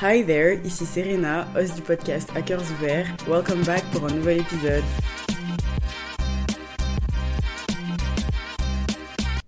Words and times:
Hi 0.00 0.22
there, 0.24 0.60
ici 0.64 0.86
Serena, 0.86 1.48
host 1.56 1.74
du 1.74 1.82
podcast 1.82 2.30
Hackers 2.32 2.70
Ouverts. 2.70 3.08
Welcome 3.26 3.64
back 3.64 3.82
pour 3.90 4.04
un 4.04 4.14
nouvel 4.14 4.38
épisode. 4.38 4.84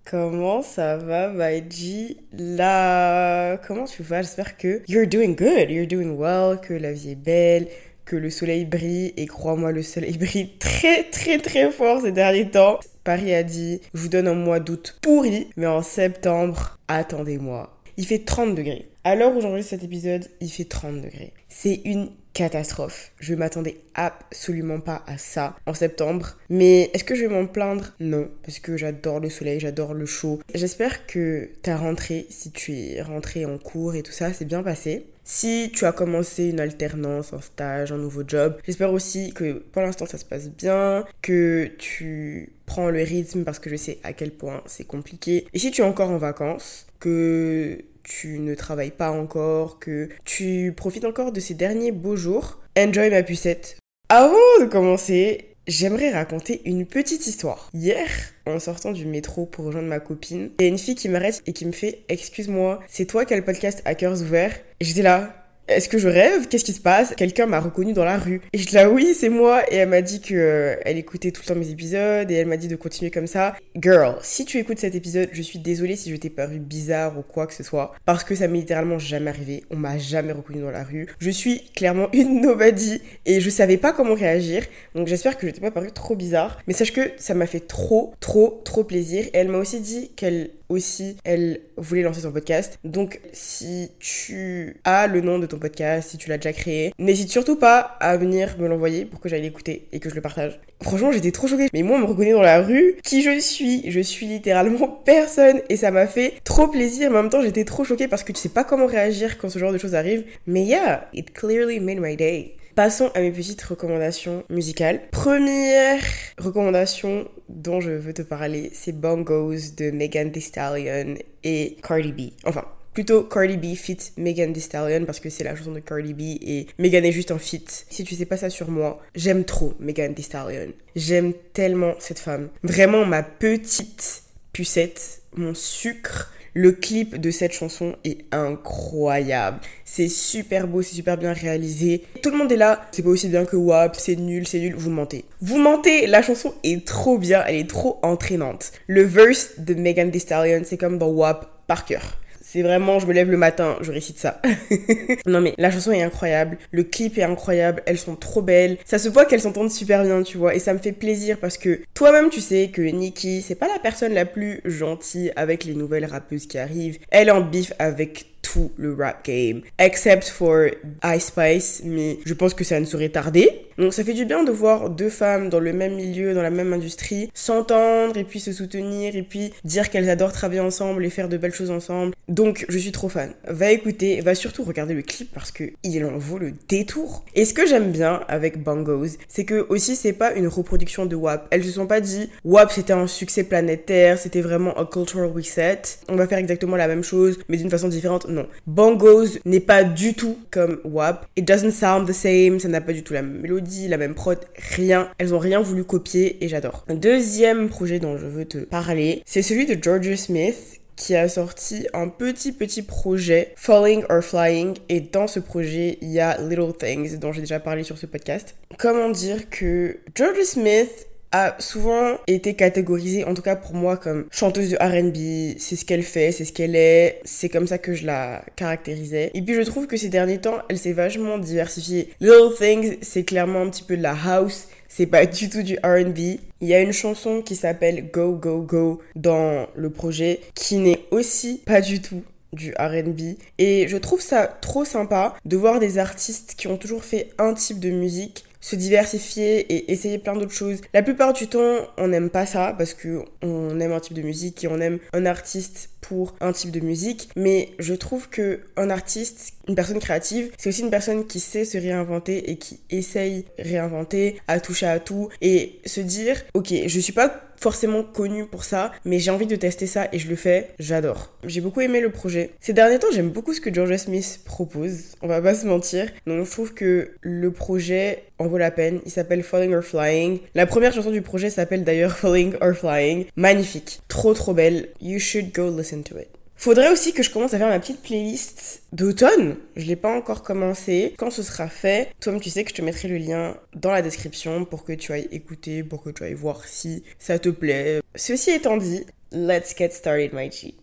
Comment 0.03 0.61
ça 0.61 0.97
va, 0.97 1.29
Baiji 1.29 2.17
Là, 2.33 3.55
comment 3.65 3.85
tu 3.85 4.03
vas? 4.03 4.23
J'espère 4.23 4.57
que 4.57 4.81
you're 4.89 5.07
doing 5.07 5.37
good, 5.37 5.69
you're 5.69 5.87
doing 5.87 6.17
well, 6.17 6.59
que 6.59 6.73
la 6.73 6.91
vie 6.91 7.11
est 7.11 7.15
belle, 7.15 7.69
que 8.03 8.17
le 8.17 8.29
soleil 8.29 8.65
brille. 8.65 9.13
Et 9.15 9.27
crois-moi, 9.27 9.71
le 9.71 9.83
soleil 9.83 10.17
brille 10.17 10.57
très, 10.59 11.05
très, 11.05 11.37
très 11.37 11.71
fort 11.71 12.01
ces 12.01 12.11
derniers 12.11 12.49
temps. 12.51 12.81
Paris 13.05 13.33
a 13.33 13.43
dit, 13.43 13.79
je 13.93 14.01
vous 14.01 14.09
donne 14.09 14.27
un 14.27 14.33
mois 14.33 14.59
d'août 14.59 14.97
pourri, 15.01 15.47
mais 15.55 15.67
en 15.67 15.81
septembre, 15.81 16.77
attendez-moi. 16.89 17.80
Il 18.01 18.07
fait 18.07 18.25
30 18.25 18.55
degrés. 18.55 18.87
À 19.03 19.13
l'heure 19.13 19.31
où 19.35 19.41
j'enregistre 19.41 19.69
cet 19.69 19.83
épisode, 19.83 20.25
il 20.39 20.49
fait 20.49 20.65
30 20.65 21.01
degrés. 21.01 21.33
C'est 21.49 21.81
une 21.85 22.09
catastrophe. 22.33 23.11
Je 23.19 23.35
m'attendais 23.35 23.77
absolument 23.93 24.79
pas 24.79 25.03
à 25.05 25.19
ça 25.19 25.55
en 25.67 25.75
septembre. 25.75 26.35
Mais 26.49 26.89
est-ce 26.95 27.03
que 27.03 27.13
je 27.13 27.21
vais 27.21 27.27
m'en 27.27 27.45
plaindre? 27.45 27.93
Non, 27.99 28.27
parce 28.41 28.57
que 28.57 28.75
j'adore 28.75 29.19
le 29.19 29.29
soleil, 29.29 29.59
j'adore 29.59 29.93
le 29.93 30.07
chaud. 30.07 30.39
J'espère 30.55 31.05
que 31.05 31.51
ta 31.61 31.77
rentrée, 31.77 32.25
si 32.31 32.49
tu 32.49 32.73
es 32.75 33.03
rentré 33.03 33.45
en 33.45 33.59
cours 33.59 33.93
et 33.93 34.01
tout 34.01 34.11
ça, 34.11 34.33
c'est 34.33 34.45
bien 34.45 34.63
passé. 34.63 35.05
Si 35.23 35.71
tu 35.71 35.85
as 35.85 35.91
commencé 35.91 36.45
une 36.45 36.59
alternance, 36.59 37.33
un 37.33 37.41
stage, 37.41 37.91
un 37.91 37.97
nouveau 37.97 38.23
job, 38.27 38.57
j'espère 38.65 38.91
aussi 38.91 39.31
que 39.31 39.63
pour 39.71 39.83
l'instant 39.83 40.07
ça 40.07 40.17
se 40.17 40.25
passe 40.25 40.49
bien, 40.49 41.05
que 41.21 41.69
tu 41.77 42.53
prends 42.65 42.89
le 42.89 43.03
rythme 43.03 43.43
parce 43.43 43.59
que 43.59 43.69
je 43.69 43.75
sais 43.75 43.99
à 44.03 44.13
quel 44.13 44.31
point 44.31 44.63
c'est 44.65 44.87
compliqué. 44.87 45.45
Et 45.53 45.59
si 45.59 45.69
tu 45.69 45.81
es 45.81 45.85
encore 45.85 46.09
en 46.09 46.17
vacances, 46.17 46.87
que 46.99 47.83
tu 48.03 48.39
ne 48.39 48.55
travailles 48.55 48.91
pas 48.91 49.11
encore, 49.11 49.79
que 49.79 50.09
tu 50.25 50.73
profites 50.75 51.05
encore 51.05 51.31
de 51.31 51.39
ces 51.39 51.53
derniers 51.53 51.91
beaux 51.91 52.15
jours, 52.15 52.59
enjoy 52.77 53.09
ma 53.09 53.23
pucette. 53.23 53.77
Avant 54.09 54.59
de 54.59 54.65
commencer, 54.65 55.51
J'aimerais 55.67 56.09
raconter 56.09 56.61
une 56.65 56.87
petite 56.87 57.27
histoire. 57.27 57.69
Hier, 57.73 58.09
en 58.47 58.59
sortant 58.59 58.91
du 58.91 59.05
métro 59.05 59.45
pour 59.45 59.65
rejoindre 59.65 59.87
ma 59.87 59.99
copine, 59.99 60.49
il 60.59 60.63
y 60.63 60.65
a 60.65 60.69
une 60.69 60.79
fille 60.79 60.95
qui 60.95 61.07
m'arrête 61.07 61.43
et 61.45 61.53
qui 61.53 61.67
me 61.67 61.71
fait 61.71 62.03
Excuse-moi, 62.09 62.79
c'est 62.87 63.05
toi 63.05 63.25
qui 63.25 63.35
as 63.35 63.37
le 63.37 63.45
podcast 63.45 63.81
Hackers 63.85 64.21
Ouverts 64.21 64.59
Et 64.79 64.85
j'étais 64.85 65.03
là, 65.03 65.40
est-ce 65.71 65.89
que 65.89 65.97
je 65.97 66.07
rêve? 66.07 66.47
Qu'est-ce 66.47 66.65
qui 66.65 66.73
se 66.73 66.81
passe? 66.81 67.13
Quelqu'un 67.15 67.45
m'a 67.45 67.59
reconnu 67.59 67.93
dans 67.93 68.05
la 68.05 68.17
rue. 68.17 68.41
Et 68.53 68.57
je 68.57 68.73
là, 68.73 68.89
oui, 68.89 69.15
c'est 69.17 69.29
moi. 69.29 69.63
Et 69.71 69.77
elle 69.77 69.89
m'a 69.89 70.01
dit 70.01 70.21
que 70.21 70.33
euh, 70.33 70.75
elle 70.85 70.97
écoutait 70.97 71.31
tout 71.31 71.41
le 71.43 71.53
temps 71.53 71.59
mes 71.59 71.69
épisodes 71.69 72.29
et 72.29 72.33
elle 72.33 72.47
m'a 72.47 72.57
dit 72.57 72.67
de 72.67 72.75
continuer 72.75 73.11
comme 73.11 73.27
ça. 73.27 73.55
Girl, 73.75 74.15
si 74.21 74.45
tu 74.45 74.57
écoutes 74.57 74.79
cet 74.79 74.95
épisode, 74.95 75.29
je 75.31 75.41
suis 75.41 75.59
désolée 75.59 75.95
si 75.95 76.11
je 76.11 76.15
t'ai 76.15 76.29
paru 76.29 76.59
bizarre 76.59 77.17
ou 77.17 77.21
quoi 77.21 77.47
que 77.47 77.53
ce 77.53 77.63
soit. 77.63 77.93
Parce 78.05 78.23
que 78.23 78.35
ça 78.35 78.47
m'est 78.47 78.59
littéralement 78.59 78.99
jamais 78.99 79.29
arrivé. 79.29 79.63
On 79.71 79.77
m'a 79.77 79.97
jamais 79.97 80.33
reconnu 80.33 80.61
dans 80.61 80.71
la 80.71 80.83
rue. 80.83 81.07
Je 81.19 81.29
suis 81.29 81.61
clairement 81.75 82.09
une 82.13 82.41
nobody 82.41 83.01
et 83.25 83.41
je 83.41 83.49
savais 83.49 83.77
pas 83.77 83.93
comment 83.93 84.15
réagir. 84.15 84.63
Donc 84.95 85.07
j'espère 85.07 85.37
que 85.37 85.47
je 85.47 85.51
t'ai 85.51 85.61
pas 85.61 85.71
paru 85.71 85.91
trop 85.91 86.15
bizarre. 86.15 86.59
Mais 86.67 86.73
sache 86.73 86.93
que 86.93 87.11
ça 87.17 87.33
m'a 87.33 87.45
fait 87.45 87.67
trop, 87.67 88.13
trop, 88.19 88.61
trop 88.65 88.83
plaisir. 88.83 89.25
Et 89.25 89.37
elle 89.37 89.49
m'a 89.49 89.57
aussi 89.57 89.79
dit 89.79 90.11
qu'elle 90.15 90.51
aussi, 90.71 91.17
elle 91.23 91.61
voulait 91.77 92.01
lancer 92.01 92.21
son 92.21 92.31
podcast. 92.31 92.79
Donc, 92.83 93.19
si 93.33 93.91
tu 93.99 94.77
as 94.83 95.07
le 95.07 95.21
nom 95.21 95.37
de 95.39 95.45
ton 95.45 95.59
podcast, 95.59 96.09
si 96.09 96.17
tu 96.17 96.29
l'as 96.29 96.37
déjà 96.37 96.53
créé, 96.53 96.93
n'hésite 96.97 97.29
surtout 97.29 97.55
pas 97.55 97.79
à 97.99 98.17
venir 98.17 98.55
me 98.57 98.67
l'envoyer 98.67 99.05
pour 99.05 99.19
que 99.19 99.29
j'aille 99.29 99.41
l'écouter 99.41 99.87
et 99.91 99.99
que 99.99 100.09
je 100.09 100.15
le 100.15 100.21
partage. 100.21 100.59
Franchement, 100.81 101.11
j'étais 101.11 101.31
trop 101.31 101.47
choquée. 101.47 101.67
Mais 101.73 101.83
moi, 101.83 101.97
on 101.97 102.01
me 102.01 102.05
reconnaît 102.05 102.31
dans 102.31 102.41
la 102.41 102.61
rue. 102.61 102.95
Qui 103.03 103.21
je 103.21 103.39
suis? 103.39 103.89
Je 103.91 103.99
suis 103.99 104.25
littéralement 104.25 104.87
personne. 105.05 105.61
Et 105.69 105.77
ça 105.77 105.91
m'a 105.91 106.07
fait 106.07 106.35
trop 106.43 106.67
plaisir. 106.67 107.11
Mais 107.11 107.17
en 107.17 107.23
même 107.23 107.31
temps, 107.31 107.41
j'étais 107.41 107.65
trop 107.65 107.83
choquée 107.83 108.07
parce 108.07 108.23
que 108.23 108.31
tu 108.31 108.39
sais 108.39 108.49
pas 108.49 108.63
comment 108.63 108.87
réagir 108.87 109.37
quand 109.37 109.49
ce 109.49 109.59
genre 109.59 109.73
de 109.73 109.77
choses 109.77 109.95
arrive. 109.95 110.23
Mais 110.47 110.63
yeah, 110.63 111.07
it 111.13 111.33
clearly 111.33 111.79
made 111.79 111.99
my 111.99 112.15
day. 112.15 112.55
Passons 112.75 113.11
à 113.15 113.19
mes 113.19 113.31
petites 113.31 113.61
recommandations 113.63 114.45
musicales. 114.49 115.01
Première 115.11 116.01
recommandation 116.37 117.27
dont 117.49 117.81
je 117.81 117.91
veux 117.91 118.13
te 118.13 118.21
parler, 118.21 118.71
c'est 118.73 118.93
Bongos 118.93 119.75
de 119.75 119.91
Megan 119.91 120.31
Thee 120.31 120.39
Stallion 120.39 121.15
et 121.43 121.75
Cardi 121.83 122.13
B. 122.13 122.21
Enfin, 122.45 122.63
plutôt 122.93 123.23
Cardi 123.23 123.57
B 123.57 123.75
fit 123.75 123.97
Megan 124.15 124.53
Thee 124.53 124.61
Stallion 124.61 125.03
parce 125.05 125.19
que 125.19 125.29
c'est 125.29 125.43
la 125.43 125.53
chanson 125.53 125.73
de 125.73 125.81
Cardi 125.81 126.13
B 126.13 126.21
et 126.41 126.67
Megan 126.79 127.03
est 127.03 127.11
juste 127.11 127.31
un 127.31 127.39
fit. 127.39 127.65
Si 127.67 128.05
tu 128.05 128.15
sais 128.15 128.25
pas 128.25 128.37
ça 128.37 128.49
sur 128.49 128.69
moi, 128.69 129.01
j'aime 129.15 129.43
trop 129.43 129.73
Megan 129.79 130.13
Thee 130.15 130.23
Stallion. 130.23 130.71
J'aime 130.95 131.33
tellement 131.51 131.95
cette 131.99 132.19
femme. 132.19 132.47
Vraiment 132.63 133.05
ma 133.05 133.21
petite 133.21 134.23
pucette, 134.53 135.23
mon 135.35 135.53
sucre 135.53 136.31
le 136.53 136.71
clip 136.71 137.19
de 137.19 137.31
cette 137.31 137.53
chanson 137.53 137.95
est 138.03 138.25
incroyable. 138.31 139.59
C'est 139.85 140.09
super 140.09 140.67
beau, 140.67 140.81
c'est 140.81 140.95
super 140.95 141.17
bien 141.17 141.33
réalisé. 141.33 142.03
Tout 142.21 142.31
le 142.31 142.37
monde 142.37 142.51
est 142.51 142.57
là. 142.57 142.81
C'est 142.91 143.03
pas 143.03 143.09
aussi 143.09 143.29
bien 143.29 143.45
que 143.45 143.55
WAP, 143.55 143.95
c'est 143.95 144.15
nul, 144.15 144.47
c'est 144.47 144.59
nul. 144.59 144.75
Vous 144.75 144.89
mentez. 144.89 145.25
Vous 145.41 145.57
mentez, 145.57 146.07
la 146.07 146.21
chanson 146.21 146.53
est 146.63 146.85
trop 146.85 147.17
bien, 147.17 147.43
elle 147.47 147.55
est 147.55 147.69
trop 147.69 147.99
entraînante. 148.03 148.71
Le 148.87 149.03
verse 149.03 149.51
de 149.57 149.73
Megan 149.73 150.11
Thee 150.11 150.19
Stallion, 150.19 150.61
c'est 150.65 150.77
comme 150.77 150.97
dans 150.97 151.09
WAP 151.09 151.47
par 151.67 151.85
cœur. 151.85 152.17
C'est 152.51 152.63
vraiment, 152.63 152.99
je 152.99 153.07
me 153.07 153.13
lève 153.13 153.31
le 153.31 153.37
matin, 153.37 153.77
je 153.79 153.93
récite 153.93 154.19
ça. 154.19 154.41
non 155.25 155.39
mais 155.39 155.53
la 155.57 155.71
chanson 155.71 155.93
est 155.93 156.01
incroyable, 156.01 156.57
le 156.73 156.83
clip 156.83 157.17
est 157.17 157.23
incroyable, 157.23 157.81
elles 157.85 157.97
sont 157.97 158.17
trop 158.17 158.41
belles. 158.41 158.77
Ça 158.83 158.99
se 158.99 159.07
voit 159.07 159.23
qu'elles 159.23 159.39
s'entendent 159.39 159.71
super 159.71 160.03
bien, 160.03 160.21
tu 160.21 160.37
vois, 160.37 160.53
et 160.53 160.59
ça 160.59 160.73
me 160.73 160.79
fait 160.79 160.91
plaisir 160.91 161.37
parce 161.39 161.57
que 161.57 161.79
toi-même 161.93 162.29
tu 162.29 162.41
sais 162.41 162.67
que 162.67 162.81
Nikki, 162.81 163.41
c'est 163.41 163.55
pas 163.55 163.69
la 163.69 163.79
personne 163.79 164.13
la 164.13 164.25
plus 164.25 164.59
gentille 164.65 165.31
avec 165.37 165.63
les 165.63 165.75
nouvelles 165.75 166.03
rappeuses 166.03 166.45
qui 166.45 166.57
arrivent. 166.57 166.99
Elle 167.09 167.31
en 167.31 167.39
bif 167.39 167.71
avec 167.79 168.25
tout 168.41 168.71
le 168.75 168.93
rap 168.93 169.23
game, 169.23 169.61
except 169.79 170.27
for 170.27 170.65
Ice 171.05 171.25
Spice, 171.27 171.83
mais 171.85 172.19
je 172.25 172.33
pense 172.33 172.53
que 172.53 172.65
ça 172.65 172.79
ne 172.81 172.85
saurait 172.85 173.07
tarder. 173.07 173.67
Donc 173.81 173.95
ça 173.95 174.03
fait 174.03 174.13
du 174.13 174.25
bien 174.25 174.43
de 174.43 174.51
voir 174.51 174.91
deux 174.91 175.09
femmes 175.09 175.49
dans 175.49 175.59
le 175.59 175.73
même 175.73 175.95
milieu, 175.95 176.35
dans 176.35 176.43
la 176.43 176.51
même 176.51 176.71
industrie, 176.71 177.31
s'entendre 177.33 178.15
et 178.15 178.23
puis 178.23 178.39
se 178.39 178.53
soutenir 178.53 179.15
et 179.15 179.23
puis 179.23 179.53
dire 179.63 179.89
qu'elles 179.89 180.07
adorent 180.11 180.33
travailler 180.33 180.59
ensemble 180.59 181.03
et 181.03 181.09
faire 181.09 181.27
de 181.27 181.35
belles 181.35 181.51
choses 181.51 181.71
ensemble. 181.71 182.13
Donc 182.29 182.63
je 182.69 182.77
suis 182.77 182.91
trop 182.91 183.09
fan. 183.09 183.33
Va 183.47 183.71
écouter, 183.71 184.21
va 184.21 184.35
surtout 184.35 184.63
regarder 184.63 184.93
le 184.93 185.01
clip 185.01 185.31
parce 185.33 185.49
que 185.49 185.63
il 185.81 186.05
en 186.05 186.15
vaut 186.15 186.37
le 186.37 186.53
détour. 186.69 187.25
Et 187.33 187.43
ce 187.43 187.55
que 187.55 187.65
j'aime 187.65 187.91
bien 187.91 188.21
avec 188.27 188.61
Bongos, 188.61 189.17
c'est 189.27 189.45
que 189.45 189.65
aussi 189.69 189.95
c'est 189.95 190.13
pas 190.13 190.33
une 190.33 190.47
reproduction 190.47 191.07
de 191.07 191.15
WAP. 191.15 191.47
Elles 191.49 191.63
se 191.63 191.71
sont 191.71 191.87
pas 191.87 192.01
dit 192.01 192.29
WAP 192.45 192.71
c'était 192.71 192.93
un 192.93 193.07
succès 193.07 193.43
planétaire, 193.43 194.19
c'était 194.19 194.41
vraiment 194.41 194.77
un 194.77 194.85
cultural 194.85 195.25
reset. 195.25 195.81
On 196.07 196.17
va 196.17 196.27
faire 196.27 196.37
exactement 196.37 196.75
la 196.75 196.87
même 196.87 197.03
chose 197.03 197.39
mais 197.49 197.57
d'une 197.57 197.71
façon 197.71 197.87
différente 197.87 198.27
non. 198.29 198.45
Bongos 198.67 199.39
n'est 199.45 199.59
pas 199.59 199.83
du 199.83 200.13
tout 200.13 200.37
comme 200.51 200.81
WAP. 200.83 201.25
It 201.35 201.47
doesn't 201.47 201.71
sound 201.71 202.07
the 202.07 202.13
same, 202.13 202.59
ça 202.59 202.67
n'a 202.67 202.79
pas 202.79 202.93
du 202.93 203.01
tout 203.01 203.13
la 203.13 203.23
même 203.23 203.41
mélodie, 203.41 203.70
la 203.87 203.97
même 203.97 204.15
prod, 204.15 204.39
rien. 204.75 205.09
Elles 205.17 205.33
ont 205.33 205.39
rien 205.39 205.61
voulu 205.61 205.83
copier 205.83 206.43
et 206.43 206.47
j'adore. 206.47 206.85
Un 206.87 206.95
deuxième 206.95 207.69
projet 207.69 207.99
dont 207.99 208.17
je 208.17 208.27
veux 208.27 208.45
te 208.45 208.59
parler, 208.59 209.21
c'est 209.25 209.41
celui 209.41 209.65
de 209.65 209.81
Georgia 209.81 210.17
Smith 210.17 210.81
qui 210.95 211.15
a 211.15 211.27
sorti 211.27 211.87
un 211.93 212.09
petit 212.09 212.51
petit 212.51 212.83
projet 212.83 213.53
Falling 213.55 214.03
or 214.09 214.21
Flying 214.21 214.77
et 214.87 214.99
dans 214.99 215.25
ce 215.25 215.39
projet 215.39 215.97
il 216.01 216.11
y 216.11 216.19
a 216.19 216.39
Little 216.39 216.73
Things 216.77 217.17
dont 217.17 217.31
j'ai 217.31 217.41
déjà 217.41 217.59
parlé 217.59 217.83
sur 217.83 217.97
ce 217.97 218.05
podcast. 218.05 218.55
Comment 218.77 219.09
dire 219.09 219.49
que 219.49 219.97
Georgia 220.15 220.43
Smith 220.43 221.07
a 221.31 221.55
souvent 221.59 222.17
été 222.27 222.55
catégorisée, 222.55 223.23
en 223.23 223.33
tout 223.33 223.41
cas 223.41 223.55
pour 223.55 223.73
moi, 223.73 223.97
comme 223.97 224.25
chanteuse 224.31 224.71
de 224.71 224.77
RB. 224.77 225.57
C'est 225.59 225.75
ce 225.75 225.85
qu'elle 225.85 226.03
fait, 226.03 226.31
c'est 226.31 226.45
ce 226.45 226.53
qu'elle 226.53 226.75
est. 226.75 227.21
C'est 227.23 227.49
comme 227.49 227.67
ça 227.67 227.77
que 227.77 227.93
je 227.93 228.05
la 228.05 228.43
caractérisais. 228.55 229.31
Et 229.33 229.41
puis 229.41 229.55
je 229.55 229.61
trouve 229.61 229.87
que 229.87 229.97
ces 229.97 230.09
derniers 230.09 230.39
temps, 230.39 230.59
elle 230.69 230.77
s'est 230.77 230.93
vachement 230.93 231.37
diversifiée. 231.37 232.09
Little 232.19 232.55
Things, 232.57 232.97
c'est 233.01 233.23
clairement 233.23 233.61
un 233.61 233.69
petit 233.69 233.83
peu 233.83 233.97
de 233.97 234.03
la 234.03 234.15
house. 234.25 234.67
C'est 234.87 235.05
pas 235.05 235.25
du 235.25 235.49
tout 235.49 235.63
du 235.63 235.77
RB. 235.83 236.17
Il 236.59 236.67
y 236.67 236.73
a 236.73 236.81
une 236.81 236.91
chanson 236.91 237.41
qui 237.41 237.55
s'appelle 237.55 238.11
Go 238.11 238.33
Go 238.35 238.61
Go 238.61 239.01
dans 239.15 239.67
le 239.73 239.89
projet 239.89 240.41
qui 240.53 240.77
n'est 240.77 241.05
aussi 241.11 241.61
pas 241.65 241.79
du 241.79 242.01
tout 242.01 242.23
du 242.51 242.73
RB. 242.77 243.37
Et 243.57 243.87
je 243.87 243.97
trouve 243.97 244.21
ça 244.21 244.47
trop 244.47 244.83
sympa 244.83 245.35
de 245.45 245.55
voir 245.55 245.79
des 245.79 245.97
artistes 245.97 246.55
qui 246.57 246.67
ont 246.67 246.77
toujours 246.77 247.05
fait 247.05 247.29
un 247.37 247.53
type 247.53 247.79
de 247.79 247.89
musique 247.89 248.43
se 248.61 248.75
diversifier 248.75 249.59
et 249.73 249.91
essayer 249.91 250.17
plein 250.19 250.33
d'autres 250.33 250.53
choses. 250.53 250.79
La 250.93 251.03
plupart 251.03 251.33
du 251.33 251.47
temps, 251.47 251.77
on 251.97 252.07
n'aime 252.07 252.29
pas 252.29 252.45
ça 252.45 252.73
parce 252.77 252.93
que 252.93 253.23
on 253.41 253.79
aime 253.79 253.91
un 253.91 253.99
type 253.99 254.13
de 254.13 254.21
musique 254.21 254.63
et 254.63 254.67
on 254.67 254.79
aime 254.79 254.99
un 255.13 255.25
artiste 255.25 255.89
pour 256.01 256.35
un 256.41 256.51
type 256.51 256.71
de 256.71 256.79
musique, 256.79 257.29
mais 257.35 257.69
je 257.79 257.93
trouve 257.93 258.29
que 258.29 258.61
un 258.75 258.89
artiste, 258.89 259.53
une 259.67 259.75
personne 259.75 259.99
créative, 259.99 260.51
c'est 260.57 260.69
aussi 260.69 260.81
une 260.81 260.89
personne 260.89 261.25
qui 261.25 261.39
sait 261.39 261.65
se 261.65 261.77
réinventer 261.77 262.51
et 262.51 262.57
qui 262.57 262.79
essaye 262.89 263.45
réinventer, 263.57 264.39
à 264.47 264.59
toucher 264.59 264.87
à 264.87 264.99
tout 264.99 265.29
et 265.41 265.79
se 265.85 266.01
dire 266.01 266.41
OK, 266.53 266.73
je 266.85 266.99
suis 266.99 267.13
pas 267.13 267.50
forcément 267.61 268.03
connu 268.03 268.45
pour 268.45 268.63
ça, 268.63 268.91
mais 269.05 269.19
j'ai 269.19 269.31
envie 269.31 269.45
de 269.45 269.55
tester 269.55 269.87
ça 269.87 270.07
et 270.11 270.19
je 270.19 270.27
le 270.27 270.35
fais, 270.35 270.69
j'adore. 270.79 271.31
J'ai 271.45 271.61
beaucoup 271.61 271.81
aimé 271.81 272.01
le 272.01 272.09
projet. 272.09 272.51
Ces 272.59 272.73
derniers 272.73 272.99
temps, 272.99 273.07
j'aime 273.13 273.29
beaucoup 273.29 273.53
ce 273.53 273.61
que 273.61 273.73
Georgia 273.73 273.97
Smith 273.97 274.41
propose, 274.45 275.15
on 275.21 275.27
va 275.27 275.41
pas 275.41 275.53
se 275.53 275.65
mentir. 275.65 276.07
Donc 276.25 276.43
je 276.43 276.51
trouve 276.51 276.73
que 276.73 277.11
le 277.21 277.51
projet 277.51 278.23
en 278.39 278.47
vaut 278.47 278.57
la 278.57 278.71
peine. 278.71 278.99
Il 279.05 279.11
s'appelle 279.11 279.43
Falling 279.43 279.73
or 279.73 279.83
Flying. 279.83 280.39
La 280.55 280.65
première 280.65 280.93
chanson 280.93 281.11
du 281.11 281.21
projet 281.21 281.49
s'appelle 281.49 281.83
d'ailleurs 281.83 282.17
Falling 282.17 282.55
or 282.61 282.73
Flying. 282.73 283.25
Magnifique, 283.35 284.01
trop 284.07 284.33
trop 284.33 284.53
belle. 284.53 284.89
You 284.99 285.19
should 285.19 285.53
go 285.53 285.69
listen 285.69 286.03
to 286.03 286.17
it. 286.17 286.40
Faudrait 286.61 286.91
aussi 286.91 287.11
que 287.11 287.23
je 287.23 287.31
commence 287.31 287.55
à 287.55 287.57
faire 287.57 287.69
ma 287.69 287.79
petite 287.79 288.03
playlist 288.03 288.83
d'automne. 288.93 289.55
Je 289.75 289.87
l'ai 289.87 289.95
pas 289.95 290.15
encore 290.15 290.43
commencé. 290.43 291.15
Quand 291.17 291.31
ce 291.31 291.41
sera 291.41 291.67
fait, 291.67 292.09
toi 292.19 292.39
tu 292.39 292.51
sais 292.51 292.63
que 292.63 292.69
je 292.69 292.75
te 292.75 292.83
mettrai 292.83 293.07
le 293.07 293.17
lien 293.17 293.57
dans 293.73 293.89
la 293.89 294.03
description 294.03 294.63
pour 294.63 294.83
que 294.83 294.93
tu 294.93 295.11
ailles 295.11 295.27
écouter, 295.31 295.81
pour 295.81 296.03
que 296.03 296.11
tu 296.11 296.23
ailles 296.23 296.35
voir 296.35 296.67
si 296.67 297.01
ça 297.17 297.39
te 297.39 297.49
plaît. 297.49 298.01
Ceci 298.13 298.51
étant 298.51 298.77
dit, 298.77 299.07
let's 299.31 299.75
get 299.75 299.89
started 299.89 300.33
my 300.33 300.51
G. 300.51 300.75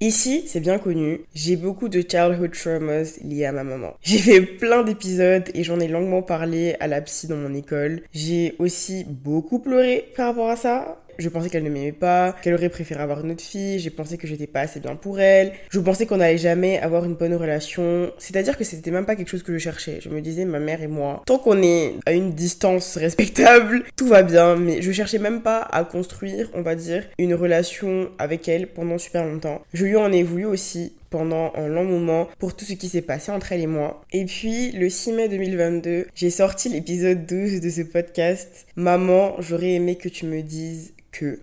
Ici, 0.00 0.44
c'est 0.46 0.60
bien 0.60 0.78
connu, 0.78 1.20
j'ai 1.34 1.56
beaucoup 1.56 1.88
de 1.88 2.02
childhood 2.02 2.52
traumas 2.52 3.18
liés 3.24 3.46
à 3.46 3.52
ma 3.52 3.64
maman. 3.64 3.94
J'ai 4.02 4.18
fait 4.18 4.42
plein 4.42 4.82
d'épisodes 4.82 5.48
et 5.54 5.64
j'en 5.64 5.80
ai 5.80 5.88
longuement 5.88 6.20
parlé 6.20 6.76
à 6.80 6.86
la 6.88 7.00
psy 7.00 7.26
dans 7.26 7.36
mon 7.36 7.54
école. 7.54 8.02
J'ai 8.12 8.54
aussi 8.58 9.04
beaucoup 9.08 9.60
pleuré 9.60 10.12
par 10.14 10.26
rapport 10.26 10.50
à 10.50 10.56
ça. 10.56 11.02
Je 11.18 11.28
pensais 11.28 11.48
qu'elle 11.48 11.64
ne 11.64 11.70
m'aimait 11.70 11.92
pas, 11.92 12.34
qu'elle 12.42 12.54
aurait 12.54 12.68
préféré 12.68 13.02
avoir 13.02 13.24
une 13.24 13.32
autre 13.32 13.42
fille, 13.42 13.78
j'ai 13.78 13.90
pensé 13.90 14.18
que 14.18 14.26
j'étais 14.26 14.46
pas 14.46 14.60
assez 14.60 14.80
bien 14.80 14.96
pour 14.96 15.20
elle, 15.20 15.52
je 15.70 15.80
pensais 15.80 16.06
qu'on 16.06 16.18
n'allait 16.18 16.38
jamais 16.38 16.78
avoir 16.78 17.04
une 17.04 17.14
bonne 17.14 17.34
relation. 17.34 18.10
C'est-à-dire 18.18 18.56
que 18.56 18.64
c'était 18.64 18.90
même 18.90 19.06
pas 19.06 19.16
quelque 19.16 19.28
chose 19.28 19.42
que 19.42 19.52
je 19.52 19.58
cherchais. 19.58 19.98
Je 20.02 20.08
me 20.08 20.20
disais, 20.20 20.44
ma 20.44 20.58
mère 20.58 20.82
et 20.82 20.86
moi, 20.86 21.22
tant 21.26 21.38
qu'on 21.38 21.62
est 21.62 21.94
à 22.06 22.12
une 22.12 22.32
distance 22.32 22.96
respectable, 22.96 23.84
tout 23.96 24.06
va 24.06 24.22
bien, 24.22 24.56
mais 24.56 24.82
je 24.82 24.92
cherchais 24.92 25.18
même 25.18 25.42
pas 25.42 25.60
à 25.60 25.84
construire, 25.84 26.50
on 26.54 26.62
va 26.62 26.74
dire, 26.74 27.04
une 27.18 27.34
relation 27.34 28.10
avec 28.18 28.48
elle 28.48 28.66
pendant 28.68 28.98
super 28.98 29.24
longtemps. 29.24 29.62
Je 29.72 29.84
lui 29.84 29.96
en 29.96 30.12
ai 30.12 30.22
voulu 30.22 30.44
aussi 30.44 30.92
pendant 31.10 31.52
un 31.54 31.68
long 31.68 31.84
moment 31.84 32.28
pour 32.38 32.54
tout 32.54 32.64
ce 32.64 32.74
qui 32.74 32.88
s'est 32.88 33.02
passé 33.02 33.32
entre 33.32 33.52
elle 33.52 33.60
et 33.60 33.66
moi. 33.66 34.04
Et 34.12 34.24
puis, 34.24 34.72
le 34.72 34.88
6 34.88 35.12
mai 35.12 35.28
2022, 35.28 36.06
j'ai 36.14 36.30
sorti 36.30 36.68
l'épisode 36.68 37.26
12 37.26 37.60
de 37.60 37.70
ce 37.70 37.82
podcast. 37.82 38.66
Maman, 38.76 39.36
j'aurais 39.40 39.72
aimé 39.72 39.96
que 39.96 40.08
tu 40.08 40.26
me 40.26 40.42
dises 40.42 40.92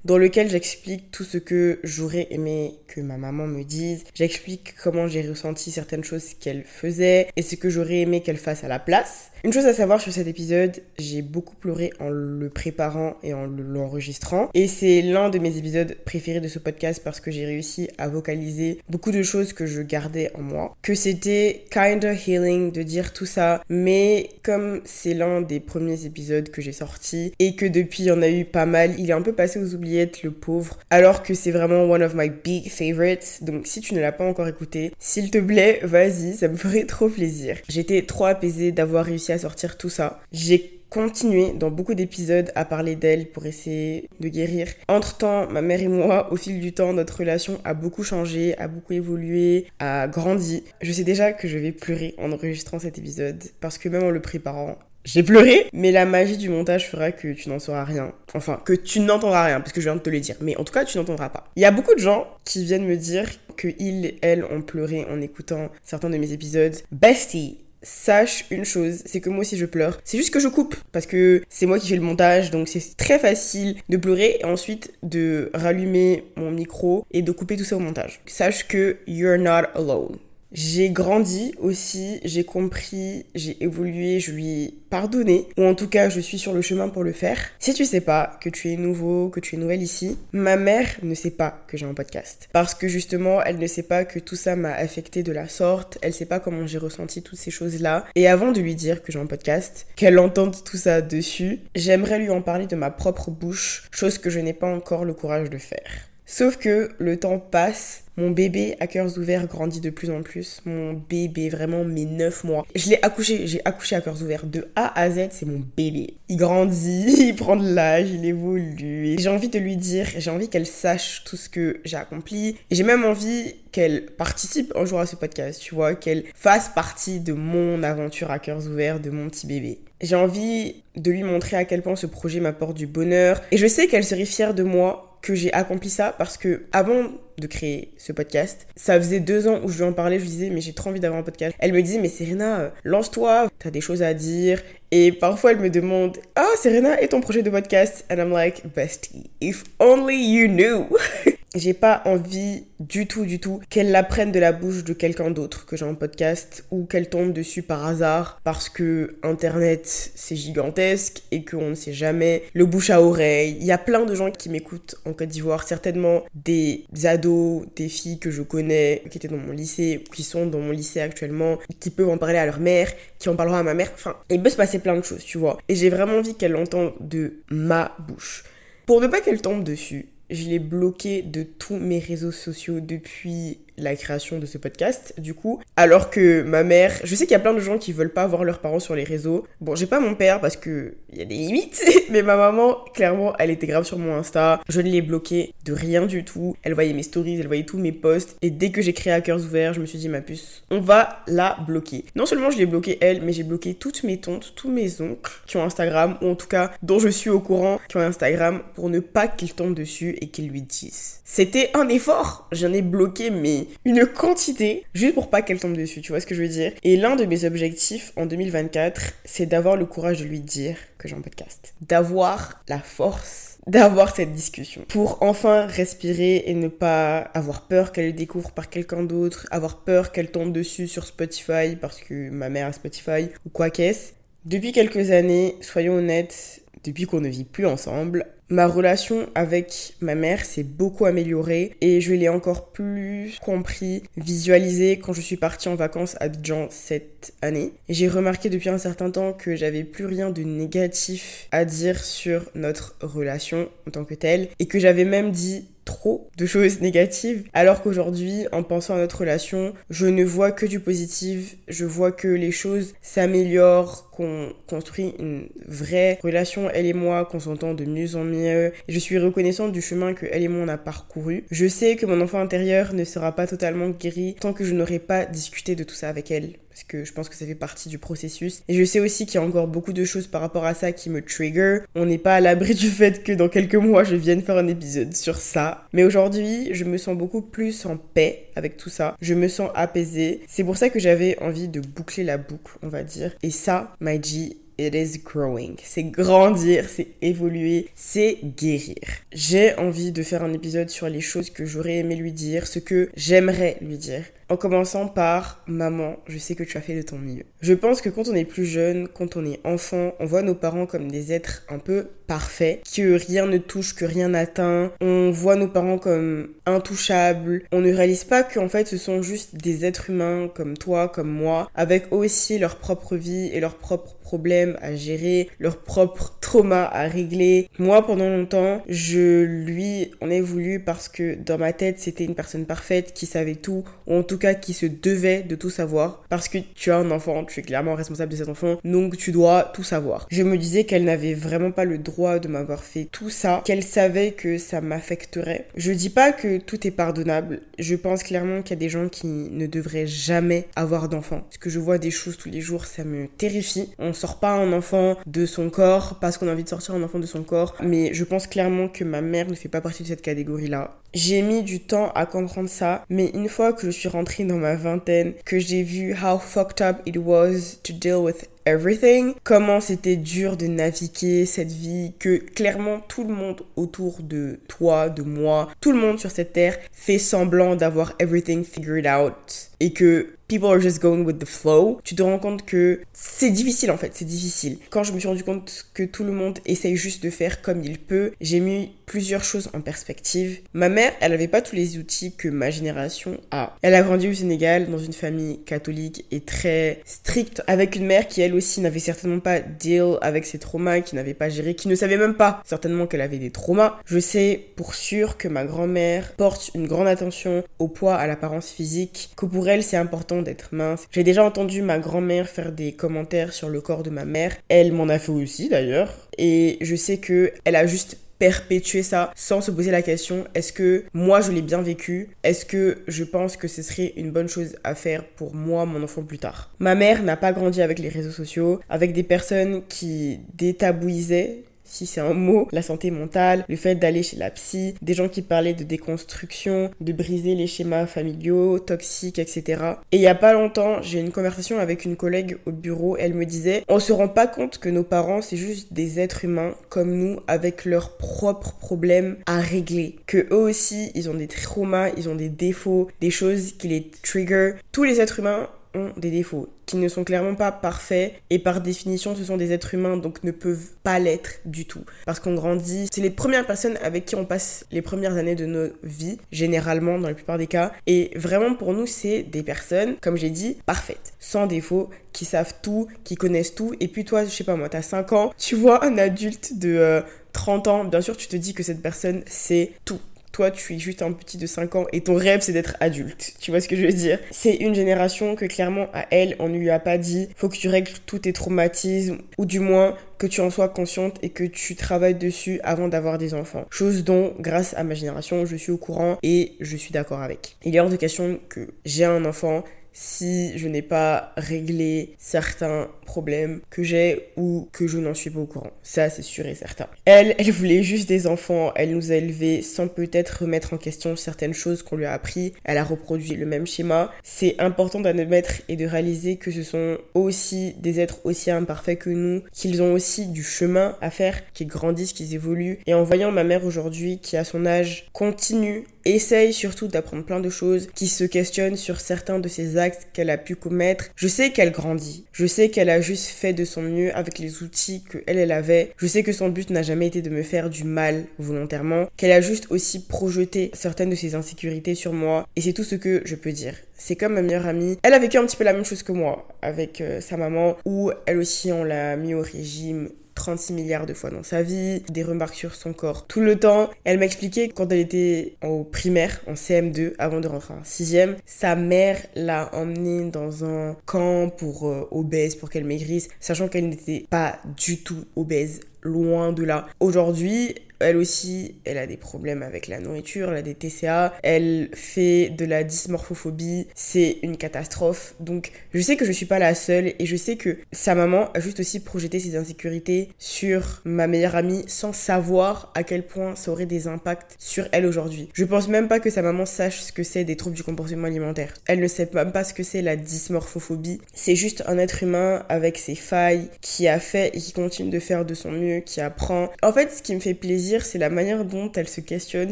dans 0.04 0.18
lequel 0.18 0.50
j'explique 0.50 1.12
tout 1.12 1.24
ce 1.24 1.38
que 1.38 1.80
j'aurais 1.83 2.27
aimé 2.31 2.75
que 2.88 3.01
ma 3.01 3.18
maman 3.18 3.48
me 3.48 3.63
dise. 3.63 4.04
J'explique 4.13 4.75
comment 4.81 5.07
j'ai 5.07 5.27
ressenti 5.27 5.71
certaines 5.71 6.04
choses 6.04 6.33
qu'elle 6.39 6.63
faisait 6.63 7.30
et 7.36 7.42
ce 7.42 7.56
que 7.56 7.69
j'aurais 7.69 8.01
aimé 8.01 8.21
qu'elle 8.21 8.38
fasse 8.38 8.63
à 8.63 8.68
la 8.68 8.80
place. 8.80 9.31
Une 9.45 9.51
chose 9.51 9.65
à 9.65 9.73
savoir 9.73 9.99
sur 9.99 10.13
cet 10.13 10.27
épisode, 10.27 10.81
j'ai 10.97 11.21
beaucoup 11.21 11.57
pleuré 11.57 11.91
en 11.99 12.07
le 12.07 12.47
préparant 12.47 13.17
et 13.23 13.33
en 13.33 13.45
l'enregistrant. 13.45 14.49
Et 14.53 14.69
c'est 14.69 15.01
l'un 15.01 15.29
de 15.29 15.37
mes 15.37 15.57
épisodes 15.57 15.97
préférés 16.05 16.39
de 16.39 16.47
ce 16.47 16.59
podcast 16.59 17.01
parce 17.03 17.19
que 17.19 17.29
j'ai 17.29 17.45
réussi 17.45 17.89
à 17.97 18.07
vocaliser 18.07 18.79
beaucoup 18.87 19.11
de 19.11 19.21
choses 19.21 19.51
que 19.51 19.65
je 19.65 19.81
gardais 19.81 20.31
en 20.35 20.41
moi. 20.41 20.77
Que 20.81 20.95
c'était 20.95 21.65
kinda 21.71 22.13
healing 22.13 22.71
de 22.71 22.83
dire 22.83 23.11
tout 23.11 23.25
ça, 23.25 23.61
mais 23.67 24.29
comme 24.43 24.79
c'est 24.85 25.13
l'un 25.13 25.41
des 25.41 25.59
premiers 25.59 26.05
épisodes 26.05 26.47
que 26.47 26.61
j'ai 26.61 26.71
sorti 26.71 27.33
et 27.37 27.57
que 27.57 27.65
depuis 27.65 28.03
il 28.03 28.05
y 28.05 28.11
a 28.11 28.31
eu 28.31 28.45
pas 28.45 28.65
mal, 28.65 28.97
il 28.97 29.09
est 29.09 29.13
un 29.13 29.21
peu 29.21 29.33
passé 29.33 29.59
aux 29.59 29.75
oubliettes, 29.75 30.23
le 30.23 30.31
pauvre, 30.31 30.79
alors 30.89 31.21
que 31.21 31.33
c'est 31.33 31.51
vraiment 31.51 31.83
one 31.83 32.01
of 32.01 32.15
my 32.15 32.29
big 32.29 32.69
favorites. 32.69 33.39
Donc 33.41 33.67
si 33.67 33.81
tu 33.81 33.93
ne 33.93 33.99
l'as 33.99 34.13
pas 34.13 34.23
encore 34.23 34.47
écouté, 34.47 34.93
s'il 34.99 35.31
te 35.31 35.39
plaît, 35.39 35.81
vas-y, 35.83 36.35
ça 36.37 36.47
me 36.47 36.55
ferait 36.55 36.85
trop 36.85 37.09
plaisir. 37.09 37.57
J'étais 37.67 38.03
trop 38.03 38.23
apaisée 38.23 38.71
d'avoir 38.71 39.03
réussi 39.03 39.32
à 39.32 39.32
sortir 39.38 39.77
tout 39.77 39.89
ça. 39.89 40.21
J'ai 40.31 40.83
continué 40.94 41.53
dans 41.53 41.71
beaucoup 41.71 41.95
d'épisodes 41.95 42.51
à 42.53 42.65
parler 42.65 42.95
d'elle 42.95 43.31
pour 43.31 43.47
essayer 43.47 44.07
de 44.19 44.30
guérir. 44.30 44.68
Entre-temps, 44.88 45.50
ma 45.50 45.63
mère 45.63 45.81
et 45.81 45.88
moi, 45.88 46.31
au 46.31 46.35
fil 46.35 46.59
du 46.59 46.71
temps, 46.71 46.94
notre 46.94 47.18
relation 47.18 47.59
a 47.63 47.74
beaucoup 47.74 48.03
changé, 48.03 48.56
a 48.59 48.68
beaucoup 48.68 48.94
évolué, 48.94 49.65
a 49.80 50.07
grandi. 50.07 50.63
Je 50.81 50.91
sais 50.91 51.03
déjà 51.03 51.33
que 51.33 51.47
je 51.47 51.57
vais 51.57 51.71
pleurer 51.71 52.13
en 52.19 52.31
enregistrant 52.31 52.77
cet 52.77 53.00
épisode 53.00 53.44
parce 53.59 53.80
que 53.80 53.89
même 53.89 54.03
en 54.03 54.12
le 54.12 54.21
préparant, 54.21 54.77
j'ai 55.06 55.24
pleuré, 55.24 55.68
mais 55.74 55.91
la 55.91 56.06
magie 56.06 56.38
du 56.38 56.50
montage 56.50 56.88
fera 56.88 57.12
que 57.12 57.33
tu 57.33 57.50
n'en 57.50 57.59
sauras 57.59 57.83
rien. 57.83 58.13
Enfin, 58.36 58.62
que 58.63 58.74
tu 58.74 59.00
n'entendras 59.01 59.45
rien, 59.45 59.59
parce 59.59 59.74
que 59.74 59.81
je 59.81 59.88
viens 59.88 59.95
de 59.95 60.01
te 60.01 60.09
le 60.09 60.19
dire. 60.19 60.36
Mais 60.39 60.56
en 60.57 60.63
tout 60.63 60.71
cas, 60.71 60.86
tu 60.86 60.97
n'entendras 60.97 61.29
pas. 61.29 61.45
Il 61.56 61.62
y 61.62 61.65
a 61.65 61.71
beaucoup 61.71 61.94
de 61.94 62.00
gens 62.00 62.27
qui 62.45 62.63
viennent 62.63 62.86
me 62.86 62.95
dire 62.95 63.29
que 63.57 63.68
ils, 63.79 64.15
elles, 64.21 64.45
ont 64.45 64.62
pleuré 64.62 65.06
en 65.09 65.21
écoutant 65.21 65.69
certains 65.83 66.09
de 66.09 66.18
mes 66.18 66.31
épisodes. 66.31 66.75
Bestie, 66.91 67.59
sache 67.83 68.45
une 68.50 68.65
chose, 68.65 69.01
c'est 69.06 69.21
que 69.21 69.30
moi 69.30 69.41
aussi 69.41 69.57
je 69.57 69.65
pleure. 69.65 70.00
C'est 70.03 70.18
juste 70.18 70.33
que 70.33 70.39
je 70.39 70.47
coupe 70.47 70.75
parce 70.91 71.06
que 71.06 71.44
c'est 71.50 71.65
moi 71.65 71.80
qui 71.80 71.89
fais 71.89 71.95
le 71.95 72.01
montage, 72.01 72.51
donc 72.51 72.68
c'est 72.68 72.97
très 72.97 73.19
facile 73.19 73.75
de 73.89 73.97
pleurer 73.97 74.38
et 74.39 74.45
ensuite 74.45 74.94
de 75.03 75.51
rallumer 75.53 76.24
mon 76.35 76.51
micro 76.51 77.06
et 77.12 77.21
de 77.21 77.31
couper 77.31 77.57
tout 77.57 77.63
ça 77.63 77.75
au 77.75 77.80
montage. 77.80 78.21
Sache 78.25 78.68
que 78.68 78.97
you're 79.07 79.38
not 79.38 79.68
alone. 79.75 80.18
J'ai 80.55 80.91
grandi 80.91 81.51
aussi, 81.57 82.19
j'ai 82.23 82.44
compris, 82.44 83.25
j'ai 83.33 83.61
évolué, 83.63 84.19
je 84.19 84.31
lui 84.31 84.65
ai 84.65 84.73
pardonné, 84.91 85.47
ou 85.57 85.63
en 85.63 85.73
tout 85.73 85.88
cas 85.88 86.09
je 86.09 86.19
suis 86.19 86.38
sur 86.38 86.53
le 86.53 86.61
chemin 86.61 86.89
pour 86.89 87.03
le 87.03 87.11
faire. 87.11 87.39
Si 87.57 87.73
tu 87.73 87.85
sais 87.85 88.01
pas 88.01 88.38
que 88.39 88.50
tu 88.50 88.71
es 88.71 88.75
nouveau, 88.75 89.29
que 89.29 89.39
tu 89.39 89.55
es 89.55 89.57
nouvelle 89.57 89.81
ici, 89.81 90.15
ma 90.31 90.55
mère 90.55 90.88
ne 91.01 91.15
sait 91.15 91.31
pas 91.31 91.65
que 91.67 91.75
j'ai 91.75 91.88
un 91.88 91.95
podcast. 91.95 92.50
Parce 92.53 92.75
que 92.75 92.88
justement, 92.88 93.41
elle 93.41 93.57
ne 93.57 93.65
sait 93.65 93.81
pas 93.81 94.05
que 94.05 94.19
tout 94.19 94.35
ça 94.35 94.55
m'a 94.55 94.73
affecté 94.73 95.23
de 95.23 95.31
la 95.31 95.50
sorte, 95.50 95.97
elle 96.03 96.13
sait 96.13 96.27
pas 96.27 96.39
comment 96.39 96.67
j'ai 96.67 96.77
ressenti 96.77 97.23
toutes 97.23 97.39
ces 97.39 97.50
choses-là. 97.50 98.05
Et 98.13 98.27
avant 98.27 98.51
de 98.51 98.61
lui 98.61 98.75
dire 98.75 99.01
que 99.01 99.11
j'ai 99.11 99.19
un 99.19 99.25
podcast, 99.25 99.88
qu'elle 99.95 100.19
entende 100.19 100.55
tout 100.63 100.77
ça 100.77 101.01
dessus, 101.01 101.61
j'aimerais 101.73 102.19
lui 102.19 102.29
en 102.29 102.44
parler 102.44 102.67
de 102.67 102.75
ma 102.75 102.91
propre 102.91 103.31
bouche, 103.31 103.89
chose 103.89 104.19
que 104.19 104.29
je 104.29 104.39
n'ai 104.39 104.53
pas 104.53 104.71
encore 104.71 105.03
le 105.03 105.15
courage 105.15 105.50
de 105.50 105.57
faire. 105.57 106.12
Sauf 106.35 106.57
que 106.57 106.89
le 106.97 107.18
temps 107.18 107.38
passe 107.38 108.06
mon 108.18 108.31
bébé 108.31 108.75
à 108.80 108.88
cœurs 108.88 109.19
ouverts 109.19 109.45
grandit 109.45 109.81
de 109.81 109.91
plus 109.91 110.09
en 110.09 110.24
plus. 110.24 110.63
Mon 110.65 110.94
bébé, 110.94 111.47
vraiment 111.47 111.83
mes 111.83 112.06
9 112.06 112.44
mois. 112.45 112.65
Je 112.74 112.89
l'ai 112.89 112.97
accouché, 113.03 113.45
j'ai 113.45 113.62
accouché 113.65 113.95
à 113.95 114.01
cœurs 114.01 114.19
ouverts. 114.19 114.47
De 114.47 114.68
A 114.75 115.00
à 115.00 115.12
Z, 115.12 115.27
c'est 115.30 115.45
mon 115.45 115.62
bébé. 115.77 116.15
Il 116.30 116.38
grandit, 116.38 117.06
il 117.19 117.35
prend 117.35 117.56
de 117.56 117.71
l'âge, 117.71 118.09
il 118.09 118.25
évolue. 118.25 119.15
J'ai 119.19 119.30
envie 119.30 119.50
de 119.50 119.59
lui 119.59 119.77
dire, 119.77 120.07
j'ai 120.18 120.31
envie 120.31 120.50
qu'elle 120.50 120.65
sache 120.65 121.24
tout 121.24 121.38
ce 121.38 121.50
que 121.50 121.81
j'ai 121.85 121.97
accompli. 121.97 122.57
Et 122.71 122.75
j'ai 122.75 122.83
même 122.83 123.06
envie 123.06 123.53
qu'elle 123.71 124.07
participe 124.07 124.74
un 124.75 124.86
jour 124.86 125.01
à 125.01 125.06
ce 125.06 125.15
podcast, 125.15 125.62
tu 125.62 125.75
vois, 125.75 125.94
qu'elle 125.94 126.24
fasse 126.33 126.69
partie 126.69 127.19
de 127.19 127.33
mon 127.33 127.83
aventure 127.83 128.31
à 128.31 128.39
cœurs 128.39 128.65
ouverts, 128.65 129.00
de 129.00 129.12
mon 129.12 129.29
petit 129.29 129.45
bébé. 129.45 129.81
J'ai 130.01 130.15
envie 130.15 130.81
de 130.95 131.12
lui 131.12 131.21
montrer 131.21 131.57
à 131.57 131.65
quel 131.65 131.83
point 131.83 131.95
ce 131.95 132.07
projet 132.07 132.39
m'apporte 132.39 132.75
du 132.75 132.88
bonheur. 132.88 133.39
Et 133.51 133.57
je 133.57 133.68
sais 133.68 133.86
qu'elle 133.86 134.03
serait 134.03 134.25
fière 134.25 134.56
de 134.56 134.63
moi 134.63 135.12
que 135.23 135.33
j'ai 135.33 135.51
accompli 135.53 135.89
ça 135.89 136.13
parce 136.15 136.37
que 136.37 136.65
avant 136.73 137.05
de 137.39 137.47
créer 137.47 137.93
ce 137.97 138.11
podcast, 138.11 138.67
ça 138.75 138.99
faisait 138.99 139.21
deux 139.21 139.47
ans 139.47 139.61
où 139.63 139.69
je 139.69 139.77
lui 139.77 139.85
en 139.85 139.93
parlais, 139.93 140.19
je 140.19 140.23
lui 140.23 140.29
disais 140.29 140.49
mais 140.51 140.61
j'ai 140.61 140.73
trop 140.73 140.91
envie 140.91 140.99
d'avoir 140.99 141.21
un 141.21 141.23
podcast. 141.23 141.55
Elle 141.57 141.73
me 141.73 141.81
disait 141.81 141.97
mais 141.97 142.09
Serena, 142.09 142.59
euh, 142.59 142.69
lance-toi, 142.83 143.49
t'as 143.57 143.71
des 143.71 143.81
choses 143.81 144.03
à 144.03 144.13
dire. 144.13 144.61
Et 144.91 145.13
parfois 145.13 145.53
elle 145.53 145.59
me 145.59 145.69
demande 145.69 146.17
ah 146.35 146.51
Serena 146.57 147.01
et 147.01 147.07
ton 147.07 147.21
projet 147.21 147.41
de 147.41 147.49
podcast? 147.49 148.05
And 148.11 148.17
I'm 148.17 148.31
like 148.31 148.61
bestie, 148.75 149.31
if 149.41 149.63
only 149.79 150.17
you 150.17 150.47
knew. 150.47 150.87
j'ai 151.55 151.73
pas 151.73 152.01
envie 152.05 152.65
du 152.79 153.07
tout, 153.07 153.25
du 153.25 153.39
tout 153.39 153.61
qu'elle 153.69 153.91
l'apprenne 153.91 154.31
de 154.31 154.39
la 154.39 154.51
bouche 154.51 154.83
de 154.83 154.94
quelqu'un 154.94 155.31
d'autre 155.31 155.65
que 155.65 155.77
j'ai 155.77 155.85
en 155.85 155.95
podcast 155.95 156.65
ou 156.71 156.85
qu'elle 156.85 157.09
tombe 157.09 157.33
dessus 157.33 157.61
par 157.61 157.85
hasard 157.85 158.41
parce 158.44 158.69
que 158.69 159.15
internet 159.23 160.12
c'est 160.15 160.36
gigantesque 160.36 161.24
et 161.31 161.45
qu'on 161.45 161.69
ne 161.69 161.75
sait 161.75 161.93
jamais 161.93 162.43
le 162.53 162.65
bouche 162.65 162.89
à 162.89 163.01
oreille. 163.01 163.57
Il 163.60 163.65
y 163.65 163.72
a 163.72 163.77
plein 163.77 164.05
de 164.05 164.15
gens 164.15 164.31
qui 164.31 164.50
m'écoutent 164.50 164.95
en 165.05 165.13
Côte 165.13 165.29
d'Ivoire, 165.29 165.67
certainement 165.67 166.24
des 166.33 166.86
ados, 167.03 167.65
des 167.75 167.89
filles 167.89 168.19
que 168.19 168.31
je 168.31 168.41
connais 168.41 169.03
qui 169.10 169.17
étaient 169.17 169.27
dans 169.27 169.38
mon 169.38 169.53
lycée, 169.53 170.03
qui 170.13 170.24
sont 170.24 170.45
dans 170.45 170.60
mon 170.60 170.72
lycée 170.72 171.01
actuellement, 171.01 171.60
qui 171.79 171.89
peuvent 171.89 172.10
en 172.10 172.17
parler 172.17 172.38
à 172.38 172.45
leur 172.45 172.60
mère, 172.60 172.91
qui 173.19 173.29
en 173.29 173.36
parleront 173.36 173.57
à 173.57 173.63
ma 173.63 173.74
mère. 173.74 173.91
Enfin, 173.93 174.15
il 174.29 174.41
peut 174.41 174.50
se 174.50 174.57
passer 174.57 174.79
plein 174.79 174.95
de 174.95 175.03
choses, 175.03 175.24
tu 175.24 175.38
vois. 175.38 175.57
Et 175.69 175.75
j'ai 175.75 175.89
vraiment 175.89 176.17
envie 176.17 176.36
qu'elle 176.36 176.51
l'entende 176.51 176.93
de 177.00 177.43
ma 177.50 177.95
bouche. 178.07 178.43
Pour 178.86 179.00
ne 179.00 179.07
pas 179.07 179.22
qu'elle 179.22 179.41
tombe 179.41 179.63
dessus, 179.63 180.07
je 180.33 180.49
l'ai 180.49 180.59
bloqué 180.59 181.21
de 181.21 181.43
tous 181.43 181.77
mes 181.77 181.99
réseaux 181.99 182.31
sociaux 182.31 182.79
depuis 182.79 183.59
la 183.77 183.96
création 183.96 184.39
de 184.39 184.46
ce 184.46 184.58
podcast, 184.58 185.13
du 185.18 185.34
coup. 185.34 185.60
Alors 185.75 186.10
que 186.10 186.44
ma 186.44 186.63
mère, 186.63 186.94
je 187.03 187.15
sais 187.15 187.25
qu'il 187.25 187.34
y 187.34 187.36
a 187.36 187.39
plein 187.39 187.53
de 187.53 187.60
gens 187.60 187.77
qui 187.77 187.94
veulent 187.94 188.13
pas 188.13 188.27
voir 188.27 188.44
leurs 188.44 188.60
parents 188.60 188.80
sur 188.80 188.96
les 188.96 189.03
réseaux. 189.03 189.46
Bon, 189.62 189.75
j'ai 189.75 189.86
pas 189.86 190.00
mon 190.00 190.15
père 190.15 190.39
parce 190.39 190.56
que 190.56 190.96
il 191.12 191.20
y 191.20 191.22
a 191.22 191.25
des 191.25 191.36
limites, 191.36 191.84
mais 192.10 192.22
ma 192.22 192.36
maman, 192.36 192.75
clairement, 192.94 193.34
elle 193.38 193.50
était 193.50 193.68
grave 193.68 193.84
sur 193.84 193.98
mon 193.98 194.15
Insta. 194.15 194.62
Je 194.70 194.82
ne 194.82 194.89
l'ai 194.89 195.01
bloqué 195.01 195.53
de 195.65 195.74
rien 195.74 196.06
du 196.06 196.24
tout. 196.24 196.56
Elle 196.63 196.74
voyait 196.74 196.94
mes 196.94 197.03
stories, 197.03 197.39
elle 197.39 197.48
voyait 197.48 197.65
tous 197.65 197.77
mes 197.77 197.92
posts. 197.92 198.38
Et 198.42 198.50
dès 198.50 198.72
que 198.72 198.82
j'ai 198.82 198.94
créé 198.94 199.13
à 199.13 199.22
cœurs 199.22 199.44
ouverts, 199.44 199.74
je 199.74 199.82
me 199.82 199.86
suis 199.86 200.00
dit, 200.00 200.10
ma 200.10 200.22
puce, 200.22 200.63
on 200.70 200.80
va 200.80 201.24
la 201.27 201.58
bloquer. 201.65 202.06
Non 202.15 202.25
seulement 202.25 202.51
je 202.51 202.58
l'ai 202.58 202.65
bloqué 202.65 202.98
elle, 203.01 203.22
mais 203.22 203.34
j'ai 203.34 203.44
bloqué 203.44 203.74
toutes 203.74 204.03
mes 204.03 204.18
tantes, 204.18 204.53
tous 204.56 204.70
mes 204.70 205.01
oncles 205.01 205.32
qui 205.46 205.58
ont 205.58 205.63
Instagram, 205.63 206.18
ou 206.22 206.30
en 206.30 206.36
tout 206.36 206.48
cas 206.48 206.72
dont 206.82 207.00
je 207.00 207.10
suis 207.10 207.30
au 207.30 207.39
courant, 207.39 207.80
qui 207.89 207.98
ont 207.98 208.01
Instagram, 208.01 208.62
pour 208.75 208.89
ne 208.89 209.00
pas 209.00 209.27
qu'ils 209.27 209.53
tombent 209.53 209.75
dessus 209.75 210.18
et 210.22 210.27
qu'ils 210.27 210.50
lui 210.50 210.62
disent. 210.62 211.22
C'était 211.25 211.72
un 211.74 211.88
effort. 211.89 212.48
J'en 212.51 212.74
ai 212.74 212.82
bloqué, 212.82 213.30
mais 213.30 213.62
une 213.86 214.05
quantité 214.05 214.84
juste 214.93 215.15
pour 215.15 215.29
pas 215.29 215.41
qu'elle 215.41 215.60
tombe 215.60 215.77
dessus, 215.77 216.01
tu 216.01 216.12
vois 216.12 216.20
ce 216.20 216.25
que 216.25 216.36
je 216.36 216.41
veux 216.41 216.48
dire 216.48 216.74
Et 216.84 216.98
l'un 216.98 217.15
de 217.15 217.25
mes 217.25 217.46
objectifs 217.46 218.12
en 218.15 218.25
2024, 218.25 219.13
c'est 219.25 219.46
d'avoir 219.46 219.75
le 219.75 219.86
courage 219.86 220.20
de 220.20 220.25
lui 220.25 220.39
dire 220.39 220.77
que 220.98 221.08
j'ai 221.08 221.15
un 221.15 221.22
podcast. 221.22 221.74
D'avoir 221.82 222.63
la 222.67 222.79
force 222.79 223.53
d'avoir 223.67 224.13
cette 224.13 224.34
discussion 224.34 224.82
pour 224.88 225.20
enfin 225.22 225.65
respirer 225.65 226.43
et 226.48 226.53
ne 226.53 226.67
pas 226.67 227.20
avoir 227.34 227.62
peur 227.62 227.91
qu'elle 227.91 228.08
le 228.08 228.13
découvre 228.13 228.51
par 228.51 228.70
quelqu'un 228.70 229.03
d'autre, 229.03 229.48
avoir 229.51 229.84
peur 229.84 230.12
qu'elle 230.12 230.32
tombe 230.32 230.51
dessus 230.51 230.88
sur 230.88 231.05
Spotify 231.05 231.77
parce 231.79 232.01
que 232.01 232.29
ma 232.29 232.50
mère 232.50 232.67
a 232.67 232.74
Spotify 232.74 233.29
ou 233.46 233.50
quoi 233.50 233.70
qu'est-ce. 233.70 234.12
Depuis 234.46 234.74
quelques 234.74 235.12
années, 235.12 235.55
soyons 235.62 235.93
honnêtes, 235.93 236.62
depuis 236.83 237.05
qu'on 237.05 237.21
ne 237.21 237.29
vit 237.29 237.43
plus 237.43 237.65
ensemble. 237.65 238.25
Ma 238.49 238.67
relation 238.67 239.29
avec 239.33 239.95
ma 239.99 240.15
mère 240.15 240.45
s'est 240.45 240.63
beaucoup 240.63 241.05
améliorée 241.05 241.75
et 241.81 242.01
je 242.01 242.13
l'ai 242.13 242.29
encore 242.29 242.71
plus 242.71 243.39
compris, 243.41 244.03
visualisé 244.17 244.99
quand 244.99 245.13
je 245.13 245.21
suis 245.21 245.37
partie 245.37 245.69
en 245.69 245.75
vacances 245.75 246.15
à 246.19 246.25
Abidjan 246.25 246.67
cette 246.69 247.33
année. 247.41 247.73
J'ai 247.89 248.07
remarqué 248.07 248.49
depuis 248.49 248.69
un 248.69 248.77
certain 248.77 249.09
temps 249.09 249.33
que 249.33 249.55
j'avais 249.55 249.83
plus 249.83 250.05
rien 250.05 250.29
de 250.29 250.43
négatif 250.43 251.47
à 251.51 251.65
dire 251.65 252.03
sur 252.03 252.49
notre 252.53 252.95
relation 253.01 253.69
en 253.87 253.91
tant 253.91 254.03
que 254.03 254.13
telle 254.13 254.49
et 254.59 254.67
que 254.67 254.77
j'avais 254.77 255.05
même 255.05 255.31
dit 255.31 255.65
trop 255.85 256.29
de 256.37 256.45
choses 256.45 256.81
négatives, 256.81 257.43
alors 257.53 257.81
qu'aujourd'hui, 257.81 258.45
en 258.51 258.63
pensant 258.63 258.95
à 258.95 258.99
notre 258.99 259.19
relation, 259.19 259.73
je 259.89 260.05
ne 260.05 260.23
vois 260.23 260.51
que 260.51 260.65
du 260.65 260.79
positif, 260.79 261.57
je 261.67 261.85
vois 261.85 262.11
que 262.11 262.27
les 262.27 262.51
choses 262.51 262.93
s'améliorent, 263.01 264.09
qu'on 264.15 264.53
construit 264.67 265.13
une 265.20 265.48
vraie 265.67 266.20
relation, 266.24 266.70
elle 266.70 266.86
et 266.86 266.93
moi, 266.93 267.25
qu'on 267.25 267.39
s'entend 267.39 267.74
de 267.74 267.86
mieux 267.86 268.15
en 268.15 268.24
mieux. 268.24 268.72
Je 268.88 269.00
suis 269.00 269.17
reconnaissante 269.17 269.72
du 269.72 269.82
chemin 269.82 270.13
que 270.13 270.25
elle 270.32 270.43
et 270.43 270.48
moi 270.48 270.63
on 270.63 270.67
a 270.67 270.77
parcouru. 270.77 271.46
Je 271.51 271.67
sais 271.67 271.96
que 271.96 272.05
mon 272.05 272.22
enfant 272.22 272.39
intérieur 272.39 272.93
ne 272.93 273.03
sera 273.03 273.34
pas 273.34 273.48
totalement 273.48 273.89
guéri 273.89 274.36
tant 274.39 274.53
que 274.53 274.63
je 274.63 274.74
n'aurai 274.74 275.00
pas 275.00 275.25
discuté 275.25 275.75
de 275.75 275.84
tout 275.84 275.96
ça 275.96 276.10
avec 276.10 276.32
elle 276.32 276.53
parce 276.74 276.84
que 276.84 277.05
je 277.05 277.13
pense 277.13 277.29
que 277.29 277.36
ça 277.36 277.46
fait 277.46 277.53
partie 277.53 277.88
du 277.88 278.00
processus. 278.00 278.63
Et 278.67 278.74
je 278.74 278.84
sais 278.84 279.00
aussi 279.00 279.27
qu'il 279.27 279.36
y 279.36 279.38
a 279.38 279.46
encore 279.46 279.67
beaucoup 279.67 279.93
de 279.93 280.03
choses 280.05 280.25
par 280.25 280.41
rapport 280.41 280.65
à 280.65 280.74
ça 280.74 280.91
qui 280.91 281.12
me 281.12 281.22
trigger. 281.22 281.82
On 281.93 282.08
n'est 282.08 282.17
pas 282.17 282.36
à 282.36 282.41
l'abri 282.41 282.74
du 282.74 282.88
fait 282.88 283.24
que 283.24 283.32
dans 283.32 283.48
quelques 283.48 283.75
mois, 283.75 284.03
je 284.03 284.15
vienne 284.15 284.41
faire 284.41 284.58
un 284.58 284.67
épisode 284.67 285.13
sur 285.13 285.38
ça. 285.38 285.86
Mais 285.93 286.03
aujourd'hui, 286.03 286.70
je 286.74 286.84
me 286.84 286.98
sens 286.98 287.15
beaucoup 287.15 287.43
plus 287.43 287.86
en 287.86 287.98
paix 287.98 288.48
avec 288.55 288.77
tout 288.77 288.89
ça. 288.89 289.15
Je 289.22 289.36
me 289.36 289.48
sens 289.48 289.70
apaisée. 289.75 290.41
C'est 290.48 290.63
pour 290.63 290.77
ça 290.77 290.89
que 290.89 291.00
j'avais 291.00 291.38
envie 291.41 291.67
de 291.67 291.79
boucler 291.79 292.24
la 292.24 292.38
boucle, 292.39 292.77
on 292.82 292.88
va 292.88 293.03
dire. 293.03 293.36
Et 293.43 293.51
ça, 293.51 293.96
my 294.03 294.22
G, 294.22 294.57
It 294.77 294.95
is 294.95 295.19
growing. 295.19 295.75
C'est 295.83 296.03
grandir, 296.03 296.89
c'est 296.89 297.10
évoluer, 297.22 297.89
c'est 297.95 298.39
guérir. 298.43 298.95
J'ai 299.31 299.75
envie 299.75 300.12
de 300.12 300.24
faire 300.24 300.43
un 300.43 300.51
épisode 300.51 300.89
sur 300.89 301.07
les 301.07 301.22
choses 301.22 301.51
que 301.51 301.63
j'aurais 301.63 301.98
aimé 301.98 302.15
lui 302.15 302.31
dire, 302.31 302.65
ce 302.65 302.79
que 302.79 303.10
j'aimerais 303.15 303.77
lui 303.81 303.98
dire. 303.98 304.24
En 304.53 304.55
commençant 304.55 305.07
par 305.07 305.63
maman, 305.65 306.17
je 306.27 306.38
sais 306.38 306.53
que 306.53 306.62
tu 306.62 306.77
as 306.77 306.81
fait 306.81 306.93
de 306.93 307.01
ton 307.01 307.17
mieux. 307.17 307.41
Je 307.62 307.74
pense 307.74 308.01
que 308.01 308.10
quand 308.10 308.27
on 308.27 308.36
est 308.36 308.45
plus 308.45 308.65
jeune, 308.65 309.07
quand 309.07 309.36
on 309.36 309.43
est 309.48 309.60
enfant, 309.63 310.13
on 310.19 310.27
voit 310.27 310.43
nos 310.43 310.53
parents 310.53 310.86
comme 310.86 311.10
des 311.10 311.33
êtres 311.33 311.63
un 311.69 311.79
peu 311.79 312.10
parfaits, 312.27 312.83
que 312.95 313.17
rien 313.17 313.48
ne 313.48 313.57
touche, 313.57 313.95
que 313.95 314.05
rien 314.05 314.29
n'atteint. 314.29 314.91
On 315.01 315.31
voit 315.31 315.55
nos 315.55 315.67
parents 315.67 315.98
comme 315.98 316.50
intouchables. 316.67 317.63
On 317.72 317.81
ne 317.81 317.91
réalise 317.91 318.25
pas 318.25 318.43
qu'en 318.43 318.69
fait 318.69 318.88
ce 318.88 318.98
sont 318.98 319.24
juste 319.24 319.55
des 319.55 319.86
êtres 319.86 320.12
humains 320.12 320.51
comme 320.53 320.77
toi, 320.77 321.07
comme 321.10 321.31
moi, 321.31 321.69
avec 321.74 322.12
aussi 322.12 322.60
leur 322.60 322.75
propre 322.75 323.15
vie 323.15 323.50
et 323.53 323.60
leurs 323.60 323.77
propres 323.77 324.15
problèmes 324.19 324.77
à 324.81 324.95
gérer, 324.95 325.50
leurs 325.60 325.77
propres 325.77 326.38
traumas 326.41 326.86
à 326.86 327.07
régler. 327.07 327.69
Moi, 327.77 328.05
pendant 328.05 328.29
longtemps, 328.29 328.81
je 328.88 329.43
lui 329.43 330.12
en 330.22 330.29
ai 330.29 330.41
voulu 330.41 330.79
parce 330.79 331.10
que 331.10 331.36
dans 331.36 331.57
ma 331.57 331.74
tête, 331.74 332.00
c'était 332.00 332.24
une 332.24 332.36
personne 332.36 332.65
parfaite 332.65 333.13
qui 333.13 333.25
savait 333.25 333.55
tout, 333.55 333.83
ou 334.07 334.15
en 334.15 334.24
tout 334.24 334.39
qui 334.53 334.73
se 334.73 334.85
devait 334.85 335.43
de 335.43 335.55
tout 335.55 335.69
savoir, 335.69 336.23
parce 336.29 336.50
que 336.50 336.57
tu 336.75 336.91
as 336.91 336.97
un 336.97 337.12
enfant, 337.12 337.45
tu 337.45 337.59
es 337.59 337.63
clairement 337.63 337.95
responsable 337.95 338.31
de 338.31 338.38
cet 338.38 338.50
enfant, 338.50 338.77
donc 338.83 339.17
tu 339.17 339.31
dois 339.31 339.71
tout 339.73 339.83
savoir. 339.83 340.27
Je 340.29 340.43
me 340.43 340.57
disais 340.57 340.83
qu'elle 340.83 341.05
n'avait 341.05 341.33
vraiment 341.33 341.71
pas 341.71 341.85
le 341.85 341.97
droit 341.97 342.39
de 342.39 342.47
m'avoir 342.47 342.83
fait 342.83 343.07
tout 343.12 343.29
ça, 343.29 343.62
qu'elle 343.65 343.83
savait 343.83 344.31
que 344.31 344.57
ça 344.57 344.81
m'affecterait. 344.81 345.67
Je 345.75 345.91
dis 345.91 346.09
pas 346.09 346.31
que 346.31 346.57
tout 346.57 346.85
est 346.88 346.91
pardonnable, 346.91 347.62
je 347.79 347.95
pense 347.95 348.23
clairement 348.23 348.62
qu'il 348.62 348.71
y 348.71 348.79
a 348.79 348.79
des 348.79 348.89
gens 348.89 349.09
qui 349.09 349.27
ne 349.27 349.67
devraient 349.67 350.07
jamais 350.07 350.67
avoir 350.75 351.09
d'enfant. 351.09 351.41
Parce 351.41 351.57
que 351.57 351.69
je 351.69 351.79
vois 351.79 351.97
des 351.97 352.12
choses 352.12 352.38
tous 352.38 352.50
les 352.50 352.62
jours, 352.62 352.85
ça 352.85 353.03
me 353.03 353.27
terrifie. 353.27 353.93
On 354.00 354.13
sort 354.13 354.39
pas 354.39 354.51
un 354.51 354.73
enfant 354.73 355.17
de 355.25 355.45
son 355.45 355.69
corps 355.69 356.17
parce 356.19 356.38
qu'on 356.38 356.47
a 356.47 356.53
envie 356.53 356.63
de 356.63 356.69
sortir 356.69 356.95
un 356.95 357.03
enfant 357.03 357.19
de 357.19 357.25
son 357.25 357.43
corps, 357.43 357.75
mais 357.81 358.13
je 358.13 358.23
pense 358.23 358.47
clairement 358.47 358.88
que 358.88 359.03
ma 359.03 359.21
mère 359.21 359.50
ne 359.50 359.55
fait 359.55 359.69
pas 359.69 359.81
partie 359.81 360.03
de 360.03 360.07
cette 360.07 360.21
catégorie-là. 360.21 360.97
J'ai 361.13 361.43
mis 361.43 361.62
du 361.62 361.79
temps 361.79 362.12
à 362.15 362.25
comprendre 362.25 362.69
ça, 362.69 363.05
mais 363.07 363.29
une 363.35 363.47
fois 363.47 363.71
que 363.71 363.85
je 363.85 363.91
suis 363.91 364.09
rentrée 364.09 364.32
dans 364.41 364.57
ma 364.57 364.75
vingtaine, 364.75 365.33
que 365.45 365.59
j'ai 365.59 365.83
vu 365.83 366.13
how 366.13 366.39
fucked 366.39 366.81
up 366.81 366.97
it 367.05 367.17
was 367.17 367.79
to 367.83 367.93
deal 367.93 368.23
with 368.23 368.49
everything, 368.65 369.33
comment 369.43 369.79
c'était 369.79 370.15
dur 370.15 370.57
de 370.57 370.67
naviguer 370.67 371.45
cette 371.45 371.71
vie, 371.71 372.13
que 372.19 372.37
clairement 372.37 372.99
tout 373.07 373.23
le 373.23 373.33
monde 373.33 373.61
autour 373.75 374.21
de 374.21 374.59
toi, 374.67 375.09
de 375.09 375.21
moi, 375.21 375.69
tout 375.81 375.91
le 375.91 375.99
monde 375.99 376.19
sur 376.19 376.31
cette 376.31 376.53
terre 376.53 376.77
fait 376.91 377.19
semblant 377.19 377.75
d'avoir 377.75 378.13
everything 378.19 378.63
figured 378.63 379.05
out. 379.05 379.69
Et 379.79 379.93
que 379.93 380.35
people 380.53 380.69
are 380.69 380.79
just 380.79 381.01
going 381.01 381.24
with 381.24 381.39
the 381.39 381.48
flow, 381.48 382.00
tu 382.03 382.13
te 382.15 382.22
rends 382.22 382.38
compte 382.38 382.63
que 382.63 383.01
c'est 383.12 383.50
difficile 383.50 383.89
en 383.89 383.98
fait, 383.98 384.12
c'est 384.13 384.25
difficile. 384.25 384.77
Quand 384.91 385.03
je 385.03 385.12
me 385.12 385.19
suis 385.19 385.27
rendu 385.27 385.43
compte 385.43 385.88
que 385.95 386.03
tout 386.03 386.24
le 386.24 386.31
monde 386.31 386.60
essaye 386.67 386.95
juste 386.95 387.24
de 387.24 387.31
faire 387.31 387.63
comme 387.63 387.83
il 387.83 387.98
peut, 387.98 388.33
j'ai 388.39 388.60
mis 388.60 388.91
plusieurs 389.05 389.43
choses 389.43 389.69
en 389.74 389.81
perspective. 389.81 390.60
Ma 390.74 390.89
mère, 390.89 391.12
elle 391.22 391.31
n'avait 391.31 391.48
pas 391.48 391.62
tous 391.62 391.75
les 391.75 391.98
outils 391.98 392.33
que 392.36 392.48
ma 392.48 392.69
génération 392.69 393.39
a. 393.51 393.75
Elle 393.81 393.95
a 393.95 394.03
grandi 394.03 394.27
au 394.27 394.33
Sénégal 394.33 394.89
dans 394.89 394.98
une 395.00 395.13
famille 395.13 395.60
catholique 395.65 396.25
et 396.31 396.41
très 396.41 397.01
stricte, 397.05 397.63
avec 397.67 397.95
une 397.95 398.05
mère 398.05 398.27
qui 398.27 398.41
elle 398.41 398.53
aussi 398.53 398.79
n'avait 398.81 399.00
certainement 399.00 399.39
pas 399.39 399.60
deal 399.60 400.17
avec 400.22 400.45
ses 400.45 400.60
traumas, 400.60 401.01
qui 401.01 401.15
n'avait 401.15 401.33
pas 401.33 401.50
géré, 401.50 401.75
qui 401.75 401.88
ne 401.88 401.95
savait 401.95 402.17
même 402.17 402.36
pas 402.36 402.62
certainement 402.63 403.07
qu'elle 403.07 403.22
avait 403.22 403.39
des 403.39 403.51
traumas. 403.51 403.98
Je 404.05 404.19
sais 404.19 404.67
pour 404.75 404.93
sûr 404.93 405.38
que 405.38 405.48
ma 405.48 405.65
grand-mère 405.65 406.33
porte 406.33 406.72
une 406.75 406.88
grande 406.88 407.07
attention 407.07 407.63
au 407.79 407.88
poids, 407.88 408.15
à 408.15 408.27
l'apparence 408.27 408.69
physique, 408.69 409.31
que 409.36 409.45
pour 409.45 409.67
elle 409.67 409.83
c'est 409.83 409.98
important 409.98 410.42
d'être 410.43 410.69
mince. 410.71 411.07
J'ai 411.12 411.23
déjà 411.23 411.43
entendu 411.43 411.81
ma 411.81 412.00
grand-mère 412.00 412.50
faire 412.50 412.71
des 412.71 412.93
commentaires 412.93 413.53
sur 413.53 413.69
le 413.69 413.81
corps 413.81 414.03
de 414.03 414.09
ma 414.09 414.25
mère. 414.25 414.55
Elle 414.69 414.91
m'en 414.91 415.09
a 415.09 415.19
fait 415.19 415.31
aussi 415.31 415.69
d'ailleurs. 415.69 416.13
Et 416.38 416.77
je 416.81 416.95
sais 416.95 417.17
que 417.17 417.51
elle 417.65 417.75
a 417.75 417.85
juste 417.85 418.17
perpétuer 418.39 419.03
ça 419.03 419.31
sans 419.35 419.62
se 419.62 419.71
poser 419.71 419.89
la 419.89 420.01
question 420.01 420.43
est-ce 420.53 420.73
que 420.73 421.05
moi 421.13 421.39
je 421.39 421.51
l'ai 421.51 421.62
bien 421.62 421.81
vécu? 421.81 422.29
Est-ce 422.43 422.65
que 422.65 422.97
je 423.07 423.23
pense 423.23 423.55
que 423.55 423.69
ce 423.69 423.81
serait 423.81 424.13
une 424.17 424.31
bonne 424.31 424.50
chose 424.50 424.75
à 424.83 424.95
faire 424.95 425.23
pour 425.23 425.55
moi, 425.55 425.85
mon 425.85 426.03
enfant 426.03 426.23
plus 426.23 426.39
tard? 426.39 426.69
Ma 426.79 426.93
mère 426.95 427.23
n'a 427.23 427.38
pas 427.38 427.53
grandi 427.53 427.81
avec 427.81 428.00
les 428.00 428.09
réseaux 428.09 428.31
sociaux, 428.31 428.81
avec 428.89 429.13
des 429.13 429.23
personnes 429.23 429.81
qui 429.88 430.39
détabouisaient 430.55 431.63
si 431.93 432.07
c'est 432.07 432.21
un 432.21 432.33
mot, 432.33 432.67
la 432.71 432.81
santé 432.81 433.12
mentale, 433.12 433.65
le 433.69 433.75
fait 433.75 433.93
d'aller 433.93 434.23
chez 434.23 434.38
la 434.38 434.50
psy, 434.50 434.95
des 435.03 435.13
gens 435.13 435.29
qui 435.29 435.43
parlaient 435.43 435.75
de 435.75 435.83
déconstruction, 435.83 436.89
de 437.00 437.13
briser 437.13 437.53
les 437.53 437.67
schémas 437.67 438.07
familiaux, 438.07 438.79
toxiques, 438.79 439.38
etc. 439.38 439.83
Et 440.12 440.17
il 440.17 440.21
y 440.21 440.27
a 440.27 440.33
pas 440.33 440.53
longtemps, 440.53 441.03
j'ai 441.03 441.19
une 441.19 441.31
conversation 441.31 441.77
avec 441.77 442.03
une 442.03 442.15
collègue 442.15 442.57
au 442.65 442.71
bureau, 442.71 443.15
elle 443.17 443.35
me 443.35 443.45
disait, 443.45 443.83
on 443.88 444.00
se 444.00 444.12
rend 444.12 444.27
pas 444.27 444.47
compte 444.47 444.79
que 444.79 444.89
nos 444.89 445.03
parents, 445.03 445.43
c'est 445.43 445.55
juste 445.55 445.93
des 445.93 446.19
êtres 446.19 446.45
humains 446.45 446.73
comme 446.89 447.13
nous, 447.15 447.39
avec 447.47 447.85
leurs 447.85 448.17
propres 448.17 448.73
problèmes 448.73 449.38
à 449.45 449.59
régler. 449.59 450.15
Que 450.25 450.47
eux 450.51 450.63
aussi, 450.63 451.12
ils 451.13 451.29
ont 451.29 451.35
des 451.35 451.47
traumas, 451.47 452.09
ils 452.17 452.27
ont 452.27 452.35
des 452.35 452.50
défauts, 452.50 453.07
des 453.21 453.29
choses 453.29 453.73
qui 453.73 453.89
les 453.89 454.09
trigger. 454.23 454.73
Tous 454.91 455.03
les 455.03 455.21
êtres 455.21 455.39
humains 455.39 455.69
ont 455.93 456.09
des 456.17 456.31
défauts 456.31 456.69
qui 456.85 456.97
ne 456.97 457.07
sont 457.07 457.23
clairement 457.23 457.55
pas 457.55 457.71
parfaits 457.71 458.33
et 458.49 458.59
par 458.59 458.81
définition 458.81 459.35
ce 459.35 459.43
sont 459.43 459.57
des 459.57 459.71
êtres 459.71 459.93
humains 459.93 460.17
donc 460.17 460.43
ne 460.43 460.51
peuvent 460.51 460.91
pas 461.03 461.19
l'être 461.19 461.51
du 461.65 461.85
tout. 461.85 462.03
Parce 462.25 462.39
qu'on 462.39 462.55
grandit 462.55 463.07
c'est 463.11 463.21
les 463.21 463.29
premières 463.29 463.65
personnes 463.65 463.97
avec 464.03 464.25
qui 464.25 464.35
on 464.35 464.45
passe 464.45 464.85
les 464.91 465.01
premières 465.01 465.35
années 465.35 465.55
de 465.55 465.65
nos 465.65 465.89
vies 466.03 466.37
généralement 466.51 467.17
dans 467.19 467.27
la 467.27 467.33
plupart 467.33 467.57
des 467.57 467.67
cas. 467.67 467.91
Et 468.07 468.31
vraiment 468.35 468.75
pour 468.75 468.93
nous 468.93 469.05
c'est 469.07 469.43
des 469.43 469.63
personnes 469.63 470.15
comme 470.21 470.37
j'ai 470.37 470.49
dit 470.49 470.77
parfaites. 470.85 471.33
Sans 471.39 471.67
défaut 471.67 472.09
qui 472.31 472.45
savent 472.45 472.75
tout 472.81 473.07
qui 473.23 473.35
connaissent 473.35 473.75
tout. 473.75 473.93
Et 473.99 474.07
puis 474.07 474.25
toi 474.25 474.45
je 474.45 474.49
sais 474.49 474.63
pas 474.63 474.75
moi 474.75 474.89
t'as 474.89 475.01
5 475.01 475.33
ans 475.33 475.53
tu 475.57 475.75
vois 475.75 476.05
un 476.05 476.17
adulte 476.17 476.77
de 476.77 477.23
30 477.53 477.87
euh, 477.87 477.91
ans 477.91 478.03
bien 478.05 478.21
sûr 478.21 478.37
tu 478.37 478.47
te 478.47 478.55
dis 478.55 478.73
que 478.73 478.83
cette 478.83 479.01
personne 479.01 479.43
c'est 479.45 479.91
tout 480.05 480.19
toi, 480.53 480.69
tu 480.72 480.93
es 480.93 481.00
juste 481.00 481.24
un 481.24 481.33
petit 481.33 481.57
de 481.57 481.65
5 481.65 481.95
ans 481.95 482.05
et 482.13 482.22
ton 482.22 482.36
rêve, 482.36 482.62
c'est 482.62 482.72
d'être 482.72 482.95
adulte. 483.00 483.55
Tu 483.60 483.72
vois 483.72 483.81
ce 483.81 483.89
que 483.89 483.95
je 483.95 484.05
veux 484.05 484.13
dire? 484.13 484.39
C'est 484.51 484.75
une 484.75 484.93
génération 484.93 485.55
que 485.55 485.65
clairement, 485.65 486.07
à 486.13 486.27
elle, 486.29 486.55
on 486.60 486.69
ne 486.69 486.77
lui 486.77 486.91
a 486.91 487.00
pas 487.00 487.17
dit 487.17 487.50
faut 487.57 487.69
que 487.69 487.75
tu 487.75 487.89
règles 487.89 488.12
tous 488.27 488.39
tes 488.39 488.53
traumatismes 488.53 489.39
ou 489.57 489.65
du 489.65 489.79
moins 489.79 490.15
que 490.38 490.45
tu 490.45 490.62
en 490.62 490.69
sois 490.69 490.89
consciente 490.89 491.38
et 491.41 491.50
que 491.50 491.63
tu 491.63 491.95
travailles 491.95 492.36
dessus 492.36 492.79
avant 492.83 493.07
d'avoir 493.07 493.39
des 493.39 493.55
enfants. 493.55 493.86
Chose 493.89 494.24
dont, 494.24 494.53
grâce 494.60 494.93
à 494.93 495.03
ma 495.03 495.15
génération, 495.15 495.65
je 495.65 495.75
suis 495.75 495.91
au 495.91 495.98
courant 495.98 496.38
et 496.43 496.74
je 496.79 496.98
suis 496.98 497.12
d'accord 497.12 497.41
avec. 497.41 497.77
Il 497.83 497.95
est 497.95 498.00
hors 498.00 498.10
de 498.10 498.15
question 498.15 498.60
que 498.69 498.89
j'ai 499.05 499.25
un 499.25 499.45
enfant 499.45 499.83
si 500.13 500.77
je 500.77 500.88
n'ai 500.88 501.01
pas 501.01 501.51
réglé 501.57 502.36
certains 502.38 503.10
problèmes 503.24 503.82
que 503.89 504.03
j'ai 504.03 504.50
ou 504.58 504.89
que 504.92 505.08
je 505.08 505.18
n'en 505.18 505.34
suis 505.34 505.50
pas 505.50 505.60
au 505.60 505.65
courant. 505.65 505.92
Ça, 506.03 506.30
c'est 506.30 506.42
sûr 506.42 506.65
et 506.65 506.75
certain. 506.75 507.08
Elle, 507.25 507.56
elle 507.58 507.72
voulait 507.72 508.03
juste 508.03 508.27
des 508.27 508.48
enfants. 508.48 508.92
Elle 508.96 509.12
nous 509.12 509.32
a 509.32 509.36
élevés 509.36 509.82
sans 509.82 510.08
peut-être 510.08 510.62
remettre 510.62 510.94
en 510.94 510.98
question 510.98 511.36
certaines 511.36 511.74
choses 511.74 512.03
qu'on 512.03 512.18
lui 512.18 512.25
a 512.25 512.34
appris. 512.34 512.74
Elle 512.84 512.98
a 512.98 513.03
reproduit 513.03 513.56
le 513.56 513.65
même 513.65 513.88
schéma. 513.88 514.32
C'est 514.44 514.75
important 514.80 515.20
d'admettre 515.20 515.82
et 515.89 515.96
de 515.96 516.06
réaliser 516.06 516.58
que 516.58 516.72
ce 516.72 516.84
sont 516.84 517.18
aussi 517.34 517.96
des 518.00 518.20
êtres 518.20 518.39
aussi 518.44 518.72
imparfaits 518.72 519.20
que 519.20 519.30
nous, 519.30 519.62
qu'ils 519.72 520.01
ont 520.01 520.13
aussi 520.13 520.48
du 520.48 520.63
chemin 520.63 521.15
à 521.22 521.30
faire, 521.30 521.62
qu'ils 521.74 521.88
grandissent, 521.88 522.34
qu'ils 522.34 522.53
évoluent. 522.53 523.00
Et 523.08 523.13
en 523.13 523.24
voyant 523.24 523.51
ma 523.51 523.63
mère 523.63 523.86
aujourd'hui, 523.86 524.39
qui 524.39 524.58
à 524.58 524.63
son 524.63 524.86
âge 524.86 525.27
continue 525.34 526.06
essaye 526.25 526.74
surtout 526.74 527.08
d'apprendre 527.08 527.44
plein 527.44 527.60
de 527.60 527.70
choses, 527.70 528.08
qui 528.13 528.27
se 528.27 528.44
questionne 528.44 528.96
sur 528.96 529.20
certains 529.20 529.60
de 529.60 529.68
ses 529.68 529.98
actes 529.98 530.27
qu'elle 530.34 530.50
a 530.50 530.58
pu 530.58 530.75
commettre. 530.75 531.25
Je 531.36 531.48
sais 531.48 531.72
qu'elle 531.72 531.92
grandit. 531.92 532.46
Je 532.51 532.65
sais 532.65 532.89
qu'elle 532.89 533.10
juste 533.22 533.48
fait 533.48 533.74
de 533.74 533.86
son 533.86 534.01
mieux 534.01 534.36
avec 534.36 534.60
les 534.60 534.84
outils 534.84 535.24
que 535.24 535.39
elle, 535.48 535.58
elle 535.58 535.72
avait. 535.72 536.12
Je 536.17 536.27
sais 536.27 536.43
que 536.43 536.51
son 536.51 536.70
but 536.70 536.89
n'a 536.89 537.03
jamais 537.03 537.27
été 537.27 537.41
de 537.41 537.50
me 537.50 537.63
faire 537.63 537.89
du 537.89 538.03
mal 538.03 538.46
volontairement, 538.60 539.27
qu'elle 539.38 539.51
a 539.51 539.62
juste 539.62 539.88
aussi 539.89 540.24
projeté 540.24 540.91
certaines 540.93 541.29
de 541.29 541.36
ses 541.36 541.55
insécurités 541.55 542.15
sur 542.15 542.34
moi. 542.34 542.67
Et 542.75 542.82
c'est 542.82 542.93
tout 542.93 543.03
ce 543.03 543.15
que 543.15 543.41
je 543.46 543.55
peux 543.55 543.72
dire. 543.72 543.96
C'est 544.15 544.36
comme 544.36 544.53
ma 544.53 544.62
meilleure 544.62 544.88
amie. 544.88 545.17
Elle 545.24 545.34
a 545.34 545.39
vécu 545.39 545.58
un 545.58 545.65
petit 545.65 545.75
peu 545.75 545.84
la 545.84 545.93
même 545.93 546.05
chose 546.05 546.24
que 546.24 546.32
moi 546.32 546.67
avec 546.82 547.22
euh, 547.22 547.41
sa 547.41 547.58
maman, 547.58 547.98
où 548.05 548.32
elle 548.46 548.58
aussi 548.58 548.91
on 548.91 549.03
l'a 549.03 549.36
mis 549.36 549.53
au 549.53 549.62
régime 549.62 550.29
36 550.55 550.93
milliards 550.93 551.25
de 551.25 551.33
fois 551.33 551.50
dans 551.50 551.63
sa 551.63 551.81
vie, 551.81 552.22
des 552.29 552.43
remarques 552.43 552.75
sur 552.75 552.95
son 552.95 553.13
corps 553.13 553.48
tout 553.48 553.62
le 553.62 553.77
temps. 553.79 554.10
Elle 554.24 554.39
m'expliquait 554.39 554.89
quand 554.89 555.12
elle 555.12 555.19
était 555.19 555.75
au 555.83 556.03
primaire, 556.03 556.62
en 556.67 556.74
CM2, 556.74 557.33
avant 557.38 557.60
de 557.60 557.67
rentrer 557.67 557.93
en 557.93 558.01
6ème, 558.01 558.55
sa 558.65 558.95
mère 558.95 559.38
l'a 559.55 559.89
emmenée 559.93 560.50
dans 560.50 560.86
un 560.86 561.15
camp 561.25 561.69
pour 561.69 562.07
euh, 562.07 562.27
obèse, 562.31 562.75
pour 562.75 562.89
qu'elle 562.89 563.05
maigrisse, 563.05 563.50
sachant 563.60 563.88
qu'elle 563.88 564.10
n'était 564.10 564.45
pas 564.50 564.79
du 564.98 565.24
tout 565.24 565.45
obèse 565.55 566.01
loin 566.22 566.72
de 566.72 566.83
là. 566.83 567.07
Aujourd'hui, 567.19 567.95
elle 568.24 568.38
aussi, 568.38 568.96
elle 569.06 569.18
a 569.18 569.27
des 569.27 569.38
problèmes 569.38 569.84
avec 569.84 570.08
la 570.08 570.20
nourriture, 570.20 570.72
elle 570.72 570.77
a 570.77 570.82
des 570.82 570.96
TCA, 570.96 571.53
elle 571.63 572.10
fait 572.13 572.70
de 572.70 572.86
la 572.86 573.03
dysmorphophobie, 573.03 574.08
c'est 574.15 574.58
une 574.63 574.77
catastrophe. 574.77 575.56
Donc 575.60 575.92
je 576.13 576.22
sais 576.22 576.36
que 576.36 576.46
je 576.46 576.51
suis 576.51 576.65
pas 576.65 576.80
la 576.80 576.96
seule 576.96 577.34
et 577.39 577.46
je 577.46 577.56
sais 577.56 577.75
que 577.75 577.98
sa 578.12 578.36
maman 578.36 578.72
a 578.74 578.80
juste 578.80 579.00
aussi 579.00 579.20
projeté 579.20 579.60
ses 579.60 579.75
insécurités 579.75 580.50
sur 580.58 581.22
ma 581.25 581.48
meilleure 581.48 581.75
amie 581.75 582.03
sans 582.08 582.34
savoir 582.34 583.12
à 583.15 583.24
quel 583.24 583.44
point 583.46 583.75
ça 583.75 583.92
aurait 583.92 584.06
des 584.06 584.27
impacts 584.27 584.75
sur 584.80 585.08
elle 585.12 585.25
aujourd'hui. 585.25 585.70
Je 585.74 585.86
pense 585.86 586.08
même 586.08 586.27
pas 586.27 586.39
que 586.39 586.50
sa 586.50 586.62
maman 586.62 586.86
sache 586.86 587.22
ce 587.22 587.32
que 587.32 587.44
c'est 587.44 587.63
des 587.63 587.75
troubles 587.75 587.96
du 587.96 588.03
comportement 588.03 588.48
alimentaire. 588.48 588.94
Elle 589.08 589.20
ne 589.20 589.27
sait 589.27 589.50
même 589.53 589.72
pas 589.72 589.84
ce 589.84 589.94
que 589.94 590.03
c'est 590.03 590.22
la 590.22 590.36
dysmorphophobie. 590.36 591.42
C'est 591.53 591.75
juste 591.75 592.03
un 592.08 592.18
être 592.18 592.44
humain 592.44 592.86
avec 592.89 593.18
ses 593.18 593.36
failles 593.36 593.89
qui 594.01 594.27
a 594.27 594.39
fait 594.39 594.75
et 594.75 594.80
qui 594.80 594.94
continue 594.94 595.30
de 595.30 595.39
faire 595.39 595.65
de 595.65 595.74
son 595.74 595.92
mieux, 595.92 596.20
qui 596.20 596.42
apprend. 596.42 596.89
En 597.01 597.13
fait, 597.13 597.32
ce 597.32 597.42
qui 597.42 597.56
me 597.56 597.60
fait 597.60 597.74
plaisir 597.74 598.12
c'est 598.22 598.38
la 598.38 598.50
manière 598.50 598.86
dont 598.86 599.12
elle 599.13 599.27
se 599.27 599.41
questionne 599.41 599.91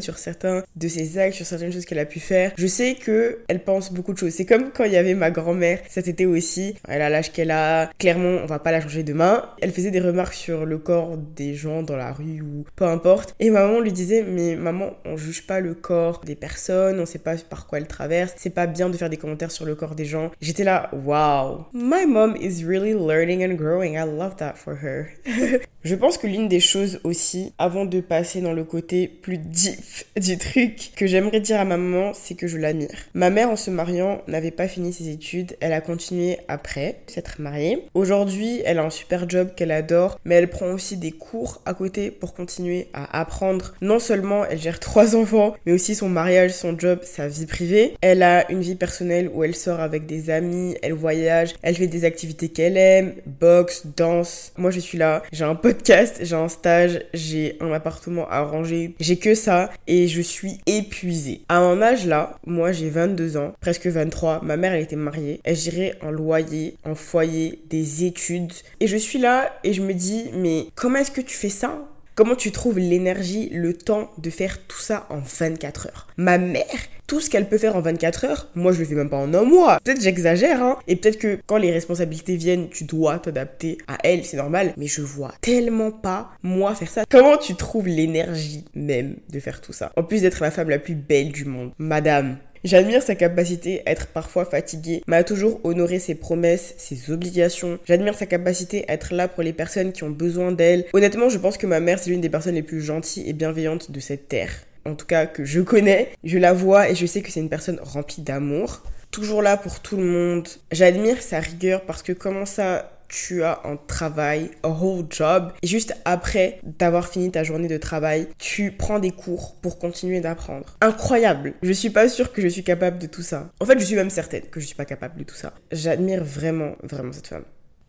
sur 0.00 0.18
certains 0.18 0.62
de 0.76 0.88
ses 0.88 1.18
actes, 1.18 1.34
sur 1.34 1.46
certaines 1.46 1.72
choses 1.72 1.84
qu'elle 1.84 1.98
a 1.98 2.06
pu 2.06 2.20
faire. 2.20 2.52
Je 2.56 2.66
sais 2.66 2.94
que 2.94 3.40
elle 3.48 3.64
pense 3.64 3.92
beaucoup 3.92 4.12
de 4.12 4.18
choses. 4.18 4.32
C'est 4.32 4.46
comme 4.46 4.70
quand 4.72 4.84
il 4.84 4.92
y 4.92 4.96
avait 4.96 5.14
ma 5.14 5.30
grand-mère 5.30 5.80
cet 5.88 6.08
été 6.08 6.26
aussi. 6.26 6.76
Elle 6.88 7.02
a 7.02 7.10
l'âge 7.10 7.32
qu'elle 7.32 7.50
a. 7.50 7.90
Clairement, 7.98 8.40
on 8.42 8.46
va 8.46 8.58
pas 8.58 8.72
la 8.72 8.80
changer 8.80 9.02
demain. 9.02 9.44
Elle 9.60 9.72
faisait 9.72 9.90
des 9.90 10.00
remarques 10.00 10.34
sur 10.34 10.64
le 10.64 10.78
corps 10.78 11.16
des 11.16 11.54
gens 11.54 11.82
dans 11.82 11.96
la 11.96 12.12
rue 12.12 12.40
ou 12.40 12.64
peu 12.76 12.84
importe. 12.84 13.34
Et 13.40 13.50
maman 13.50 13.80
lui 13.80 13.92
disait, 13.92 14.22
mais 14.22 14.56
maman, 14.56 14.92
on 15.04 15.16
juge 15.16 15.46
pas 15.46 15.60
le 15.60 15.74
corps 15.74 16.20
des 16.24 16.36
personnes, 16.36 17.00
on 17.00 17.06
sait 17.06 17.18
pas 17.18 17.36
par 17.36 17.66
quoi 17.66 17.78
elles 17.78 17.86
traversent. 17.86 18.34
C'est 18.36 18.50
pas 18.50 18.66
bien 18.66 18.88
de 18.88 18.96
faire 18.96 19.10
des 19.10 19.16
commentaires 19.16 19.50
sur 19.50 19.64
le 19.64 19.74
corps 19.74 19.94
des 19.94 20.04
gens. 20.04 20.30
J'étais 20.40 20.64
là, 20.64 20.90
wow. 20.92 21.66
My 21.72 22.06
mom 22.06 22.36
is 22.36 22.64
really 22.64 22.94
learning 22.94 23.44
and 23.44 23.54
growing. 23.54 23.94
I 23.94 24.04
love 24.04 24.36
that 24.36 24.54
for 24.54 24.76
her. 24.82 25.08
Je 25.84 25.96
pense 25.96 26.16
que 26.16 26.28
l'une 26.28 26.46
des 26.46 26.60
choses 26.60 27.00
aussi, 27.02 27.52
avant 27.58 27.84
de 27.84 28.00
passer 28.00 28.40
dans 28.40 28.52
le 28.52 28.62
côté 28.62 29.08
plus 29.08 29.38
deep 29.38 29.80
du 30.16 30.38
truc, 30.38 30.92
que 30.94 31.08
j'aimerais 31.08 31.40
dire 31.40 31.58
à 31.58 31.64
ma 31.64 31.76
maman, 31.76 32.12
c'est 32.14 32.36
que 32.36 32.46
je 32.46 32.56
l'admire. 32.56 32.88
Ma 33.14 33.30
mère, 33.30 33.50
en 33.50 33.56
se 33.56 33.70
mariant, 33.70 34.22
n'avait 34.28 34.52
pas 34.52 34.68
fini 34.68 34.92
ses 34.92 35.08
études. 35.08 35.56
Elle 35.60 35.72
a 35.72 35.80
continué 35.80 36.38
après 36.46 37.00
s'être 37.08 37.40
mariée. 37.40 37.84
Aujourd'hui, 37.94 38.62
elle 38.64 38.78
a 38.78 38.84
un 38.84 38.90
super 38.90 39.28
job 39.28 39.48
qu'elle 39.56 39.72
adore, 39.72 40.20
mais 40.24 40.36
elle 40.36 40.50
prend 40.50 40.70
aussi 40.70 40.96
des 40.96 41.10
cours 41.10 41.60
à 41.66 41.74
côté 41.74 42.12
pour 42.12 42.32
continuer 42.32 42.86
à 42.92 43.18
apprendre. 43.18 43.74
Non 43.80 43.98
seulement 43.98 44.44
elle 44.44 44.60
gère 44.60 44.78
trois 44.78 45.16
enfants, 45.20 45.56
mais 45.66 45.72
aussi 45.72 45.96
son 45.96 46.08
mariage, 46.08 46.52
son 46.52 46.78
job, 46.78 47.00
sa 47.02 47.26
vie 47.26 47.46
privée. 47.46 47.96
Elle 48.02 48.22
a 48.22 48.48
une 48.52 48.60
vie 48.60 48.76
personnelle 48.76 49.28
où 49.34 49.42
elle 49.42 49.56
sort 49.56 49.80
avec 49.80 50.06
des 50.06 50.30
amis, 50.30 50.76
elle 50.82 50.92
voyage, 50.92 51.54
elle 51.62 51.74
fait 51.74 51.88
des 51.88 52.04
activités 52.04 52.50
qu'elle 52.50 52.76
aime, 52.76 53.14
boxe, 53.26 53.82
danse. 53.96 54.52
Moi, 54.56 54.70
je 54.70 54.78
suis 54.78 54.98
là, 54.98 55.24
j'ai 55.32 55.44
un 55.44 55.56
pote 55.56 55.71
j'ai 56.20 56.34
un 56.34 56.48
stage, 56.48 57.00
j'ai 57.14 57.56
un 57.60 57.72
appartement 57.72 58.28
à 58.28 58.42
ranger, 58.42 58.94
j'ai 59.00 59.16
que 59.16 59.34
ça 59.34 59.70
et 59.86 60.08
je 60.08 60.20
suis 60.20 60.58
épuisée. 60.66 61.42
À 61.48 61.60
mon 61.60 61.80
âge 61.82 62.06
là, 62.06 62.38
moi 62.46 62.72
j'ai 62.72 62.90
22 62.90 63.36
ans, 63.36 63.52
presque 63.60 63.86
23, 63.86 64.40
ma 64.42 64.56
mère 64.56 64.72
elle 64.72 64.82
était 64.82 64.96
mariée, 64.96 65.40
elle 65.44 65.56
gérait 65.56 65.96
un 66.02 66.10
loyer, 66.10 66.76
un 66.84 66.94
foyer, 66.94 67.60
des 67.68 68.04
études 68.04 68.52
et 68.80 68.86
je 68.86 68.96
suis 68.96 69.18
là 69.18 69.52
et 69.64 69.72
je 69.72 69.82
me 69.82 69.94
dis 69.94 70.30
mais 70.34 70.66
comment 70.74 70.98
est-ce 70.98 71.10
que 71.10 71.20
tu 71.20 71.36
fais 71.36 71.48
ça? 71.48 71.78
Comment 72.14 72.34
tu 72.34 72.52
trouves 72.52 72.78
l'énergie, 72.78 73.48
le 73.48 73.72
temps 73.72 74.10
de 74.18 74.28
faire 74.28 74.58
tout 74.66 74.80
ça 74.80 75.06
en 75.08 75.20
24 75.20 75.86
heures? 75.86 76.08
Ma 76.18 76.36
mère, 76.36 76.66
tout 77.06 77.20
ce 77.20 77.30
qu'elle 77.30 77.48
peut 77.48 77.56
faire 77.56 77.74
en 77.74 77.80
24 77.80 78.24
heures, 78.26 78.48
moi 78.54 78.72
je 78.72 78.80
le 78.80 78.84
fais 78.84 78.94
même 78.94 79.08
pas 79.08 79.16
en 79.16 79.32
un 79.32 79.44
mois. 79.44 79.78
Peut-être 79.82 80.02
j'exagère, 80.02 80.62
hein. 80.62 80.78
Et 80.86 80.96
peut-être 80.96 81.18
que 81.18 81.38
quand 81.46 81.56
les 81.56 81.72
responsabilités 81.72 82.36
viennent, 82.36 82.68
tu 82.68 82.84
dois 82.84 83.18
t'adapter 83.18 83.78
à 83.88 83.96
elle, 84.04 84.26
c'est 84.26 84.36
normal. 84.36 84.74
Mais 84.76 84.88
je 84.88 85.00
vois 85.00 85.32
tellement 85.40 85.90
pas 85.90 86.32
moi 86.42 86.74
faire 86.74 86.90
ça. 86.90 87.04
Comment 87.08 87.38
tu 87.38 87.54
trouves 87.54 87.88
l'énergie 87.88 88.66
même 88.74 89.16
de 89.30 89.40
faire 89.40 89.62
tout 89.62 89.72
ça? 89.72 89.90
En 89.96 90.02
plus 90.02 90.20
d'être 90.20 90.42
la 90.42 90.50
femme 90.50 90.68
la 90.68 90.78
plus 90.78 90.94
belle 90.94 91.32
du 91.32 91.46
monde. 91.46 91.72
Madame, 91.78 92.36
J'admire 92.64 93.02
sa 93.02 93.16
capacité 93.16 93.82
à 93.86 93.90
être 93.90 94.06
parfois 94.06 94.44
fatiguée, 94.44 95.02
mais 95.08 95.16
à 95.16 95.24
toujours 95.24 95.60
honorer 95.64 95.98
ses 95.98 96.14
promesses, 96.14 96.74
ses 96.76 97.10
obligations. 97.10 97.80
J'admire 97.86 98.14
sa 98.14 98.26
capacité 98.26 98.84
à 98.88 98.92
être 98.92 99.12
là 99.12 99.26
pour 99.26 99.42
les 99.42 99.52
personnes 99.52 99.90
qui 99.90 100.04
ont 100.04 100.10
besoin 100.10 100.52
d'elle. 100.52 100.84
Honnêtement, 100.92 101.28
je 101.28 101.38
pense 101.38 101.58
que 101.58 101.66
ma 101.66 101.80
mère, 101.80 101.98
c'est 101.98 102.10
l'une 102.10 102.20
des 102.20 102.28
personnes 102.28 102.54
les 102.54 102.62
plus 102.62 102.80
gentilles 102.80 103.28
et 103.28 103.32
bienveillantes 103.32 103.90
de 103.90 103.98
cette 103.98 104.28
terre. 104.28 104.52
En 104.84 104.94
tout 104.94 105.06
cas, 105.06 105.26
que 105.26 105.44
je 105.44 105.60
connais. 105.60 106.10
Je 106.22 106.38
la 106.38 106.52
vois 106.52 106.88
et 106.88 106.94
je 106.94 107.04
sais 107.04 107.20
que 107.20 107.32
c'est 107.32 107.40
une 107.40 107.48
personne 107.48 107.80
remplie 107.82 108.22
d'amour. 108.22 108.82
Toujours 109.10 109.42
là 109.42 109.56
pour 109.56 109.80
tout 109.80 109.96
le 109.96 110.04
monde. 110.04 110.46
J'admire 110.70 111.20
sa 111.20 111.40
rigueur 111.40 111.82
parce 111.82 112.04
que 112.04 112.12
comment 112.12 112.46
ça 112.46 112.91
tu 113.12 113.42
as 113.44 113.60
un 113.64 113.76
travail, 113.76 114.50
un 114.64 114.70
whole 114.70 115.04
job, 115.10 115.52
et 115.62 115.66
juste 115.66 115.94
après 116.04 116.58
d'avoir 116.64 117.08
fini 117.08 117.30
ta 117.30 117.44
journée 117.44 117.68
de 117.68 117.76
travail, 117.76 118.26
tu 118.38 118.72
prends 118.72 118.98
des 118.98 119.10
cours 119.10 119.56
pour 119.60 119.78
continuer 119.78 120.20
d'apprendre. 120.20 120.76
Incroyable. 120.80 121.54
Je 121.62 121.72
suis 121.72 121.90
pas 121.90 122.08
sûre 122.08 122.32
que 122.32 122.40
je 122.40 122.48
suis 122.48 122.64
capable 122.64 122.98
de 122.98 123.06
tout 123.06 123.22
ça. 123.22 123.50
En 123.60 123.66
fait, 123.66 123.78
je 123.78 123.84
suis 123.84 123.96
même 123.96 124.10
certaine 124.10 124.42
que 124.42 124.60
je 124.60 124.66
suis 124.66 124.74
pas 124.74 124.86
capable 124.86 125.18
de 125.18 125.24
tout 125.24 125.34
ça. 125.34 125.52
J'admire 125.70 126.24
vraiment, 126.24 126.72
vraiment 126.82 127.12
cette 127.12 127.26
femme. 127.26 127.44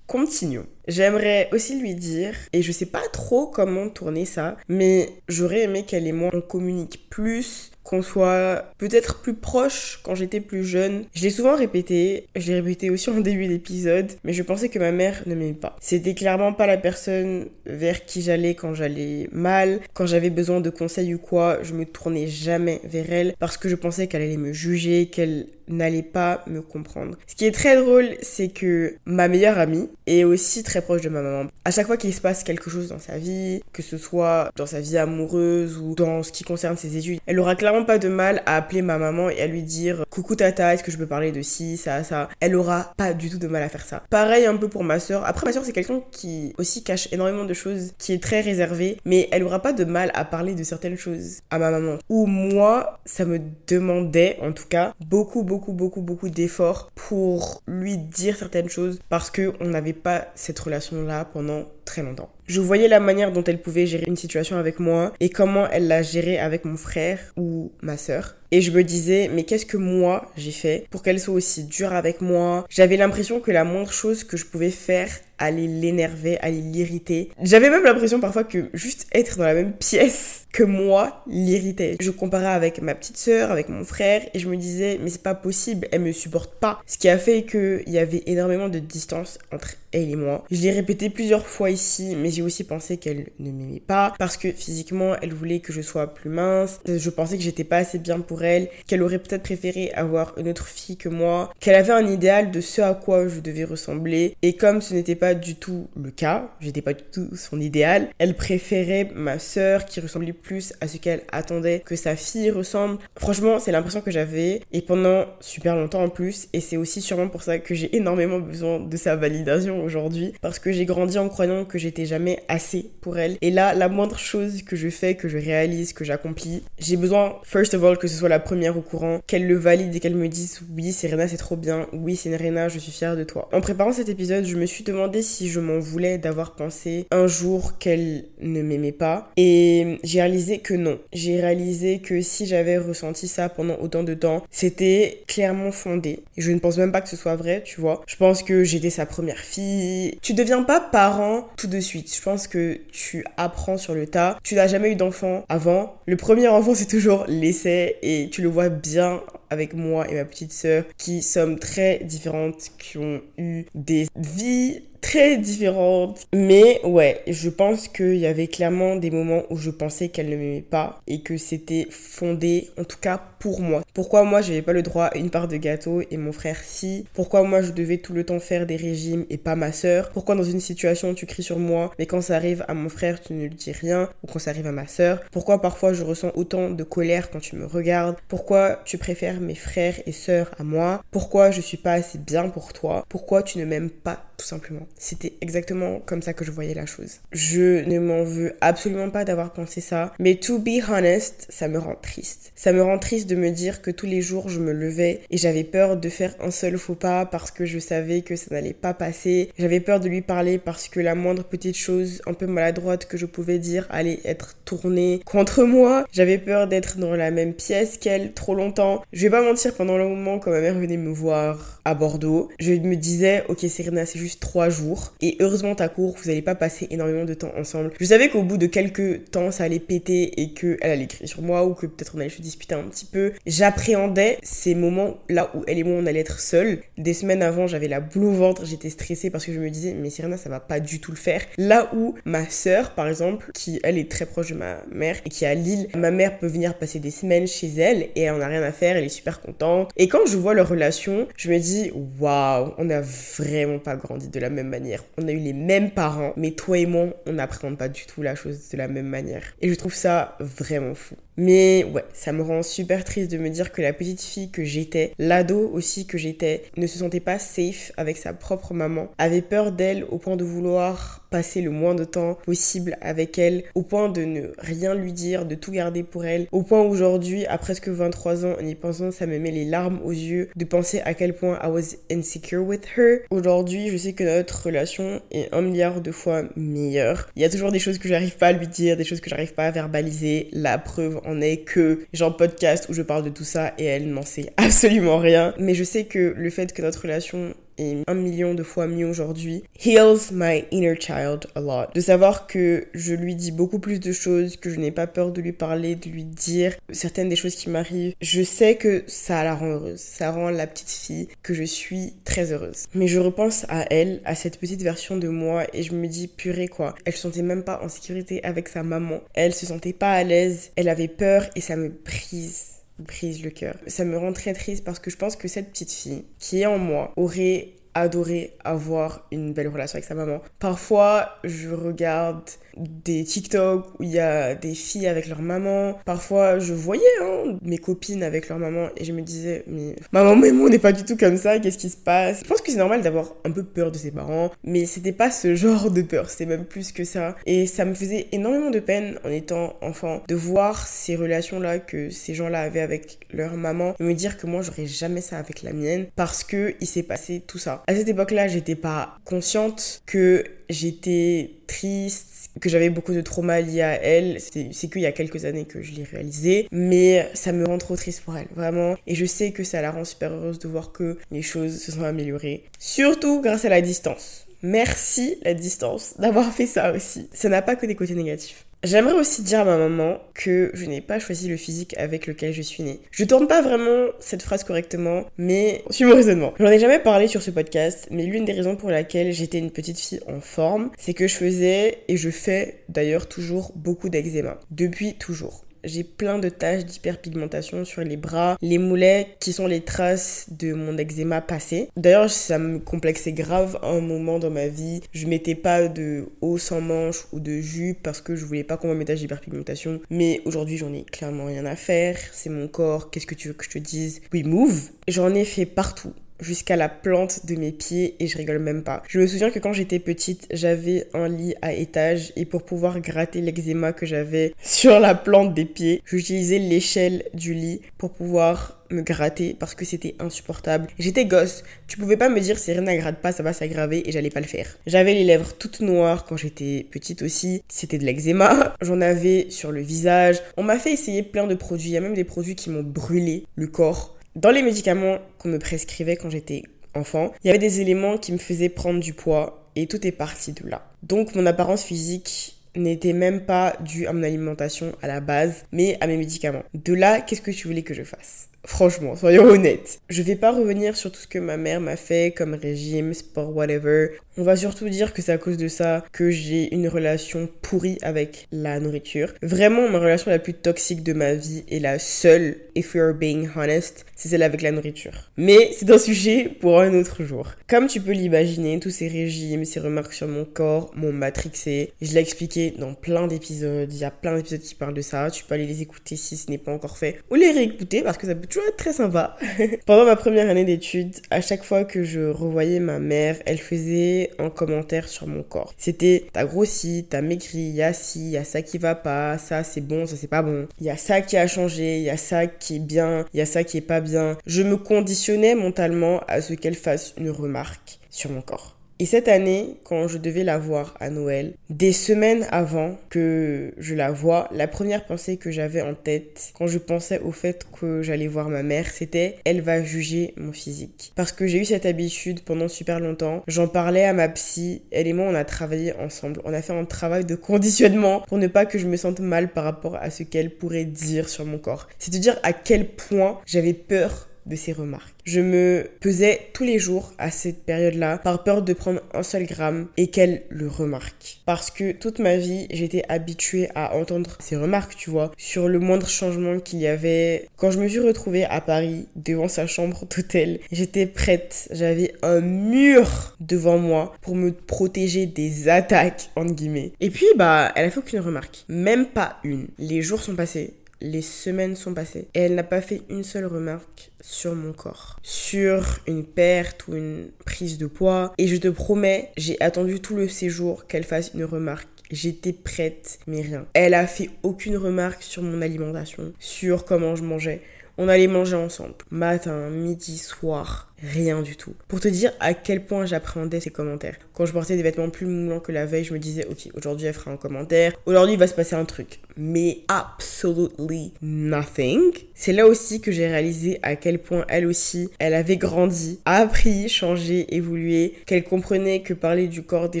Continuons. 0.06 0.66
J'aimerais 0.88 1.48
aussi 1.52 1.80
lui 1.80 1.94
dire, 1.94 2.34
et 2.52 2.60
je 2.60 2.72
sais 2.72 2.86
pas 2.86 3.02
trop 3.12 3.46
comment 3.46 3.88
tourner 3.88 4.26
ça, 4.26 4.56
mais 4.68 5.08
j'aurais 5.28 5.62
aimé 5.62 5.84
qu'elle 5.84 6.06
et 6.06 6.12
moi 6.12 6.30
on 6.34 6.40
communique 6.40 7.08
plus 7.08 7.71
qu'on 7.92 8.00
soit 8.00 8.72
peut-être 8.78 9.20
plus 9.20 9.34
proche 9.34 10.00
quand 10.02 10.14
j'étais 10.14 10.40
plus 10.40 10.64
jeune. 10.64 11.04
Je 11.14 11.24
l'ai 11.24 11.30
souvent 11.30 11.54
répété, 11.54 12.26
je 12.34 12.50
l'ai 12.50 12.60
répété 12.60 12.88
aussi 12.88 13.10
en 13.10 13.20
début 13.20 13.46
d'épisode, 13.48 14.10
mais 14.24 14.32
je 14.32 14.42
pensais 14.42 14.70
que 14.70 14.78
ma 14.78 14.92
mère 14.92 15.22
ne 15.26 15.34
m'aimait 15.34 15.52
pas. 15.52 15.76
C'était 15.78 16.14
clairement 16.14 16.54
pas 16.54 16.66
la 16.66 16.78
personne 16.78 17.48
vers 17.66 18.06
qui 18.06 18.22
j'allais 18.22 18.54
quand 18.54 18.72
j'allais 18.72 19.28
mal, 19.30 19.80
quand 19.92 20.06
j'avais 20.06 20.30
besoin 20.30 20.62
de 20.62 20.70
conseils 20.70 21.12
ou 21.12 21.18
quoi, 21.18 21.58
je 21.62 21.74
me 21.74 21.84
tournais 21.84 22.28
jamais 22.28 22.80
vers 22.84 23.12
elle 23.12 23.34
parce 23.38 23.58
que 23.58 23.68
je 23.68 23.76
pensais 23.76 24.06
qu'elle 24.06 24.22
allait 24.22 24.38
me 24.38 24.54
juger, 24.54 25.10
qu'elle 25.10 25.48
n'allait 25.72 26.02
pas 26.02 26.44
me 26.46 26.62
comprendre. 26.62 27.16
Ce 27.26 27.34
qui 27.34 27.46
est 27.46 27.52
très 27.52 27.76
drôle, 27.76 28.10
c'est 28.22 28.48
que 28.48 28.94
ma 29.04 29.28
meilleure 29.28 29.58
amie 29.58 29.88
est 30.06 30.24
aussi 30.24 30.62
très 30.62 30.82
proche 30.82 31.02
de 31.02 31.08
ma 31.08 31.22
maman. 31.22 31.48
À 31.64 31.70
chaque 31.70 31.86
fois 31.86 31.96
qu'il 31.96 32.12
se 32.14 32.20
passe 32.20 32.44
quelque 32.44 32.70
chose 32.70 32.88
dans 32.88 32.98
sa 32.98 33.18
vie, 33.18 33.62
que 33.72 33.82
ce 33.82 33.98
soit 33.98 34.50
dans 34.56 34.66
sa 34.66 34.80
vie 34.80 34.98
amoureuse 34.98 35.78
ou 35.78 35.94
dans 35.94 36.22
ce 36.22 36.32
qui 36.32 36.44
concerne 36.44 36.76
ses 36.76 36.96
études, 36.96 37.20
elle 37.26 37.38
aura 37.38 37.54
clairement 37.54 37.84
pas 37.84 37.98
de 37.98 38.08
mal 38.08 38.42
à 38.46 38.56
appeler 38.56 38.82
ma 38.82 38.98
maman 38.98 39.30
et 39.30 39.40
à 39.40 39.46
lui 39.46 39.62
dire 39.62 40.04
coucou 40.10 40.34
tata, 40.34 40.74
est-ce 40.74 40.82
que 40.82 40.90
je 40.90 40.98
peux 40.98 41.06
parler 41.06 41.32
de 41.32 41.42
ci, 41.42 41.76
ça, 41.76 42.02
ça? 42.04 42.28
Elle 42.40 42.56
aura 42.56 42.92
pas 42.96 43.14
du 43.14 43.30
tout 43.30 43.38
de 43.38 43.46
mal 43.46 43.62
à 43.62 43.68
faire 43.68 43.84
ça. 43.84 44.02
Pareil 44.10 44.46
un 44.46 44.56
peu 44.56 44.68
pour 44.68 44.84
ma 44.84 44.98
soeur. 44.98 45.24
Après 45.24 45.46
ma 45.46 45.52
soeur 45.52 45.64
c'est 45.64 45.72
quelqu'un 45.72 46.02
qui 46.10 46.52
aussi 46.58 46.82
cache 46.82 47.08
énormément 47.12 47.44
de 47.44 47.54
choses, 47.54 47.92
qui 47.98 48.12
est 48.12 48.22
très 48.22 48.40
réservé, 48.40 48.98
mais 49.04 49.28
elle 49.30 49.44
aura 49.44 49.60
pas 49.60 49.72
de 49.72 49.84
mal 49.84 50.10
à 50.14 50.24
parler 50.24 50.54
de 50.54 50.62
certaines 50.64 50.96
choses 50.96 51.40
à 51.50 51.58
ma 51.58 51.70
maman. 51.70 51.98
Ou 52.08 52.26
moi, 52.26 53.00
ça 53.04 53.24
me 53.24 53.38
demandait 53.68 54.38
en 54.40 54.52
tout 54.52 54.66
cas 54.68 54.94
beaucoup 55.06 55.42
beaucoup 55.42 55.61
beaucoup, 55.70 56.00
beaucoup, 56.00 56.28
d'efforts 56.28 56.90
pour 56.96 57.62
lui 57.68 57.98
dire 57.98 58.36
certaines 58.36 58.68
choses 58.68 58.98
parce 59.08 59.30
qu'on 59.30 59.64
n'avait 59.64 59.92
pas 59.92 60.26
cette 60.34 60.58
relation-là 60.58 61.26
pendant 61.26 61.66
très 61.84 62.02
longtemps. 62.02 62.30
Je 62.46 62.60
voyais 62.60 62.88
la 62.88 62.98
manière 62.98 63.30
dont 63.30 63.44
elle 63.44 63.62
pouvait 63.62 63.86
gérer 63.86 64.06
une 64.08 64.16
situation 64.16 64.56
avec 64.56 64.80
moi 64.80 65.12
et 65.20 65.30
comment 65.30 65.68
elle 65.68 65.86
l'a 65.86 66.02
gérée 66.02 66.38
avec 66.38 66.64
mon 66.64 66.76
frère 66.76 67.20
ou 67.36 67.70
ma 67.82 67.96
sœur. 67.96 68.34
Et 68.54 68.60
je 68.60 68.70
me 68.70 68.84
disais, 68.84 69.30
mais 69.32 69.44
qu'est-ce 69.44 69.64
que 69.64 69.78
moi 69.78 70.30
j'ai 70.36 70.50
fait 70.50 70.86
pour 70.90 71.02
qu'elle 71.02 71.18
soit 71.18 71.32
aussi 71.32 71.64
dure 71.64 71.94
avec 71.94 72.20
moi? 72.20 72.66
J'avais 72.68 72.98
l'impression 72.98 73.40
que 73.40 73.50
la 73.50 73.64
moindre 73.64 73.92
chose 73.92 74.24
que 74.24 74.36
je 74.36 74.44
pouvais 74.44 74.70
faire 74.70 75.08
allait 75.38 75.66
l'énerver, 75.66 76.38
allait 76.40 76.60
l'irriter. 76.60 77.30
J'avais 77.42 77.70
même 77.70 77.82
l'impression 77.82 78.20
parfois 78.20 78.44
que 78.44 78.68
juste 78.74 79.06
être 79.12 79.38
dans 79.38 79.44
la 79.44 79.54
même 79.54 79.72
pièce 79.72 80.46
que 80.52 80.62
moi 80.62 81.24
l'irritait. 81.26 81.96
Je 81.98 82.10
comparais 82.10 82.46
avec 82.46 82.80
ma 82.80 82.94
petite 82.94 83.16
sœur, 83.16 83.50
avec 83.50 83.68
mon 83.68 83.82
frère, 83.82 84.22
et 84.34 84.38
je 84.38 84.48
me 84.48 84.56
disais, 84.56 85.00
mais 85.02 85.10
c'est 85.10 85.22
pas 85.22 85.34
possible, 85.34 85.88
elle 85.90 86.02
me 86.02 86.12
supporte 86.12 86.60
pas. 86.60 86.80
Ce 86.86 86.98
qui 86.98 87.08
a 87.08 87.18
fait 87.18 87.42
qu'il 87.42 87.82
y 87.88 87.98
avait 87.98 88.22
énormément 88.26 88.68
de 88.68 88.78
distance 88.78 89.38
entre 89.50 89.74
elle 89.92 90.10
et 90.10 90.16
moi. 90.16 90.44
Je 90.50 90.60
l'ai 90.60 90.70
répété 90.70 91.10
plusieurs 91.10 91.46
fois 91.46 91.70
ici, 91.70 92.14
mais 92.16 92.30
j'ai 92.30 92.42
aussi 92.42 92.62
pensé 92.62 92.98
qu'elle 92.98 93.26
ne 93.40 93.50
m'aimait 93.50 93.80
pas 93.80 94.14
parce 94.18 94.36
que 94.36 94.52
physiquement, 94.52 95.16
elle 95.22 95.34
voulait 95.34 95.60
que 95.60 95.72
je 95.72 95.80
sois 95.80 96.14
plus 96.14 96.30
mince. 96.30 96.78
Je 96.86 97.10
pensais 97.10 97.36
que 97.36 97.42
j'étais 97.42 97.64
pas 97.64 97.78
assez 97.78 97.98
bien 97.98 98.20
pour 98.20 98.41
elle, 98.44 98.68
qu'elle 98.86 99.02
aurait 99.02 99.18
peut-être 99.18 99.42
préféré 99.42 99.92
avoir 99.92 100.34
une 100.38 100.48
autre 100.48 100.66
fille 100.66 100.96
que 100.96 101.08
moi, 101.08 101.52
qu'elle 101.60 101.74
avait 101.74 101.92
un 101.92 102.06
idéal 102.06 102.50
de 102.50 102.60
ce 102.60 102.80
à 102.80 102.94
quoi 102.94 103.28
je 103.28 103.40
devais 103.40 103.64
ressembler. 103.64 104.36
Et 104.42 104.54
comme 104.54 104.80
ce 104.80 104.94
n'était 104.94 105.14
pas 105.14 105.34
du 105.34 105.54
tout 105.54 105.88
le 106.00 106.10
cas, 106.10 106.50
j'étais 106.60 106.82
pas 106.82 106.94
du 106.94 107.02
tout 107.12 107.28
son 107.36 107.60
idéal, 107.60 108.08
elle 108.18 108.34
préférait 108.34 109.10
ma 109.14 109.38
sœur 109.38 109.84
qui 109.84 110.00
ressemblait 110.00 110.32
plus 110.32 110.72
à 110.80 110.88
ce 110.88 110.96
qu'elle 110.96 111.22
attendait 111.30 111.80
que 111.84 111.96
sa 111.96 112.16
fille 112.16 112.50
ressemble. 112.50 112.98
Franchement, 113.18 113.58
c'est 113.58 113.72
l'impression 113.72 114.00
que 114.00 114.10
j'avais 114.10 114.60
et 114.72 114.82
pendant 114.82 115.26
super 115.40 115.76
longtemps 115.76 116.02
en 116.02 116.08
plus. 116.08 116.48
Et 116.52 116.60
c'est 116.60 116.76
aussi 116.76 117.00
sûrement 117.00 117.28
pour 117.28 117.42
ça 117.42 117.58
que 117.58 117.74
j'ai 117.74 117.96
énormément 117.96 118.38
besoin 118.38 118.80
de 118.80 118.96
sa 118.96 119.16
validation 119.16 119.84
aujourd'hui 119.84 120.32
parce 120.40 120.58
que 120.58 120.72
j'ai 120.72 120.84
grandi 120.84 121.18
en 121.18 121.28
croyant 121.28 121.64
que 121.64 121.78
j'étais 121.78 122.06
jamais 122.06 122.42
assez 122.48 122.90
pour 123.00 123.18
elle. 123.18 123.36
Et 123.40 123.50
là, 123.50 123.74
la 123.74 123.88
moindre 123.88 124.18
chose 124.18 124.62
que 124.62 124.76
je 124.76 124.88
fais, 124.88 125.14
que 125.14 125.28
je 125.28 125.38
réalise, 125.38 125.92
que 125.92 126.04
j'accomplis, 126.04 126.62
j'ai 126.78 126.96
besoin, 126.96 127.36
first 127.44 127.74
of 127.74 127.84
all, 127.84 127.98
que 127.98 128.08
ce 128.08 128.16
soit 128.16 128.28
la 128.32 128.40
première 128.40 128.78
au 128.78 128.80
courant, 128.80 129.20
qu'elle 129.26 129.46
le 129.46 129.56
valide 129.56 129.94
et 129.94 130.00
qu'elle 130.00 130.16
me 130.16 130.26
dise 130.26 130.62
oui, 130.74 130.92
Serena, 130.92 131.28
c'est 131.28 131.36
trop 131.36 131.54
bien, 131.54 131.86
oui, 131.92 132.16
Serena, 132.16 132.68
je 132.68 132.78
suis 132.78 132.90
fière 132.90 133.14
de 133.14 133.24
toi. 133.24 133.50
En 133.52 133.60
préparant 133.60 133.92
cet 133.92 134.08
épisode, 134.08 134.46
je 134.46 134.56
me 134.56 134.64
suis 134.64 134.84
demandé 134.84 135.20
si 135.20 135.50
je 135.50 135.60
m'en 135.60 135.78
voulais 135.78 136.16
d'avoir 136.16 136.54
pensé 136.54 137.06
un 137.10 137.26
jour 137.26 137.76
qu'elle 137.78 138.24
ne 138.40 138.62
m'aimait 138.62 138.90
pas. 138.90 139.30
Et 139.36 139.98
j'ai 140.02 140.22
réalisé 140.22 140.60
que 140.60 140.72
non. 140.72 140.98
J'ai 141.12 141.40
réalisé 141.42 141.98
que 141.98 142.22
si 142.22 142.46
j'avais 142.46 142.78
ressenti 142.78 143.28
ça 143.28 143.50
pendant 143.50 143.76
autant 143.80 144.02
de 144.02 144.14
temps, 144.14 144.42
c'était 144.50 145.22
clairement 145.26 145.70
fondé. 145.70 146.20
Je 146.38 146.52
ne 146.52 146.58
pense 146.58 146.78
même 146.78 146.90
pas 146.90 147.02
que 147.02 147.10
ce 147.10 147.16
soit 147.16 147.36
vrai, 147.36 147.62
tu 147.62 147.82
vois. 147.82 148.02
Je 148.06 148.16
pense 148.16 148.42
que 148.42 148.64
j'étais 148.64 148.88
sa 148.88 149.04
première 149.04 149.40
fille. 149.40 150.16
Tu 150.22 150.32
deviens 150.32 150.62
pas 150.62 150.80
parent 150.80 151.48
tout 151.58 151.66
de 151.66 151.80
suite. 151.80 152.14
Je 152.16 152.22
pense 152.22 152.46
que 152.46 152.80
tu 152.92 153.26
apprends 153.36 153.76
sur 153.76 153.94
le 153.94 154.06
tas. 154.06 154.38
Tu 154.42 154.54
n'as 154.54 154.68
jamais 154.68 154.92
eu 154.92 154.96
d'enfant 154.96 155.44
avant. 155.50 155.96
Le 156.06 156.16
premier 156.16 156.48
enfant, 156.48 156.74
c'est 156.74 156.86
toujours 156.86 157.26
l'essai 157.28 157.96
et 158.02 158.11
tu 158.30 158.42
le 158.42 158.48
vois 158.48 158.68
bien 158.68 159.20
avec 159.52 159.74
moi 159.74 160.10
et 160.10 160.14
ma 160.14 160.24
petite 160.24 160.52
sœur 160.52 160.84
qui 160.98 161.22
sommes 161.22 161.58
très 161.58 162.00
différentes, 162.04 162.70
qui 162.78 162.98
ont 162.98 163.20
eu 163.38 163.66
des 163.74 164.06
vies 164.16 164.82
très 165.02 165.36
différentes. 165.36 166.26
Mais 166.32 166.80
ouais, 166.84 167.20
je 167.26 167.50
pense 167.50 167.88
qu'il 167.88 168.16
y 168.16 168.26
avait 168.26 168.46
clairement 168.46 168.96
des 168.96 169.10
moments 169.10 169.42
où 169.50 169.58
je 169.58 169.70
pensais 169.70 170.08
qu'elle 170.08 170.30
ne 170.30 170.36
m'aimait 170.36 170.62
pas 170.62 171.02
et 171.06 171.20
que 171.20 171.36
c'était 171.36 171.86
fondé, 171.90 172.70
en 172.78 172.84
tout 172.84 172.98
cas 172.98 173.20
pour 173.38 173.60
moi. 173.60 173.82
Pourquoi 173.92 174.22
moi 174.22 174.40
j'avais 174.40 174.62
pas 174.62 174.72
le 174.72 174.82
droit 174.82 175.06
à 175.06 175.18
une 175.18 175.28
part 175.28 175.48
de 175.48 175.56
gâteau 175.56 176.00
et 176.10 176.16
mon 176.16 176.30
frère 176.30 176.60
si? 176.62 177.04
Pourquoi 177.12 177.42
moi 177.42 177.60
je 177.60 177.72
devais 177.72 177.98
tout 177.98 178.12
le 178.12 178.24
temps 178.24 178.38
faire 178.38 178.66
des 178.66 178.76
régimes 178.76 179.26
et 179.28 179.36
pas 179.36 179.56
ma 179.56 179.72
soeur 179.72 180.10
Pourquoi 180.10 180.36
dans 180.36 180.44
une 180.44 180.60
situation 180.60 181.12
tu 181.12 181.26
cries 181.26 181.42
sur 181.42 181.58
moi 181.58 181.92
mais 181.98 182.06
quand 182.06 182.20
ça 182.20 182.36
arrive 182.36 182.64
à 182.68 182.74
mon 182.74 182.88
frère 182.88 183.20
tu 183.20 183.32
ne 183.32 183.42
lui 183.42 183.54
dis 183.56 183.72
rien? 183.72 184.08
Ou 184.22 184.28
quand 184.28 184.38
ça 184.38 184.50
arrive 184.50 184.68
à 184.68 184.72
ma 184.72 184.86
soeur 184.86 185.20
Pourquoi 185.32 185.60
parfois 185.60 185.92
je 185.92 186.04
ressens 186.04 186.30
autant 186.36 186.70
de 186.70 186.84
colère 186.84 187.30
quand 187.30 187.40
tu 187.40 187.56
me 187.56 187.66
regardes? 187.66 188.16
Pourquoi 188.28 188.80
tu 188.84 188.96
préfères 188.96 189.40
mes 189.42 189.54
frères 189.54 190.00
et 190.06 190.12
sœurs 190.12 190.50
à 190.58 190.64
moi. 190.64 191.02
Pourquoi 191.10 191.50
je 191.50 191.60
suis 191.60 191.76
pas 191.76 191.92
assez 191.92 192.18
bien 192.18 192.48
pour 192.48 192.72
toi? 192.72 193.04
Pourquoi 193.08 193.42
tu 193.42 193.58
ne 193.58 193.64
m'aimes 193.64 193.90
pas 193.90 194.24
simplement 194.44 194.86
C'était 194.98 195.34
exactement 195.40 196.00
comme 196.00 196.22
ça 196.22 196.32
que 196.32 196.44
je 196.44 196.50
voyais 196.50 196.74
la 196.74 196.86
chose. 196.86 197.20
Je 197.32 197.84
ne 197.84 197.98
m'en 197.98 198.24
veux 198.24 198.54
absolument 198.60 199.10
pas 199.10 199.24
d'avoir 199.24 199.52
pensé 199.52 199.80
ça, 199.80 200.12
mais 200.18 200.36
to 200.36 200.58
be 200.58 200.80
honest, 200.88 201.46
ça 201.48 201.68
me 201.68 201.78
rend 201.78 201.94
triste. 201.94 202.52
Ça 202.54 202.72
me 202.72 202.82
rend 202.82 202.98
triste 202.98 203.28
de 203.28 203.36
me 203.36 203.50
dire 203.50 203.82
que 203.82 203.90
tous 203.90 204.06
les 204.06 204.22
jours 204.22 204.48
je 204.48 204.60
me 204.60 204.72
levais 204.72 205.20
et 205.30 205.36
j'avais 205.36 205.64
peur 205.64 205.96
de 205.96 206.08
faire 206.08 206.34
un 206.40 206.50
seul 206.50 206.78
faux 206.78 206.94
pas 206.94 207.26
parce 207.26 207.50
que 207.50 207.64
je 207.64 207.78
savais 207.78 208.22
que 208.22 208.36
ça 208.36 208.54
n'allait 208.54 208.72
pas 208.72 208.94
passer. 208.94 209.50
J'avais 209.58 209.80
peur 209.80 210.00
de 210.00 210.08
lui 210.08 210.22
parler 210.22 210.58
parce 210.58 210.88
que 210.88 211.00
la 211.00 211.14
moindre 211.14 211.44
petite 211.44 211.76
chose 211.76 212.22
un 212.26 212.34
peu 212.34 212.46
maladroite 212.46 213.06
que 213.06 213.16
je 213.16 213.26
pouvais 213.26 213.58
dire 213.58 213.86
allait 213.90 214.20
être 214.24 214.56
tournée 214.64 215.20
contre 215.24 215.64
moi. 215.64 216.04
J'avais 216.12 216.38
peur 216.38 216.66
d'être 216.68 216.98
dans 216.98 217.14
la 217.14 217.30
même 217.30 217.54
pièce 217.54 217.98
qu'elle 217.98 218.32
trop 218.32 218.54
longtemps. 218.54 219.02
Je 219.12 219.22
vais 219.22 219.30
pas 219.30 219.42
mentir, 219.42 219.74
pendant 219.74 219.98
le 219.98 220.08
moment 220.08 220.38
quand 220.38 220.50
ma 220.50 220.60
mère 220.60 220.78
venait 220.78 220.96
me 220.96 221.12
voir 221.12 221.80
à 221.84 221.94
Bordeaux, 221.94 222.48
je 222.58 222.72
me 222.72 222.96
disais, 222.96 223.44
ok 223.48 223.60
Serena, 223.68 224.06
c'est 224.06 224.18
juste 224.18 224.31
trois 224.40 224.68
jours 224.68 225.12
et 225.20 225.36
heureusement 225.40 225.74
ta 225.74 225.88
cour, 225.88 226.14
vous 226.22 226.30
allez 226.30 226.42
pas 226.42 226.54
passer 226.54 226.86
énormément 226.90 227.24
de 227.24 227.34
temps 227.34 227.52
ensemble. 227.56 227.92
Je 227.98 228.04
savais 228.04 228.28
qu'au 228.28 228.42
bout 228.42 228.58
de 228.58 228.66
quelques 228.66 229.30
temps, 229.30 229.50
ça 229.50 229.64
allait 229.64 229.78
péter 229.78 230.40
et 230.40 230.52
qu'elle 230.52 230.78
allait 230.82 231.06
crier 231.06 231.26
sur 231.26 231.42
moi 231.42 231.64
ou 231.64 231.74
que 231.74 231.86
peut-être 231.86 232.14
on 232.16 232.20
allait 232.20 232.28
se 232.28 232.42
disputer 232.42 232.74
un 232.74 232.84
petit 232.84 233.04
peu 233.04 233.32
J'appréhendais 233.46 234.38
ces 234.42 234.74
moments 234.74 235.18
là 235.28 235.50
où 235.54 235.62
elle 235.66 235.78
et 235.78 235.84
moi 235.84 235.94
on 235.98 236.06
allait 236.06 236.20
être 236.20 236.40
seuls. 236.40 236.80
Des 236.98 237.14
semaines 237.14 237.42
avant, 237.42 237.66
j'avais 237.66 237.88
la 237.88 238.00
boule 238.00 238.24
au 238.24 238.32
ventre, 238.32 238.64
j'étais 238.64 238.90
stressée 238.90 239.30
parce 239.30 239.44
que 239.44 239.52
je 239.52 239.58
me 239.58 239.70
disais, 239.70 239.94
mais 239.94 240.10
Serena, 240.10 240.36
ça 240.36 240.48
va 240.48 240.60
pas 240.60 240.80
du 240.80 241.00
tout 241.00 241.10
le 241.10 241.16
faire. 241.16 241.42
Là 241.58 241.90
où 241.94 242.14
ma 242.24 242.48
sœur, 242.48 242.92
par 242.94 243.08
exemple, 243.08 243.50
qui 243.52 243.80
elle 243.82 243.98
est 243.98 244.10
très 244.10 244.26
proche 244.26 244.50
de 244.50 244.54
ma 244.54 244.78
mère 244.90 245.16
et 245.24 245.28
qui 245.28 245.44
est 245.44 245.48
à 245.48 245.54
Lille, 245.54 245.88
ma 245.94 246.10
mère 246.10 246.38
peut 246.38 246.46
venir 246.46 246.78
passer 246.78 246.98
des 246.98 247.10
semaines 247.10 247.46
chez 247.46 247.68
elle 247.78 248.08
et 248.14 248.22
elle 248.22 248.34
en 248.34 248.40
a 248.40 248.46
rien 248.46 248.62
à 248.62 248.72
faire, 248.72 248.96
elle 248.96 249.04
est 249.04 249.08
super 249.08 249.40
contente. 249.40 249.90
Et 249.96 250.08
quand 250.08 250.26
je 250.26 250.36
vois 250.36 250.54
leur 250.54 250.68
relation, 250.68 251.26
je 251.36 251.50
me 251.50 251.58
dis, 251.58 251.90
waouh, 252.20 252.72
on 252.78 252.84
n'a 252.84 253.00
vraiment 253.00 253.78
pas 253.78 253.96
grandi 254.12 254.28
de 254.28 254.40
la 254.40 254.50
même 254.50 254.68
manière. 254.68 255.02
On 255.18 255.26
a 255.26 255.32
eu 255.32 255.38
les 255.38 255.52
mêmes 255.52 255.90
parents, 255.90 256.32
mais 256.36 256.52
toi 256.52 256.78
et 256.78 256.86
moi, 256.86 257.08
on 257.26 257.32
n'apprend 257.32 257.74
pas 257.74 257.88
du 257.88 258.04
tout 258.06 258.22
la 258.22 258.34
chose 258.34 258.68
de 258.68 258.76
la 258.76 258.88
même 258.88 259.06
manière. 259.06 259.42
Et 259.60 259.68
je 259.68 259.74
trouve 259.74 259.94
ça 259.94 260.36
vraiment 260.40 260.94
fou. 260.94 261.16
Mais 261.36 261.84
ouais, 261.84 262.04
ça 262.12 262.32
me 262.32 262.42
rend 262.42 262.62
super 262.62 263.04
triste 263.04 263.30
de 263.30 263.38
me 263.38 263.48
dire 263.48 263.72
que 263.72 263.80
la 263.80 263.92
petite 263.92 264.20
fille 264.20 264.50
que 264.50 264.64
j'étais, 264.64 265.12
l'ado 265.18 265.70
aussi 265.72 266.06
que 266.06 266.18
j'étais, 266.18 266.62
ne 266.76 266.86
se 266.86 266.98
sentait 266.98 267.20
pas 267.20 267.38
safe 267.38 267.92
avec 267.96 268.16
sa 268.16 268.32
propre 268.32 268.74
maman, 268.74 269.08
avait 269.18 269.42
peur 269.42 269.72
d'elle 269.72 270.04
au 270.04 270.18
point 270.18 270.36
de 270.36 270.44
vouloir 270.44 271.22
passer 271.30 271.62
le 271.62 271.70
moins 271.70 271.94
de 271.94 272.04
temps 272.04 272.36
possible 272.44 272.98
avec 273.00 273.38
elle, 273.38 273.64
au 273.74 273.82
point 273.82 274.10
de 274.10 274.22
ne 274.22 274.52
rien 274.58 274.94
lui 274.94 275.14
dire, 275.14 275.46
de 275.46 275.54
tout 275.54 275.72
garder 275.72 276.02
pour 276.02 276.26
elle, 276.26 276.46
au 276.52 276.62
point 276.62 276.82
aujourd'hui, 276.82 277.46
à 277.46 277.56
presque 277.56 277.88
23 277.88 278.44
ans, 278.44 278.56
en 278.60 278.66
y 278.66 278.74
pensant, 278.74 279.10
ça 279.10 279.26
me 279.26 279.38
met 279.38 279.50
les 279.50 279.64
larmes 279.64 280.00
aux 280.04 280.12
yeux 280.12 280.50
de 280.54 280.64
penser 280.66 281.00
à 281.00 281.14
quel 281.14 281.34
point 281.34 281.58
I 281.62 281.68
was 281.68 281.96
insecure 282.10 282.60
with 282.60 282.84
her. 282.98 283.20
Aujourd'hui, 283.30 283.88
je 283.88 283.96
sais 283.96 284.12
que 284.12 284.24
notre 284.24 284.66
relation 284.66 285.22
est 285.30 285.48
un 285.52 285.62
milliard 285.62 286.02
de 286.02 286.12
fois 286.12 286.42
meilleure. 286.56 287.30
Il 287.36 287.42
y 287.42 287.46
a 287.46 287.50
toujours 287.50 287.72
des 287.72 287.78
choses 287.78 287.98
que 287.98 288.08
j'arrive 288.08 288.36
pas 288.36 288.48
à 288.48 288.52
lui 288.52 288.68
dire, 288.68 288.98
des 288.98 289.04
choses 289.04 289.22
que 289.22 289.30
j'arrive 289.30 289.54
pas 289.54 289.66
à 289.66 289.70
verbaliser. 289.70 290.48
La 290.52 290.76
preuve 290.76 291.21
en 291.24 291.40
est 291.40 291.58
que 291.58 292.00
un 292.20 292.30
podcast 292.30 292.86
où 292.88 292.92
je 292.92 293.02
parle 293.02 293.24
de 293.24 293.30
tout 293.30 293.44
ça 293.44 293.74
et 293.78 293.84
elle 293.84 294.08
n'en 294.08 294.22
sait 294.22 294.52
absolument 294.56 295.18
rien. 295.18 295.54
Mais 295.58 295.74
je 295.74 295.84
sais 295.84 296.04
que 296.04 296.34
le 296.36 296.50
fait 296.50 296.72
que 296.72 296.82
notre 296.82 297.02
relation 297.02 297.54
et 297.78 298.02
un 298.06 298.14
million 298.14 298.54
de 298.54 298.62
fois 298.62 298.86
mieux 298.86 299.06
aujourd'hui, 299.06 299.64
heals 299.84 300.32
my 300.32 300.64
inner 300.70 300.94
child 300.98 301.46
a 301.54 301.60
lot. 301.60 301.92
De 301.94 302.00
savoir 302.00 302.46
que 302.46 302.86
je 302.94 303.14
lui 303.14 303.34
dis 303.34 303.52
beaucoup 303.52 303.78
plus 303.78 304.00
de 304.00 304.12
choses, 304.12 304.56
que 304.56 304.70
je 304.70 304.78
n'ai 304.78 304.90
pas 304.90 305.06
peur 305.06 305.30
de 305.30 305.40
lui 305.40 305.52
parler, 305.52 305.96
de 305.96 306.08
lui 306.08 306.24
dire 306.24 306.74
certaines 306.90 307.28
des 307.28 307.36
choses 307.36 307.54
qui 307.54 307.70
m'arrivent. 307.70 308.14
Je 308.20 308.42
sais 308.42 308.76
que 308.76 309.04
ça 309.06 309.44
la 309.44 309.54
rend 309.54 309.66
heureuse. 309.66 310.00
Ça 310.00 310.30
rend 310.30 310.50
la 310.50 310.66
petite 310.66 310.90
fille 310.90 311.28
que 311.42 311.54
je 311.54 311.64
suis 311.64 312.14
très 312.24 312.52
heureuse. 312.52 312.84
Mais 312.94 313.08
je 313.08 313.18
repense 313.18 313.66
à 313.68 313.86
elle, 313.90 314.20
à 314.24 314.34
cette 314.34 314.58
petite 314.58 314.82
version 314.82 315.16
de 315.16 315.28
moi 315.28 315.64
et 315.72 315.82
je 315.82 315.94
me 315.94 316.06
dis 316.06 316.28
purée 316.28 316.68
quoi. 316.68 316.94
Elle 317.04 317.14
se 317.14 317.20
sentait 317.20 317.42
même 317.42 317.64
pas 317.64 317.80
en 317.82 317.88
sécurité 317.88 318.42
avec 318.44 318.68
sa 318.68 318.82
maman. 318.82 319.20
Elle 319.34 319.54
se 319.54 319.66
sentait 319.66 319.92
pas 319.92 320.12
à 320.12 320.24
l'aise. 320.24 320.70
Elle 320.76 320.88
avait 320.88 321.08
peur 321.08 321.48
et 321.56 321.60
ça 321.60 321.76
me 321.76 321.88
brise 321.88 322.81
brise 323.02 323.42
le 323.42 323.50
cœur. 323.50 323.76
Ça 323.86 324.04
me 324.04 324.16
rend 324.16 324.32
très 324.32 324.54
triste 324.54 324.84
parce 324.84 324.98
que 324.98 325.10
je 325.10 325.16
pense 325.16 325.36
que 325.36 325.48
cette 325.48 325.70
petite 325.70 325.92
fille 325.92 326.24
qui 326.38 326.60
est 326.60 326.66
en 326.66 326.78
moi 326.78 327.12
aurait 327.16 327.70
adoré 327.94 328.56
avoir 328.64 329.26
une 329.32 329.52
belle 329.52 329.68
relation 329.68 329.96
avec 329.96 330.04
sa 330.04 330.14
maman. 330.14 330.40
Parfois, 330.58 331.30
je 331.44 331.70
regarde 331.70 332.42
des 332.76 333.24
TikTok 333.24 333.86
où 333.98 334.02
il 334.02 334.10
y 334.10 334.18
a 334.18 334.54
des 334.54 334.74
filles 334.74 335.06
avec 335.06 335.28
leur 335.28 335.42
maman. 335.42 335.98
Parfois, 336.04 336.58
je 336.58 336.72
voyais 336.72 337.02
hein, 337.22 337.58
mes 337.62 337.78
copines 337.78 338.22
avec 338.22 338.48
leur 338.48 338.58
maman 338.58 338.88
et 338.96 339.04
je 339.04 339.12
me 339.12 339.22
disais, 339.22 339.64
mais 339.66 339.96
maman 340.12 340.36
mais 340.36 340.52
moi, 340.52 340.66
on 340.66 340.70
n'est 340.70 340.78
pas 340.78 340.92
du 340.92 341.04
tout 341.04 341.16
comme 341.16 341.36
ça, 341.36 341.58
qu'est-ce 341.58 341.78
qui 341.78 341.90
se 341.90 341.96
passe? 341.96 342.40
Je 342.42 342.48
pense 342.48 342.60
que 342.60 342.70
c'est 342.70 342.78
normal 342.78 343.02
d'avoir 343.02 343.34
un 343.44 343.50
peu 343.50 343.62
peur 343.62 343.92
de 343.92 343.98
ses 343.98 344.10
parents, 344.10 344.50
mais 344.64 344.86
c'était 344.86 345.12
pas 345.12 345.30
ce 345.30 345.54
genre 345.54 345.90
de 345.90 346.02
peur, 346.02 346.30
c'était 346.30 346.46
même 346.46 346.64
plus 346.64 346.92
que 346.92 347.04
ça. 347.04 347.36
Et 347.46 347.66
ça 347.66 347.84
me 347.84 347.94
faisait 347.94 348.28
énormément 348.32 348.70
de 348.70 348.80
peine 348.80 349.18
en 349.24 349.30
étant 349.30 349.76
enfant 349.82 350.22
de 350.26 350.34
voir 350.34 350.86
ces 350.86 351.16
relations-là 351.16 351.78
que 351.78 352.10
ces 352.10 352.34
gens-là 352.34 352.62
avaient 352.62 352.80
avec 352.80 353.18
leur 353.32 353.54
maman 353.56 353.94
et 354.00 354.02
me 354.02 354.14
dire 354.14 354.36
que 354.36 354.46
moi, 354.46 354.62
j'aurais 354.62 354.86
jamais 354.86 355.20
ça 355.20 355.38
avec 355.38 355.62
la 355.62 355.72
mienne 355.72 356.06
parce 356.16 356.44
que 356.44 356.74
il 356.80 356.86
s'est 356.86 357.02
passé 357.02 357.42
tout 357.46 357.58
ça. 357.58 357.81
À 357.86 357.94
cette 357.94 358.08
époque-là, 358.08 358.48
j'étais 358.48 358.76
pas 358.76 359.16
consciente 359.24 360.02
que 360.06 360.44
j'étais 360.70 361.50
triste, 361.66 362.50
que 362.60 362.68
j'avais 362.68 362.90
beaucoup 362.90 363.12
de 363.12 363.20
traumas 363.20 363.60
liés 363.60 363.82
à 363.82 363.94
elle. 363.94 364.38
C'est 364.40 364.88
qu'il 364.88 365.02
y 365.02 365.06
a 365.06 365.12
quelques 365.12 365.44
années 365.44 365.64
que 365.64 365.82
je 365.82 365.92
l'ai 365.92 366.04
réalisé, 366.04 366.68
mais 366.70 367.28
ça 367.34 367.52
me 367.52 367.64
rend 367.64 367.78
trop 367.78 367.96
triste 367.96 368.22
pour 368.22 368.36
elle, 368.36 368.48
vraiment. 368.54 368.96
Et 369.06 369.14
je 369.14 369.24
sais 369.24 369.52
que 369.52 369.64
ça 369.64 369.82
la 369.82 369.90
rend 369.90 370.04
super 370.04 370.32
heureuse 370.32 370.58
de 370.58 370.68
voir 370.68 370.92
que 370.92 371.18
les 371.30 371.42
choses 371.42 371.80
se 371.80 371.92
sont 371.92 372.04
améliorées, 372.04 372.64
surtout 372.78 373.40
grâce 373.40 373.64
à 373.64 373.68
la 373.68 373.80
distance. 373.80 374.46
Merci 374.62 375.38
la 375.42 375.54
distance 375.54 376.14
d'avoir 376.18 376.52
fait 376.52 376.66
ça 376.66 376.92
aussi. 376.92 377.28
Ça 377.32 377.48
n'a 377.48 377.62
pas 377.62 377.74
que 377.74 377.86
des 377.86 377.96
côtés 377.96 378.14
négatifs. 378.14 378.64
J'aimerais 378.84 379.14
aussi 379.14 379.42
dire 379.42 379.60
à 379.60 379.64
ma 379.64 379.78
maman 379.78 380.18
que 380.34 380.72
je 380.74 380.86
n'ai 380.86 381.00
pas 381.00 381.20
choisi 381.20 381.48
le 381.48 381.56
physique 381.56 381.94
avec 381.98 382.26
lequel 382.26 382.52
je 382.52 382.62
suis 382.62 382.82
née. 382.82 383.00
Je 383.12 383.22
tourne 383.24 383.46
pas 383.46 383.62
vraiment 383.62 384.08
cette 384.18 384.42
phrase 384.42 384.64
correctement, 384.64 385.24
mais 385.38 385.84
suis 385.90 386.04
mon 386.04 386.16
raisonnement. 386.16 386.52
J'en 386.58 386.66
ai 386.66 386.80
jamais 386.80 386.98
parlé 386.98 387.28
sur 387.28 387.42
ce 387.42 387.52
podcast, 387.52 388.08
mais 388.10 388.24
l'une 388.24 388.44
des 388.44 388.52
raisons 388.52 388.74
pour 388.74 388.90
laquelle 388.90 389.32
j'étais 389.32 389.58
une 389.58 389.70
petite 389.70 390.00
fille 390.00 390.20
en 390.26 390.40
forme, 390.40 390.90
c'est 390.98 391.14
que 391.14 391.28
je 391.28 391.34
faisais, 391.36 391.98
et 392.08 392.16
je 392.16 392.30
fais 392.30 392.82
d'ailleurs 392.88 393.28
toujours, 393.28 393.72
beaucoup 393.76 394.08
d'eczéma. 394.08 394.58
Depuis 394.72 395.14
toujours 395.14 395.62
j'ai 395.84 396.04
plein 396.04 396.38
de 396.38 396.48
taches 396.48 396.84
d'hyperpigmentation 396.84 397.84
sur 397.84 398.02
les 398.02 398.16
bras, 398.16 398.56
les 398.60 398.78
mollets 398.78 399.28
qui 399.40 399.52
sont 399.52 399.66
les 399.66 399.80
traces 399.80 400.46
de 400.50 400.72
mon 400.72 400.96
eczéma 400.98 401.40
passé. 401.40 401.88
D'ailleurs, 401.96 402.30
ça 402.30 402.58
me 402.58 402.78
complexait 402.78 403.32
grave 403.32 403.78
un 403.82 404.00
moment 404.00 404.38
dans 404.38 404.50
ma 404.50 404.68
vie. 404.68 405.00
Je 405.12 405.26
mettais 405.26 405.54
pas 405.54 405.88
de 405.88 406.28
haut 406.40 406.58
sans 406.58 406.80
manche 406.80 407.26
ou 407.32 407.40
de 407.40 407.60
jupe 407.60 408.02
parce 408.02 408.20
que 408.20 408.36
je 408.36 408.44
voulais 408.44 408.64
pas 408.64 408.76
qu'on 408.76 408.88
voit 408.88 408.96
mes 408.96 409.04
taches 409.04 409.20
d'hyperpigmentation. 409.20 410.00
Mais 410.10 410.40
aujourd'hui, 410.44 410.76
j'en 410.76 410.92
ai 410.92 411.04
clairement 411.04 411.46
rien 411.46 411.66
à 411.66 411.76
faire. 411.76 412.18
C'est 412.32 412.50
mon 412.50 412.68
corps. 412.68 413.10
Qu'est-ce 413.10 413.26
que 413.26 413.34
tu 413.34 413.48
veux 413.48 413.54
que 413.54 413.64
je 413.64 413.70
te 413.70 413.78
dise? 413.78 414.20
We 414.32 414.44
move. 414.44 414.90
J'en 415.08 415.34
ai 415.34 415.44
fait 415.44 415.66
partout 415.66 416.12
jusqu'à 416.42 416.76
la 416.76 416.88
plante 416.88 417.46
de 417.46 417.54
mes 417.54 417.72
pieds 417.72 418.16
et 418.20 418.26
je 418.26 418.36
rigole 418.36 418.58
même 418.58 418.82
pas. 418.82 419.02
Je 419.08 419.18
me 419.18 419.26
souviens 419.26 419.50
que 419.50 419.58
quand 419.58 419.72
j'étais 419.72 419.98
petite, 419.98 420.46
j'avais 420.50 421.06
un 421.14 421.28
lit 421.28 421.54
à 421.62 421.72
étage 421.72 422.32
et 422.36 422.44
pour 422.44 422.64
pouvoir 422.64 423.00
gratter 423.00 423.40
l'eczéma 423.40 423.92
que 423.92 424.06
j'avais 424.06 424.54
sur 424.62 425.00
la 425.00 425.14
plante 425.14 425.54
des 425.54 425.64
pieds, 425.64 426.02
j'utilisais 426.04 426.58
l'échelle 426.58 427.24
du 427.34 427.54
lit 427.54 427.80
pour 427.98 428.12
pouvoir 428.12 428.82
me 428.92 429.02
gratter 429.02 429.56
parce 429.58 429.74
que 429.74 429.84
c'était 429.84 430.14
insupportable. 430.18 430.88
J'étais 430.98 431.24
gosse, 431.24 431.64
tu 431.86 431.98
pouvais 431.98 432.16
pas 432.16 432.28
me 432.28 432.40
dire 432.40 432.58
si 432.58 432.72
rien 432.72 432.82
n'aggrave 432.82 433.16
pas, 433.22 433.32
ça 433.32 433.42
va 433.42 433.52
s'aggraver 433.52 434.08
et 434.08 434.12
j'allais 434.12 434.30
pas 434.30 434.40
le 434.40 434.46
faire. 434.46 434.78
J'avais 434.86 435.14
les 435.14 435.24
lèvres 435.24 435.54
toutes 435.58 435.80
noires 435.80 436.24
quand 436.24 436.36
j'étais 436.36 436.86
petite 436.90 437.22
aussi, 437.22 437.62
c'était 437.68 437.98
de 437.98 438.04
l'eczéma. 438.04 438.76
J'en 438.82 439.00
avais 439.00 439.46
sur 439.50 439.72
le 439.72 439.80
visage. 439.80 440.40
On 440.56 440.62
m'a 440.62 440.78
fait 440.78 440.92
essayer 440.92 441.22
plein 441.22 441.46
de 441.46 441.54
produits, 441.54 441.90
il 441.90 441.94
y 441.94 441.96
a 441.96 442.00
même 442.00 442.14
des 442.14 442.24
produits 442.24 442.54
qui 442.54 442.70
m'ont 442.70 442.82
brûlé 442.82 443.44
le 443.56 443.66
corps. 443.66 444.11
Dans 444.34 444.50
les 444.50 444.62
médicaments 444.62 445.18
qu'on 445.38 445.50
me 445.50 445.58
prescrivait 445.58 446.16
quand 446.16 446.30
j'étais 446.30 446.62
enfant, 446.94 447.32
il 447.44 447.48
y 447.48 447.50
avait 447.50 447.58
des 447.58 447.82
éléments 447.82 448.16
qui 448.16 448.32
me 448.32 448.38
faisaient 448.38 448.70
prendre 448.70 448.98
du 448.98 449.12
poids 449.12 449.68
et 449.76 449.86
tout 449.86 450.06
est 450.06 450.12
parti 450.12 450.52
de 450.52 450.66
là. 450.66 450.90
Donc 451.02 451.34
mon 451.34 451.44
apparence 451.44 451.84
physique 451.84 452.56
n'était 452.74 453.12
même 453.12 453.42
pas 453.42 453.76
due 453.80 454.06
à 454.06 454.14
mon 454.14 454.22
alimentation 454.22 454.92
à 455.02 455.06
la 455.06 455.20
base, 455.20 455.66
mais 455.70 455.98
à 456.00 456.06
mes 456.06 456.16
médicaments. 456.16 456.62
De 456.72 456.94
là, 456.94 457.20
qu'est-ce 457.20 457.42
que 457.42 457.50
tu 457.50 457.66
voulais 457.68 457.82
que 457.82 457.92
je 457.92 458.04
fasse? 458.04 458.48
Franchement, 458.64 459.16
soyons 459.16 459.44
honnêtes. 459.44 460.00
Je 460.08 460.22
vais 460.22 460.36
pas 460.36 460.52
revenir 460.52 460.96
sur 460.96 461.10
tout 461.10 461.20
ce 461.20 461.26
que 461.26 461.38
ma 461.38 461.56
mère 461.56 461.80
m'a 461.80 461.96
fait 461.96 462.32
comme 462.36 462.54
régime, 462.54 463.12
sport, 463.12 463.54
whatever. 463.54 464.10
On 464.38 464.44
va 464.44 464.56
surtout 464.56 464.88
dire 464.88 465.12
que 465.12 465.20
c'est 465.20 465.32
à 465.32 465.36
cause 465.36 465.58
de 465.58 465.68
ça 465.68 466.04
que 466.12 466.30
j'ai 466.30 466.74
une 466.74 466.88
relation 466.88 467.50
pourrie 467.60 467.98
avec 468.00 468.48
la 468.50 468.80
nourriture. 468.80 469.34
Vraiment, 469.42 469.90
ma 469.90 469.98
relation 469.98 470.30
la 470.30 470.38
plus 470.38 470.54
toxique 470.54 471.02
de 471.02 471.12
ma 471.12 471.34
vie 471.34 471.64
est 471.70 471.80
la 471.80 471.98
seule, 471.98 472.56
if 472.74 472.94
we 472.94 473.02
are 473.02 473.12
being 473.12 473.48
honest, 473.54 474.06
c'est 474.16 474.28
celle 474.28 474.42
avec 474.42 474.62
la 474.62 474.70
nourriture. 474.70 475.30
Mais 475.36 475.70
c'est 475.76 475.90
un 475.90 475.98
sujet 475.98 476.48
pour 476.60 476.80
un 476.80 476.94
autre 476.94 477.24
jour. 477.24 477.48
Comme 477.68 477.88
tu 477.88 478.00
peux 478.00 478.12
l'imaginer, 478.12 478.78
tous 478.80 478.90
ces 478.90 479.08
régimes, 479.08 479.64
ces 479.64 479.80
remarques 479.80 480.14
sur 480.14 480.28
mon 480.28 480.44
corps 480.44 480.92
m'ont 480.94 481.12
matrixé. 481.12 481.92
Je 482.00 482.12
l'ai 482.12 482.20
expliqué 482.20 482.72
dans 482.78 482.94
plein 482.94 483.26
d'épisodes. 483.26 483.92
Il 483.92 483.98
y 483.98 484.04
a 484.04 484.10
plein 484.10 484.36
d'épisodes 484.36 484.60
qui 484.60 484.74
parlent 484.74 484.94
de 484.94 485.02
ça. 485.02 485.30
Tu 485.30 485.44
peux 485.44 485.54
aller 485.54 485.66
les 485.66 485.82
écouter 485.82 486.16
si 486.16 486.36
ce 486.36 486.50
n'est 486.50 486.58
pas 486.58 486.72
encore 486.72 486.96
fait. 486.96 487.18
Ou 487.30 487.34
les 487.34 487.50
réécouter 487.50 488.02
parce 488.02 488.16
que 488.16 488.26
ça 488.26 488.34
peut 488.34 488.46
être 488.60 488.76
très 488.76 488.92
sympa. 488.92 489.36
Pendant 489.86 490.04
ma 490.04 490.16
première 490.16 490.48
année 490.48 490.64
d'études, 490.64 491.14
à 491.30 491.40
chaque 491.40 491.64
fois 491.64 491.84
que 491.84 492.04
je 492.04 492.20
revoyais 492.20 492.80
ma 492.80 492.98
mère, 492.98 493.36
elle 493.46 493.58
faisait 493.58 494.30
un 494.38 494.50
commentaire 494.50 495.08
sur 495.08 495.26
mon 495.26 495.42
corps. 495.42 495.74
C'était 495.78 496.26
t'as 496.32 496.44
grossi, 496.44 497.06
t'as 497.08 497.22
maigri, 497.22 497.60
y 497.60 497.82
a 497.82 497.92
ci, 497.92 498.30
y 498.30 498.36
a 498.36 498.44
ça 498.44 498.62
qui 498.62 498.78
va 498.78 498.94
pas, 498.94 499.38
ça 499.38 499.64
c'est 499.64 499.80
bon, 499.80 500.06
ça 500.06 500.16
c'est 500.16 500.28
pas 500.28 500.42
bon. 500.42 500.66
Y 500.80 500.90
a 500.90 500.96
ça 500.96 501.20
qui 501.20 501.36
a 501.36 501.46
changé, 501.46 502.00
y 502.00 502.10
a 502.10 502.16
ça 502.16 502.46
qui 502.46 502.76
est 502.76 502.80
bien, 502.80 503.24
y 503.34 503.40
a 503.40 503.46
ça 503.46 503.64
qui 503.64 503.78
est 503.78 503.80
pas 503.80 504.00
bien. 504.00 504.36
Je 504.46 504.62
me 504.62 504.76
conditionnais 504.76 505.54
mentalement 505.54 506.20
à 506.28 506.40
ce 506.40 506.54
qu'elle 506.54 506.74
fasse 506.74 507.14
une 507.18 507.30
remarque 507.30 507.98
sur 508.10 508.30
mon 508.30 508.42
corps. 508.42 508.76
Et 508.98 509.06
cette 509.06 509.28
année, 509.28 509.76
quand 509.84 510.08
je 510.08 510.18
devais 510.18 510.44
la 510.44 510.58
voir 510.58 510.94
à 511.00 511.10
Noël, 511.10 511.54
des 511.70 511.92
semaines 511.92 512.46
avant 512.50 512.98
que 513.10 513.72
je 513.78 513.94
la 513.94 514.12
vois, 514.12 514.48
la 514.52 514.68
première 514.68 515.04
pensée 515.04 515.36
que 515.36 515.50
j'avais 515.50 515.82
en 515.82 515.94
tête 515.94 516.52
quand 516.56 516.66
je 516.66 516.78
pensais 516.78 517.18
au 517.20 517.32
fait 517.32 517.66
que 517.78 518.02
j'allais 518.02 518.28
voir 518.28 518.48
ma 518.48 518.62
mère, 518.62 518.90
c'était 518.90 519.36
elle 519.44 519.60
va 519.60 519.82
juger 519.82 520.34
mon 520.36 520.52
physique. 520.52 521.12
Parce 521.16 521.32
que 521.32 521.46
j'ai 521.46 521.58
eu 521.58 521.64
cette 521.64 521.86
habitude 521.86 522.42
pendant 522.42 522.68
super 522.68 523.00
longtemps. 523.00 523.42
J'en 523.48 523.68
parlais 523.68 524.04
à 524.04 524.12
ma 524.12 524.28
psy, 524.28 524.82
elle 524.90 525.06
et 525.06 525.12
moi 525.12 525.26
on 525.28 525.34
a 525.34 525.44
travaillé 525.44 525.92
ensemble. 525.94 526.40
On 526.44 526.54
a 526.54 526.62
fait 526.62 526.72
un 526.72 526.84
travail 526.84 527.24
de 527.24 527.34
conditionnement 527.34 528.20
pour 528.20 528.38
ne 528.38 528.46
pas 528.46 528.66
que 528.66 528.78
je 528.78 528.86
me 528.86 528.96
sente 528.96 529.20
mal 529.20 529.48
par 529.48 529.64
rapport 529.64 529.96
à 529.96 530.10
ce 530.10 530.22
qu'elle 530.22 530.50
pourrait 530.50 530.84
dire 530.84 531.28
sur 531.28 531.44
mon 531.44 531.58
corps. 531.58 531.88
C'est 531.98 532.12
de 532.12 532.18
dire 532.18 532.38
à 532.42 532.52
quel 532.52 532.88
point 532.88 533.40
j'avais 533.46 533.74
peur 533.74 534.28
de 534.46 534.56
ses 534.56 534.72
remarques. 534.72 535.14
Je 535.24 535.40
me 535.40 535.88
pesais 536.00 536.48
tous 536.52 536.64
les 536.64 536.78
jours 536.78 537.12
à 537.18 537.30
cette 537.30 537.64
période-là 537.64 538.18
par 538.18 538.42
peur 538.44 538.62
de 538.62 538.72
prendre 538.72 539.00
un 539.14 539.22
seul 539.22 539.46
gramme 539.46 539.86
et 539.96 540.08
qu'elle 540.08 540.42
le 540.48 540.68
remarque. 540.68 541.40
Parce 541.46 541.70
que 541.70 541.92
toute 541.92 542.18
ma 542.18 542.36
vie, 542.36 542.66
j'étais 542.70 543.04
habituée 543.08 543.68
à 543.74 543.94
entendre 543.94 544.36
ces 544.40 544.56
remarques, 544.56 544.96
tu 544.96 545.10
vois, 545.10 545.32
sur 545.36 545.68
le 545.68 545.78
moindre 545.78 546.08
changement 546.08 546.58
qu'il 546.58 546.80
y 546.80 546.86
avait. 546.86 547.48
Quand 547.56 547.70
je 547.70 547.78
me 547.78 547.88
suis 547.88 548.00
retrouvée 548.00 548.44
à 548.44 548.60
Paris, 548.60 549.06
devant 549.16 549.48
sa 549.48 549.66
chambre 549.66 550.04
d'hôtel, 550.06 550.60
j'étais 550.70 551.06
prête. 551.06 551.68
J'avais 551.70 552.14
un 552.22 552.40
mur 552.40 553.36
devant 553.40 553.78
moi 553.78 554.14
pour 554.20 554.34
me 554.34 554.52
protéger 554.52 555.26
des 555.26 555.68
attaques, 555.68 556.30
entre 556.36 556.54
guillemets. 556.54 556.92
Et 557.00 557.10
puis, 557.10 557.26
bah, 557.36 557.72
elle 557.76 557.86
a 557.86 557.90
fait 557.90 558.00
aucune 558.00 558.20
remarque. 558.20 558.64
Même 558.68 559.06
pas 559.06 559.38
une. 559.44 559.68
Les 559.78 560.02
jours 560.02 560.22
sont 560.22 560.34
passés 560.34 560.74
les 561.02 561.20
semaines 561.20 561.76
sont 561.76 561.94
passées 561.94 562.28
et 562.34 562.40
elle 562.40 562.54
n'a 562.54 562.62
pas 562.62 562.80
fait 562.80 563.02
une 563.10 563.24
seule 563.24 563.46
remarque 563.46 564.10
sur 564.20 564.54
mon 564.54 564.72
corps, 564.72 565.18
sur 565.22 565.98
une 566.06 566.24
perte 566.24 566.86
ou 566.86 566.94
une 566.94 567.30
prise 567.44 567.76
de 567.76 567.86
poids. 567.86 568.32
Et 568.38 568.46
je 568.46 568.56
te 568.56 568.68
promets, 568.68 569.30
j'ai 569.36 569.60
attendu 569.60 570.00
tout 570.00 570.14
le 570.14 570.28
séjour 570.28 570.86
qu'elle 570.86 571.04
fasse 571.04 571.32
une 571.34 571.44
remarque. 571.44 571.88
J'étais 572.10 572.52
prête, 572.52 573.18
mais 573.26 573.40
rien. 573.40 573.66
Elle 573.74 573.94
a 573.94 574.06
fait 574.06 574.30
aucune 574.42 574.76
remarque 574.76 575.22
sur 575.22 575.42
mon 575.42 575.60
alimentation, 575.60 576.32
sur 576.38 576.84
comment 576.84 577.16
je 577.16 577.24
mangeais. 577.24 577.62
On 577.98 578.08
allait 578.08 578.26
manger 578.26 578.56
ensemble, 578.56 578.94
matin, 579.10 579.68
midi, 579.70 580.18
soir 580.18 580.92
rien 581.02 581.42
du 581.42 581.56
tout. 581.56 581.74
Pour 581.88 582.00
te 582.00 582.08
dire 582.08 582.32
à 582.40 582.54
quel 582.54 582.84
point 582.84 583.06
j'appréhendais 583.06 583.60
ces 583.60 583.70
commentaires. 583.70 584.16
Quand 584.34 584.46
je 584.46 584.52
portais 584.52 584.76
des 584.76 584.82
vêtements 584.82 585.10
plus 585.10 585.26
moulants 585.26 585.60
que 585.60 585.72
la 585.72 585.86
veille, 585.86 586.04
je 586.04 586.12
me 586.12 586.18
disais, 586.18 586.46
ok, 586.48 586.70
aujourd'hui 586.74 587.06
elle 587.06 587.14
fera 587.14 587.30
un 587.30 587.36
commentaire, 587.36 587.92
aujourd'hui 588.06 588.34
il 588.34 588.38
va 588.38 588.46
se 588.46 588.54
passer 588.54 588.74
un 588.74 588.84
truc. 588.84 589.20
Mais 589.36 589.80
absolutely 589.88 591.12
nothing. 591.22 592.00
C'est 592.34 592.52
là 592.52 592.66
aussi 592.66 593.00
que 593.00 593.12
j'ai 593.12 593.26
réalisé 593.26 593.78
à 593.82 593.96
quel 593.96 594.18
point 594.18 594.44
elle 594.48 594.66
aussi, 594.66 595.08
elle 595.18 595.34
avait 595.34 595.56
grandi, 595.56 596.20
appris, 596.24 596.88
changé, 596.88 597.54
évolué, 597.54 598.14
qu'elle 598.26 598.44
comprenait 598.44 599.02
que 599.02 599.14
parler 599.14 599.48
du 599.48 599.62
corps 599.62 599.88
des 599.88 600.00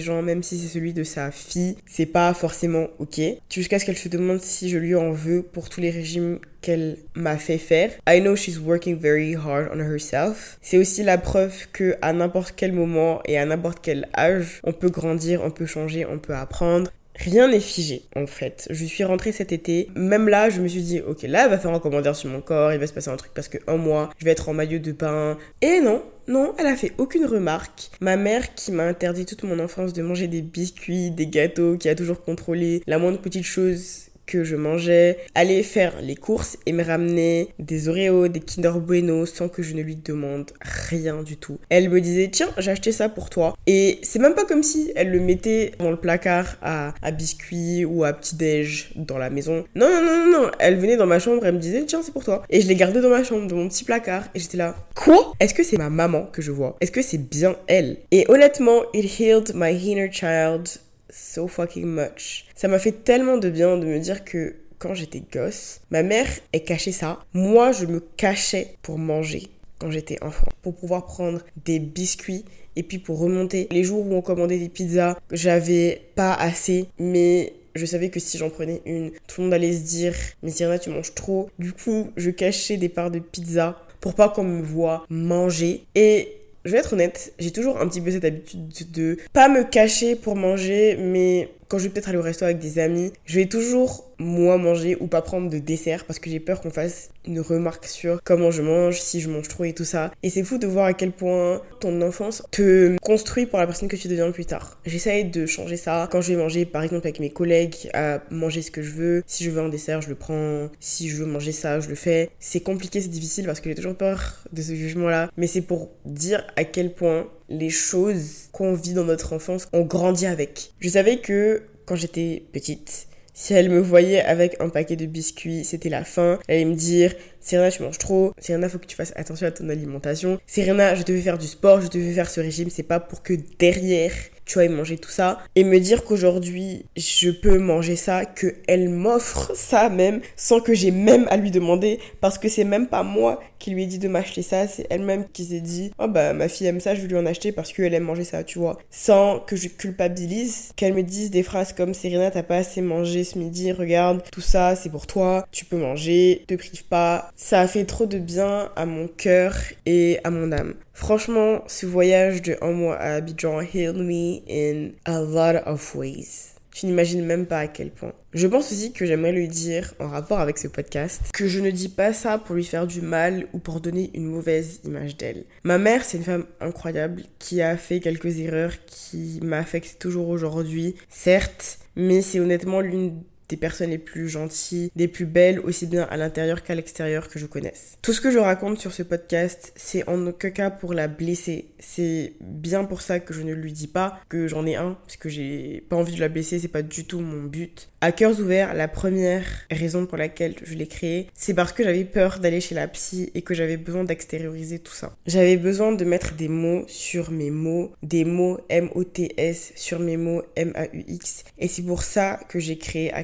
gens, 0.00 0.22
même 0.22 0.42
si 0.42 0.58
c'est 0.58 0.68
celui 0.68 0.92
de 0.92 1.04
sa 1.04 1.30
fille, 1.30 1.76
c'est 1.86 2.06
pas 2.06 2.32
forcément 2.34 2.88
ok. 2.98 3.20
Jusqu'à 3.50 3.78
ce 3.78 3.86
qu'elle 3.86 3.96
se 3.96 4.08
demande 4.08 4.40
si 4.40 4.68
je 4.68 4.78
lui 4.78 4.94
en 4.94 5.12
veux 5.12 5.42
pour 5.42 5.68
tous 5.68 5.80
les 5.80 5.90
régimes 5.90 6.38
qu'elle 6.62 6.96
m'a 7.14 7.36
fait 7.36 7.58
faire. 7.58 7.90
I 8.08 8.20
know 8.20 8.36
she's 8.36 8.58
working 8.58 8.96
very 8.96 9.34
hard 9.34 9.68
on 9.74 9.80
herself. 9.80 10.58
C'est 10.62 10.78
aussi 10.78 11.02
la 11.02 11.18
preuve 11.18 11.66
que 11.72 11.96
à 12.00 12.12
n'importe 12.12 12.54
quel 12.56 12.72
moment 12.72 13.20
et 13.26 13.36
à 13.36 13.44
n'importe 13.44 13.80
quel 13.82 14.08
âge, 14.16 14.60
on 14.64 14.72
peut 14.72 14.90
grandir, 14.90 15.42
on 15.44 15.50
peut 15.50 15.66
changer, 15.66 16.06
on 16.06 16.18
peut 16.18 16.34
apprendre. 16.34 16.90
Rien 17.14 17.48
n'est 17.48 17.60
figé 17.60 18.02
en 18.16 18.26
fait. 18.26 18.66
Je 18.70 18.84
suis 18.86 19.04
rentrée 19.04 19.32
cet 19.32 19.52
été. 19.52 19.90
Même 19.94 20.28
là, 20.28 20.48
je 20.48 20.60
me 20.60 20.68
suis 20.68 20.82
dit, 20.82 21.00
ok, 21.00 21.22
là, 21.22 21.44
elle 21.44 21.50
va 21.50 21.58
faire 21.58 21.72
un 21.72 21.78
commentaire 21.78 22.16
sur 22.16 22.30
mon 22.30 22.40
corps, 22.40 22.72
il 22.72 22.78
va 22.78 22.86
se 22.86 22.92
passer 22.92 23.10
un 23.10 23.16
truc 23.16 23.32
parce 23.34 23.48
que 23.48 23.58
un 23.66 23.76
mois, 23.76 24.10
je 24.18 24.24
vais 24.24 24.30
être 24.30 24.48
en 24.48 24.54
maillot 24.54 24.78
de 24.78 24.92
bain. 24.92 25.36
Et 25.60 25.80
non, 25.80 26.02
non, 26.26 26.54
elle 26.58 26.66
a 26.66 26.76
fait 26.76 26.92
aucune 26.98 27.26
remarque. 27.26 27.90
Ma 28.00 28.16
mère 28.16 28.54
qui 28.54 28.72
m'a 28.72 28.84
interdit 28.84 29.26
toute 29.26 29.42
mon 29.42 29.58
enfance 29.58 29.92
de 29.92 30.02
manger 30.02 30.26
des 30.26 30.40
biscuits, 30.40 31.10
des 31.10 31.26
gâteaux, 31.26 31.76
qui 31.76 31.88
a 31.88 31.94
toujours 31.94 32.22
contrôlé 32.22 32.82
la 32.86 32.98
moindre 32.98 33.20
petite 33.20 33.44
chose 33.44 34.11
que 34.32 34.44
je 34.44 34.56
mangeais, 34.56 35.18
aller 35.34 35.62
faire 35.62 35.92
les 36.00 36.16
courses 36.16 36.56
et 36.64 36.72
me 36.72 36.82
ramener 36.82 37.48
des 37.58 37.90
Oreos, 37.90 38.28
des 38.28 38.40
Kinder 38.40 38.80
Bueno 38.80 39.26
sans 39.26 39.50
que 39.50 39.62
je 39.62 39.74
ne 39.74 39.82
lui 39.82 39.96
demande 39.96 40.50
rien 40.88 41.22
du 41.22 41.36
tout. 41.36 41.58
Elle 41.68 41.90
me 41.90 42.00
disait 42.00 42.30
tiens 42.32 42.48
j'ai 42.56 42.70
acheté 42.70 42.92
ça 42.92 43.10
pour 43.10 43.28
toi 43.28 43.54
et 43.66 43.98
c'est 44.02 44.18
même 44.18 44.34
pas 44.34 44.46
comme 44.46 44.62
si 44.62 44.90
elle 44.96 45.10
le 45.10 45.20
mettait 45.20 45.72
dans 45.78 45.90
le 45.90 45.98
placard 45.98 46.56
à, 46.62 46.94
biscuits 47.10 47.84
ou 47.84 48.04
à 48.04 48.14
petit 48.14 48.36
déj 48.36 48.92
dans 48.96 49.18
la 49.18 49.28
maison. 49.28 49.64
Non 49.74 49.86
non 49.90 50.00
non 50.00 50.24
non 50.24 50.44
non, 50.44 50.50
elle 50.58 50.76
venait 50.76 50.96
dans 50.96 51.06
ma 51.06 51.18
chambre, 51.18 51.44
elle 51.44 51.56
me 51.56 51.60
disait 51.60 51.84
tiens 51.84 52.00
c'est 52.02 52.12
pour 52.12 52.24
toi 52.24 52.42
et 52.48 52.62
je 52.62 52.68
l'ai 52.68 52.74
gardé 52.74 53.02
dans 53.02 53.10
ma 53.10 53.22
chambre 53.22 53.46
dans 53.46 53.56
mon 53.56 53.68
petit 53.68 53.84
placard. 53.84 54.24
Et 54.34 54.38
j'étais 54.38 54.56
là 54.56 54.74
quoi? 54.94 55.34
Est-ce 55.40 55.52
que 55.52 55.62
c'est 55.62 55.76
ma 55.76 55.90
maman 55.90 56.22
que 56.32 56.40
je 56.40 56.52
vois? 56.52 56.78
Est-ce 56.80 56.92
que 56.92 57.02
c'est 57.02 57.18
bien 57.18 57.54
elle? 57.66 57.98
Et 58.12 58.24
honnêtement 58.30 58.80
it 58.94 59.20
healed 59.20 59.52
my 59.54 59.72
inner 59.72 60.10
child 60.10 60.68
so 61.12 61.46
fucking 61.46 61.86
much. 61.86 62.46
Ça 62.54 62.68
m'a 62.68 62.78
fait 62.78 63.04
tellement 63.04 63.36
de 63.36 63.50
bien 63.50 63.76
de 63.76 63.86
me 63.86 63.98
dire 63.98 64.24
que 64.24 64.56
quand 64.78 64.94
j'étais 64.94 65.22
gosse, 65.32 65.80
ma 65.90 66.02
mère 66.02 66.26
est 66.52 66.60
cachée 66.60 66.90
ça. 66.90 67.20
Moi, 67.34 67.70
je 67.70 67.86
me 67.86 68.00
cachais 68.00 68.74
pour 68.82 68.98
manger 68.98 69.48
quand 69.78 69.90
j'étais 69.90 70.22
enfant, 70.22 70.48
pour 70.62 70.74
pouvoir 70.74 71.06
prendre 71.06 71.40
des 71.64 71.78
biscuits 71.78 72.44
et 72.74 72.82
puis 72.82 72.98
pour 72.98 73.18
remonter. 73.18 73.68
Les 73.70 73.84
jours 73.84 74.06
où 74.06 74.14
on 74.14 74.22
commandait 74.22 74.58
des 74.58 74.68
pizzas, 74.68 75.18
j'avais 75.30 76.02
pas 76.14 76.34
assez, 76.34 76.86
mais 76.98 77.52
je 77.74 77.86
savais 77.86 78.10
que 78.10 78.20
si 78.20 78.38
j'en 78.38 78.50
prenais 78.50 78.82
une, 78.84 79.12
tout 79.26 79.40
le 79.40 79.44
monde 79.44 79.54
allait 79.54 79.72
se 79.72 79.84
dire 79.84 80.14
Mais 80.42 80.52
tu 80.52 80.90
manges 80.90 81.14
trop. 81.14 81.50
Du 81.58 81.72
coup, 81.72 82.10
je 82.16 82.30
cachais 82.30 82.76
des 82.76 82.88
parts 82.88 83.10
de 83.10 83.18
pizza 83.18 83.80
pour 84.00 84.14
pas 84.14 84.28
qu'on 84.28 84.44
me 84.44 84.62
voit 84.62 85.06
manger. 85.08 85.84
Et 85.94 86.41
je 86.64 86.72
vais 86.72 86.78
être 86.78 86.92
honnête, 86.92 87.32
j'ai 87.38 87.50
toujours 87.50 87.80
un 87.80 87.88
petit 87.88 88.00
peu 88.00 88.10
cette 88.10 88.24
habitude 88.24 88.90
de 88.92 89.18
pas 89.32 89.48
me 89.48 89.64
cacher 89.64 90.14
pour 90.16 90.36
manger, 90.36 90.96
mais 90.98 91.50
quand 91.68 91.78
je 91.78 91.84
vais 91.84 91.90
peut-être 91.90 92.08
aller 92.08 92.18
au 92.18 92.22
resto 92.22 92.44
avec 92.44 92.58
des 92.58 92.78
amis, 92.78 93.12
je 93.24 93.40
vais 93.40 93.46
toujours 93.46 94.11
moi 94.22 94.58
manger 94.58 94.96
ou 95.00 95.06
pas 95.06 95.22
prendre 95.22 95.50
de 95.50 95.58
dessert 95.58 96.04
parce 96.04 96.18
que 96.18 96.30
j'ai 96.30 96.40
peur 96.40 96.60
qu'on 96.60 96.70
fasse 96.70 97.10
une 97.26 97.40
remarque 97.40 97.86
sur 97.86 98.20
comment 98.22 98.50
je 98.50 98.62
mange, 98.62 99.00
si 99.00 99.20
je 99.20 99.28
mange 99.28 99.48
trop 99.48 99.64
et 99.64 99.72
tout 99.72 99.84
ça. 99.84 100.10
Et 100.22 100.30
c'est 100.30 100.42
fou 100.42 100.58
de 100.58 100.66
voir 100.66 100.86
à 100.86 100.94
quel 100.94 101.12
point 101.12 101.62
ton 101.80 102.00
enfance 102.02 102.42
te 102.50 102.96
construit 102.98 103.46
pour 103.46 103.58
la 103.58 103.66
personne 103.66 103.88
que 103.88 103.96
tu 103.96 104.08
deviens 104.08 104.30
plus 104.30 104.46
tard. 104.46 104.80
J'essaye 104.86 105.24
de 105.24 105.46
changer 105.46 105.76
ça 105.76 106.08
quand 106.10 106.20
je 106.20 106.32
vais 106.32 106.38
manger 106.38 106.64
par 106.64 106.82
exemple 106.82 107.06
avec 107.06 107.20
mes 107.20 107.30
collègues 107.30 107.90
à 107.94 108.22
manger 108.30 108.62
ce 108.62 108.70
que 108.70 108.82
je 108.82 108.92
veux. 108.92 109.22
Si 109.26 109.44
je 109.44 109.50
veux 109.50 109.60
un 109.60 109.68
dessert, 109.68 110.00
je 110.00 110.08
le 110.08 110.14
prends. 110.14 110.68
Si 110.80 111.08
je 111.08 111.16
veux 111.16 111.26
manger 111.26 111.52
ça, 111.52 111.80
je 111.80 111.88
le 111.88 111.94
fais. 111.94 112.30
C'est 112.38 112.60
compliqué, 112.60 113.00
c'est 113.00 113.08
difficile 113.08 113.46
parce 113.46 113.60
que 113.60 113.68
j'ai 113.68 113.74
toujours 113.74 113.96
peur 113.96 114.44
de 114.52 114.62
ce 114.62 114.74
jugement-là. 114.74 115.30
Mais 115.36 115.46
c'est 115.46 115.62
pour 115.62 115.90
dire 116.04 116.44
à 116.56 116.64
quel 116.64 116.94
point 116.94 117.28
les 117.48 117.70
choses 117.70 118.48
qu'on 118.52 118.74
vit 118.74 118.94
dans 118.94 119.04
notre 119.04 119.32
enfance, 119.32 119.68
on 119.72 119.82
grandit 119.82 120.26
avec. 120.26 120.72
Je 120.80 120.88
savais 120.88 121.18
que 121.18 121.62
quand 121.84 121.96
j'étais 121.96 122.44
petite, 122.52 123.08
si 123.42 123.54
elle 123.54 123.70
me 123.70 123.80
voyait 123.80 124.22
avec 124.22 124.54
un 124.60 124.68
paquet 124.68 124.94
de 124.94 125.04
biscuits, 125.04 125.64
c'était 125.64 125.88
la 125.88 126.04
fin. 126.04 126.38
Elle 126.46 126.58
allait 126.58 126.64
me 126.64 126.76
dire 126.76 127.12
Serena, 127.40 127.72
tu 127.72 127.82
manges 127.82 127.98
trop. 127.98 128.32
Serena, 128.38 128.68
faut 128.68 128.78
que 128.78 128.86
tu 128.86 128.94
fasses 128.94 129.12
attention 129.16 129.48
à 129.48 129.50
ton 129.50 129.68
alimentation. 129.68 130.38
Serena, 130.46 130.94
je 130.94 131.02
devais 131.02 131.20
faire 131.20 131.38
du 131.38 131.48
sport, 131.48 131.80
je 131.80 131.88
devais 131.88 132.12
faire 132.12 132.30
ce 132.30 132.40
régime. 132.40 132.70
C'est 132.70 132.84
pas 132.84 133.00
pour 133.00 133.24
que 133.24 133.34
derrière, 133.58 134.12
tu 134.52 134.58
vas 134.58 134.68
manger 134.68 134.98
tout 134.98 135.10
ça. 135.10 135.38
Et 135.56 135.64
me 135.64 135.78
dire 135.78 136.04
qu'aujourd'hui, 136.04 136.84
je 136.96 137.30
peux 137.30 137.58
manger 137.58 137.96
ça, 137.96 138.24
qu'elle 138.26 138.90
m'offre 138.90 139.52
ça 139.54 139.88
même, 139.88 140.20
sans 140.36 140.60
que 140.60 140.74
j'ai 140.74 140.90
même 140.90 141.26
à 141.30 141.36
lui 141.36 141.50
demander. 141.50 141.98
Parce 142.20 142.38
que 142.38 142.48
c'est 142.48 142.64
même 142.64 142.86
pas 142.86 143.02
moi 143.02 143.40
qui 143.58 143.70
lui 143.70 143.84
ai 143.84 143.86
dit 143.86 143.98
de 143.98 144.08
m'acheter 144.08 144.42
ça, 144.42 144.66
c'est 144.66 144.86
elle-même 144.90 145.24
qui 145.32 145.44
s'est 145.44 145.60
dit 145.60 145.92
Oh 145.98 146.08
bah 146.08 146.32
ma 146.32 146.48
fille 146.48 146.66
aime 146.66 146.80
ça, 146.80 146.96
je 146.96 147.00
vais 147.00 147.08
lui 147.08 147.16
en 147.16 147.26
acheter 147.26 147.52
parce 147.52 147.72
qu'elle 147.72 147.94
aime 147.94 148.02
manger 148.02 148.24
ça, 148.24 148.42
tu 148.42 148.58
vois. 148.58 148.78
Sans 148.90 149.38
que 149.38 149.54
je 149.54 149.68
culpabilise, 149.68 150.72
qu'elle 150.74 150.94
me 150.94 151.02
dise 151.02 151.30
des 151.30 151.44
phrases 151.44 151.72
comme 151.72 151.94
Serena, 151.94 152.30
t'as 152.30 152.42
pas 152.42 152.56
assez 152.56 152.80
mangé 152.80 153.22
ce 153.22 153.38
midi, 153.38 153.70
regarde, 153.70 154.22
tout 154.32 154.40
ça, 154.40 154.74
c'est 154.74 154.90
pour 154.90 155.06
toi, 155.06 155.46
tu 155.52 155.64
peux 155.64 155.76
manger, 155.76 156.44
te 156.48 156.54
prive 156.54 156.84
pas, 156.84 157.30
ça 157.36 157.60
a 157.60 157.68
fait 157.68 157.84
trop 157.84 158.06
de 158.06 158.18
bien 158.18 158.70
à 158.74 158.84
mon 158.84 159.06
cœur 159.06 159.54
et 159.86 160.18
à 160.24 160.30
mon 160.30 160.50
âme. 160.50 160.74
Franchement, 160.94 161.64
ce 161.66 161.86
voyage 161.86 162.42
de 162.42 162.56
un 162.60 162.72
mois 162.72 162.96
à 162.96 163.14
Abidjan 163.14 163.60
healed 163.60 163.96
me 163.96 164.40
in 164.48 164.92
a 165.04 165.20
lot 165.20 165.60
of 165.66 165.94
ways. 165.94 166.52
Tu 166.74 166.86
n'imagines 166.86 167.24
même 167.24 167.46
pas 167.46 167.58
à 167.58 167.66
quel 167.66 167.90
point. 167.90 168.12
Je 168.32 168.46
pense 168.46 168.72
aussi 168.72 168.92
que 168.92 169.04
j'aimerais 169.04 169.32
lui 169.32 169.46
dire, 169.46 169.92
en 169.98 170.08
rapport 170.08 170.40
avec 170.40 170.56
ce 170.56 170.68
podcast, 170.68 171.20
que 171.34 171.46
je 171.46 171.60
ne 171.60 171.70
dis 171.70 171.90
pas 171.90 172.14
ça 172.14 172.38
pour 172.38 172.54
lui 172.54 172.64
faire 172.64 172.86
du 172.86 173.02
mal 173.02 173.46
ou 173.52 173.58
pour 173.58 173.80
donner 173.80 174.10
une 174.14 174.24
mauvaise 174.24 174.80
image 174.84 175.18
d'elle. 175.18 175.44
Ma 175.64 175.76
mère, 175.76 176.02
c'est 176.02 176.16
une 176.16 176.24
femme 176.24 176.46
incroyable 176.60 177.24
qui 177.38 177.60
a 177.60 177.76
fait 177.76 178.00
quelques 178.00 178.38
erreurs 178.38 178.72
qui 178.86 179.38
m'affectent 179.42 179.98
toujours 179.98 180.28
aujourd'hui, 180.28 180.94
certes, 181.10 181.78
mais 181.94 182.22
c'est 182.22 182.40
honnêtement 182.40 182.80
l'une 182.80 183.22
des 183.48 183.56
personnes 183.56 183.90
les 183.90 183.98
plus 183.98 184.28
gentilles, 184.28 184.90
des 184.96 185.08
plus 185.08 185.26
belles, 185.26 185.60
aussi 185.60 185.86
bien 185.86 186.02
à 186.04 186.16
l'intérieur 186.16 186.62
qu'à 186.62 186.74
l'extérieur 186.74 187.28
que 187.28 187.38
je 187.38 187.46
connaisse. 187.46 187.98
Tout 188.02 188.12
ce 188.12 188.20
que 188.20 188.30
je 188.30 188.38
raconte 188.38 188.78
sur 188.78 188.92
ce 188.92 189.02
podcast, 189.02 189.72
c'est 189.76 190.08
en 190.08 190.26
aucun 190.26 190.50
cas 190.50 190.70
pour 190.70 190.94
la 190.94 191.08
blesser. 191.08 191.66
C'est 191.78 192.34
bien 192.40 192.84
pour 192.84 193.02
ça 193.02 193.20
que 193.20 193.34
je 193.34 193.42
ne 193.42 193.52
lui 193.52 193.72
dis 193.72 193.88
pas 193.88 194.20
que 194.28 194.48
j'en 194.48 194.66
ai 194.66 194.76
un, 194.76 194.96
parce 195.06 195.16
que 195.16 195.28
j'ai 195.28 195.84
pas 195.88 195.96
envie 195.96 196.14
de 196.14 196.20
la 196.20 196.28
blesser, 196.28 196.58
c'est 196.58 196.68
pas 196.68 196.82
du 196.82 197.04
tout 197.04 197.20
mon 197.20 197.44
but. 197.44 197.88
À 198.00 198.10
cœurs 198.10 198.40
ouverts, 198.40 198.74
la 198.74 198.88
première 198.88 199.44
raison 199.70 200.06
pour 200.06 200.18
laquelle 200.18 200.56
je 200.62 200.74
l'ai 200.74 200.88
créé, 200.88 201.28
c'est 201.34 201.54
parce 201.54 201.72
que 201.72 201.84
j'avais 201.84 202.04
peur 202.04 202.40
d'aller 202.40 202.60
chez 202.60 202.74
la 202.74 202.88
psy 202.88 203.30
et 203.34 203.42
que 203.42 203.54
j'avais 203.54 203.76
besoin 203.76 204.04
d'extérioriser 204.04 204.78
tout 204.78 204.92
ça. 204.92 205.16
J'avais 205.26 205.56
besoin 205.56 205.92
de 205.92 206.04
mettre 206.04 206.34
des 206.34 206.48
mots 206.48 206.84
sur 206.88 207.30
mes 207.30 207.50
mots, 207.50 207.92
des 208.02 208.24
mots 208.24 208.58
M-O-T-S 208.68 209.72
sur 209.76 210.00
mes 210.00 210.16
mots 210.16 210.42
M-A-U-X. 210.56 211.44
Et 211.58 211.68
c'est 211.68 211.82
pour 211.82 212.02
ça 212.02 212.40
que 212.48 212.58
j'ai 212.58 212.78
créé 212.78 213.12
à 213.12 213.22